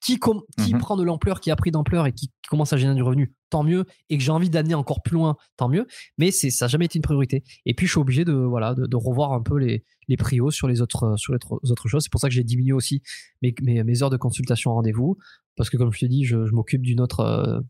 [0.00, 0.80] qui, qui mhm.
[0.80, 3.62] prend de l'ampleur, qui a pris d'ampleur et qui commence à générer du revenu, tant
[3.62, 3.84] mieux.
[4.08, 5.86] Et que j'ai envie d'amener encore plus loin, tant mieux.
[6.18, 7.44] Mais c'est, ça n'a jamais été une priorité.
[7.64, 10.68] Et puis, je suis obligé de, voilà, de, revoir un peu les, les prios sur
[10.68, 12.04] les autres, sur les autres choses.
[12.04, 13.02] C'est pour ça que j'ai diminué aussi
[13.42, 15.18] mes, mes, heures de consultation en rendez-vous.
[15.56, 17.20] Parce que, comme je te dis, je, m'occupe d'une autre.
[17.20, 17.60] Euh,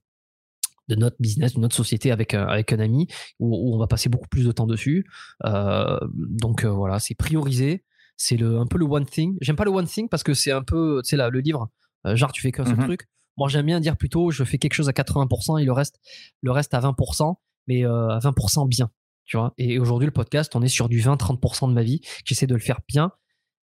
[0.89, 3.09] de notre business, de notre société avec un, avec un ami
[3.39, 5.07] où, on va passer beaucoup plus de temps dessus.
[5.45, 7.85] Euh, donc euh, voilà, c'est priorisé.
[8.17, 9.37] C'est le, un peu le one thing.
[9.41, 11.69] J'aime pas le one thing parce que c'est un peu, tu sais, là, le livre,
[12.07, 12.85] euh, genre tu fais qu'un seul mhm.
[12.85, 13.09] truc.
[13.37, 16.01] Moi, j'aime bien dire plutôt, je fais quelque chose à 80% et le reste,
[16.43, 17.35] le reste à 20%,
[17.67, 18.91] mais euh, à 20% bien.
[19.25, 19.53] Tu vois.
[19.59, 22.01] Et aujourd'hui, le podcast, on est sur du 20-30% de ma vie.
[22.25, 23.13] J'essaie de le faire bien.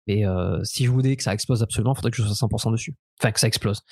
[0.09, 2.73] Et euh, si je voulais que ça explose absolument, il faudrait que je sois 100%
[2.73, 2.97] dessus.
[3.21, 3.83] Enfin, que ça explose.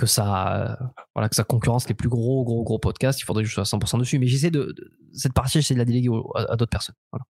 [0.00, 0.78] Que ça,
[1.14, 3.20] voilà, que ça concurrence les plus gros, gros, gros podcasts.
[3.20, 4.18] Il faudrait que je sois 100% dessus.
[4.18, 4.74] Mais j'essaie de,
[5.12, 6.94] cette partie, j'essaie de la déléguer à, à d'autres personnes.
[7.12, 7.26] Voilà.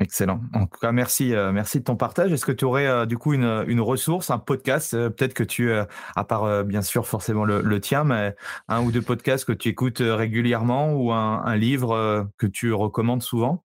[0.00, 0.40] Excellent.
[0.52, 2.32] En tout cas, merci, euh, merci de ton partage.
[2.32, 5.44] Est-ce que tu aurais euh, du coup une, une, ressource, un podcast, euh, peut-être que
[5.44, 8.34] tu, à part bien sûr forcément le, tien, mais
[8.68, 13.64] un ou deux podcasts que tu écoutes régulièrement ou un, livre que tu recommandes souvent?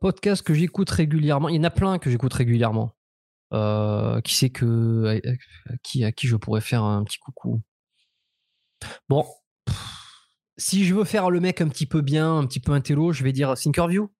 [0.00, 2.95] Podcast que j'écoute régulièrement, il y en a plein que j'écoute régulièrement.
[3.50, 5.20] Qui c'est que
[5.82, 7.62] qui, à qui je pourrais faire un petit coucou
[9.08, 9.24] Bon,
[10.58, 13.22] si je veux faire le mec un petit peu bien, un petit peu intello, je
[13.24, 14.10] vais dire Thinkerview.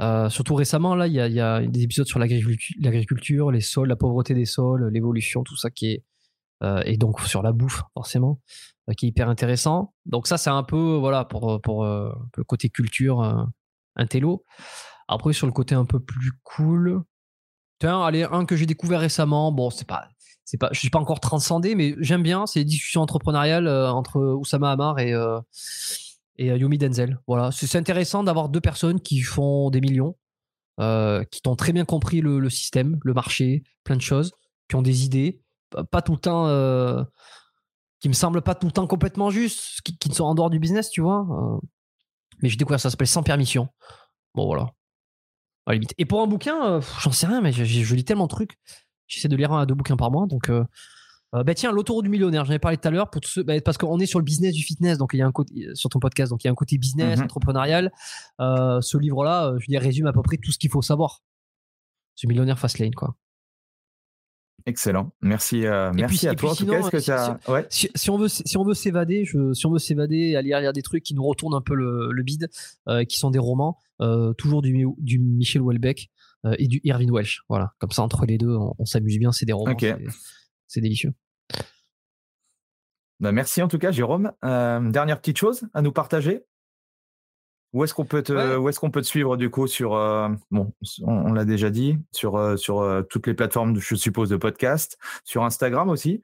[0.00, 4.34] Euh, surtout récemment, là, il y, a, des épisodes sur l'agriculture, les sols, la pauvreté
[4.34, 6.04] des sols, l'évolution, tout ça qui est.
[6.64, 8.40] Euh, et donc sur la bouffe, forcément,
[8.88, 9.94] euh, qui est hyper intéressant.
[10.06, 13.46] Donc, ça, c'est un peu, voilà, pour, pour le côté culture,
[13.96, 14.44] intello.
[15.08, 17.02] Après, sur le côté un peu plus cool.
[17.78, 19.52] Tiens, allez, un que j'ai découvert récemment.
[19.52, 20.08] Bon, c'est pas
[20.48, 24.18] c'est pas, je suis pas encore transcendé, mais j'aime bien ces discussions entrepreneuriales euh, entre
[24.18, 25.38] Oussama Hamar et euh,
[26.36, 27.20] et euh, Yumi Denzel.
[27.26, 30.16] Voilà, c'est intéressant d'avoir deux personnes qui font des millions,
[30.78, 34.32] qui ont très bien compris le, système, le marché, plein de choses,
[34.70, 35.42] qui ont des idées,
[35.90, 37.04] pas tout le temps,
[38.00, 40.90] qui me semblent pas tout le temps complètement justes, qui, sont en dehors du business,
[40.90, 41.26] tu vois.
[42.40, 43.68] mais j'ai découvert ça s'appelle Sans permission.
[44.34, 44.68] Bon voilà.
[45.68, 45.94] À limite.
[45.98, 48.58] Et pour un bouquin, j'en sais rien, mais je lis tellement de trucs.
[49.06, 50.26] J'essaie de lire un à deux bouquins par mois.
[50.26, 50.64] Donc, euh,
[51.34, 53.42] euh, bah tiens, l'autoroute du millionnaire, j'en ai parlé tout à l'heure pour tous ceux,
[53.42, 55.74] bah, parce qu'on est sur le business du fitness, donc il y a un côté
[55.74, 57.24] sur ton podcast, donc il y a un côté business, mhm.
[57.24, 57.92] entrepreneurial.
[58.40, 61.22] Euh, ce livre-là, je veux résume à peu près tout ce qu'il faut savoir.
[62.14, 63.14] Ce millionnaire fast lane, quoi.
[64.66, 65.12] Excellent.
[65.22, 66.54] Merci, merci à toi.
[67.70, 71.02] si, on veut, si on veut s'évader, si on veut s'évader, aller lire des trucs
[71.02, 72.48] qui nous retournent un peu le, le bide,
[73.08, 73.78] qui sont des romans,
[74.36, 76.10] toujours du, du Michel Houellebecq.
[76.46, 77.42] Euh, et du Irvin Welsh.
[77.48, 79.32] Voilà, comme ça entre les deux, on, s'amuse bien.
[79.32, 79.76] C'est des romans,
[80.66, 81.12] c'est délicieux.
[83.20, 84.32] Bah, merci en tout cas, Jérôme.
[84.44, 86.44] Euh, dernière petite chose à nous partager?
[87.72, 90.28] Où est-ce qu'on peut te, où est-ce qu'on peut te suivre du coup sur, euh,
[90.50, 95.44] bon, on, l'a déjà dit, sur, sur toutes les plateformes, je suppose, de podcast, sur
[95.44, 96.22] Instagram aussi?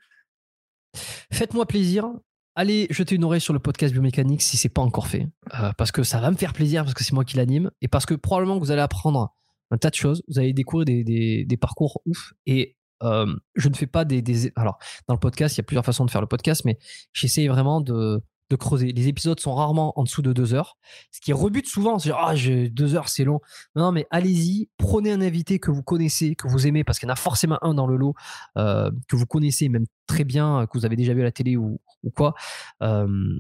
[1.33, 2.11] Faites-moi plaisir.
[2.57, 5.29] Allez jeter une oreille sur le podcast biomécanique si c'est pas encore fait,
[5.77, 8.07] parce que ça va me faire plaisir, parce que c'est moi qui l'anime, et parce
[8.07, 9.35] que probablement que vous allez apprendre
[9.71, 10.23] un tas de choses.
[10.29, 12.33] Vous allez découvrir des, des, parcours ouf.
[12.47, 14.79] Et euh, je ne fais pas des, des, Alors,
[15.09, 16.79] dans le podcast, il y a plusieurs façons de faire le podcast, mais
[17.13, 18.93] j'essaie vraiment de, de, creuser.
[18.93, 20.79] Les épisodes sont rarement en dessous de deux heures.
[21.11, 22.35] Ce qui rebute souvent, c'est ah,
[22.71, 23.41] deux heures, c'est long.
[23.77, 27.11] Non, mais allez-y, prenez un invité que vous connaissez, que vous aimez, parce qu'il y
[27.11, 28.15] en a forcément un dans le lot
[28.57, 31.57] euh, que vous connaissez, même très bien, que vous avez déjà vu à la télé
[31.57, 31.81] ou,
[32.15, 32.35] quoi.
[32.83, 33.39] Euh,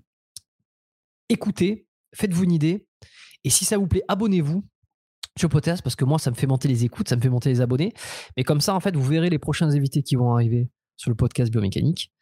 [1.29, 2.87] écoutez, faites-vous une idée.
[3.45, 4.65] Et si ça vous plaît, abonnez-vous
[5.39, 7.51] sur podcast parce que moi, ça me fait monter les écoutes, ça me fait monter
[7.51, 7.93] les abonnés.
[8.37, 11.17] Mais comme ça, en fait, vous verrez les prochains invités qui vont arriver sur le
[11.17, 12.13] podcast biomécanique.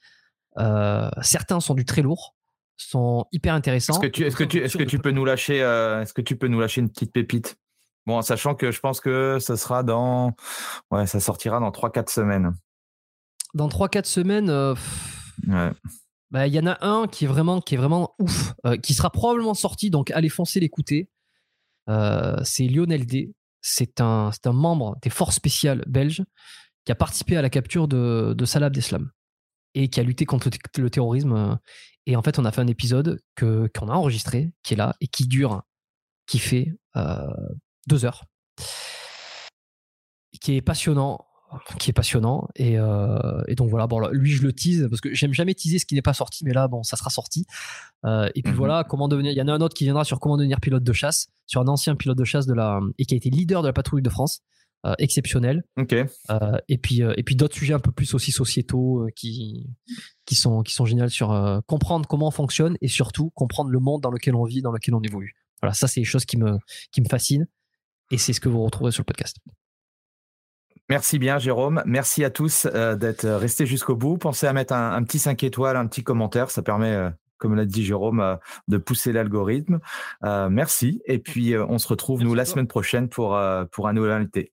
[0.59, 2.32] Euh, certains sont du très lourd,
[2.77, 3.95] sont hyper intéressants.
[3.95, 6.23] Est-ce que tu, est-ce que tu, est-ce que tu peux nous lâcher, euh, est-ce que
[6.23, 7.57] tu peux nous lâcher une petite pépite?
[8.07, 10.35] Bon, en sachant que je pense que ça sera dans,
[10.91, 12.53] ouais, ça sortira dans 3-4 semaines.
[13.55, 14.51] Dans 3-4 semaines.
[14.51, 14.75] Euh,
[15.47, 15.71] ouais.
[16.31, 19.11] Bah, il y en a un qui est vraiment, qui est vraiment ouf, qui sera
[19.11, 21.11] probablement sorti, donc allez foncer l'écouter.
[21.89, 23.35] Euh, c'est Lionel D.
[23.61, 26.25] C'est un, un membre des forces spéciales belges
[26.85, 29.11] qui a participé à la capture de, de Salah Abdeslam
[29.75, 31.59] et qui a lutté contre le, terrorisme.
[32.07, 34.95] Et en fait, on a fait un épisode que qu'on a enregistré, qui est là
[35.01, 35.63] et qui dure,
[36.27, 37.27] qui fait euh,
[37.87, 38.25] deux heures,
[40.41, 41.27] qui est passionnant
[41.79, 42.49] qui est passionnant.
[42.57, 45.79] Et, euh, et, donc voilà, bon, lui, je le tease parce que j'aime jamais teaser
[45.79, 47.47] ce qui n'est pas sorti, mais là, bon, ça sera sorti.
[48.05, 48.59] Euh, et puis mhm.
[48.59, 49.33] voilà, comment devenir.
[49.33, 51.61] Il y en a un autre qui viendra sur comment devenir pilote de chasse, sur
[51.61, 54.03] un ancien pilote de chasse de la et qui a été leader de la patrouille
[54.03, 54.41] de France.
[54.85, 55.63] Euh, exceptionnel.
[55.77, 55.95] Ok.
[56.69, 59.71] et puis et puis d'autres sujets un peu plus aussi sociétaux qui
[60.27, 64.01] qui sont qui sont géniaux sur comprendre comment on fonctionne et surtout comprendre le monde
[64.01, 65.37] dans lequel on vit, dans lequel on évolue.
[65.63, 66.59] Voilà, ça c'est les choses qui me,
[66.91, 67.47] qui me fascinent
[68.11, 69.37] et c'est ce que vous retrouverez sur le podcast.
[70.89, 71.83] Merci bien, Jérôme.
[71.87, 74.19] Merci à tous euh, d'être restés jusqu'au bout.
[74.19, 76.51] Pensez à mettre un, petit 5 étoiles, un petit commentaire.
[76.51, 78.37] Ça permet, euh, comme l'a dit Jérôme, euh,
[78.69, 79.79] de pousser l'algorithme.
[80.23, 81.01] merci.
[81.07, 83.41] Et puis, on se retrouve, nous, la semaine prochaine pour,
[83.71, 84.53] pour un nouvel invité.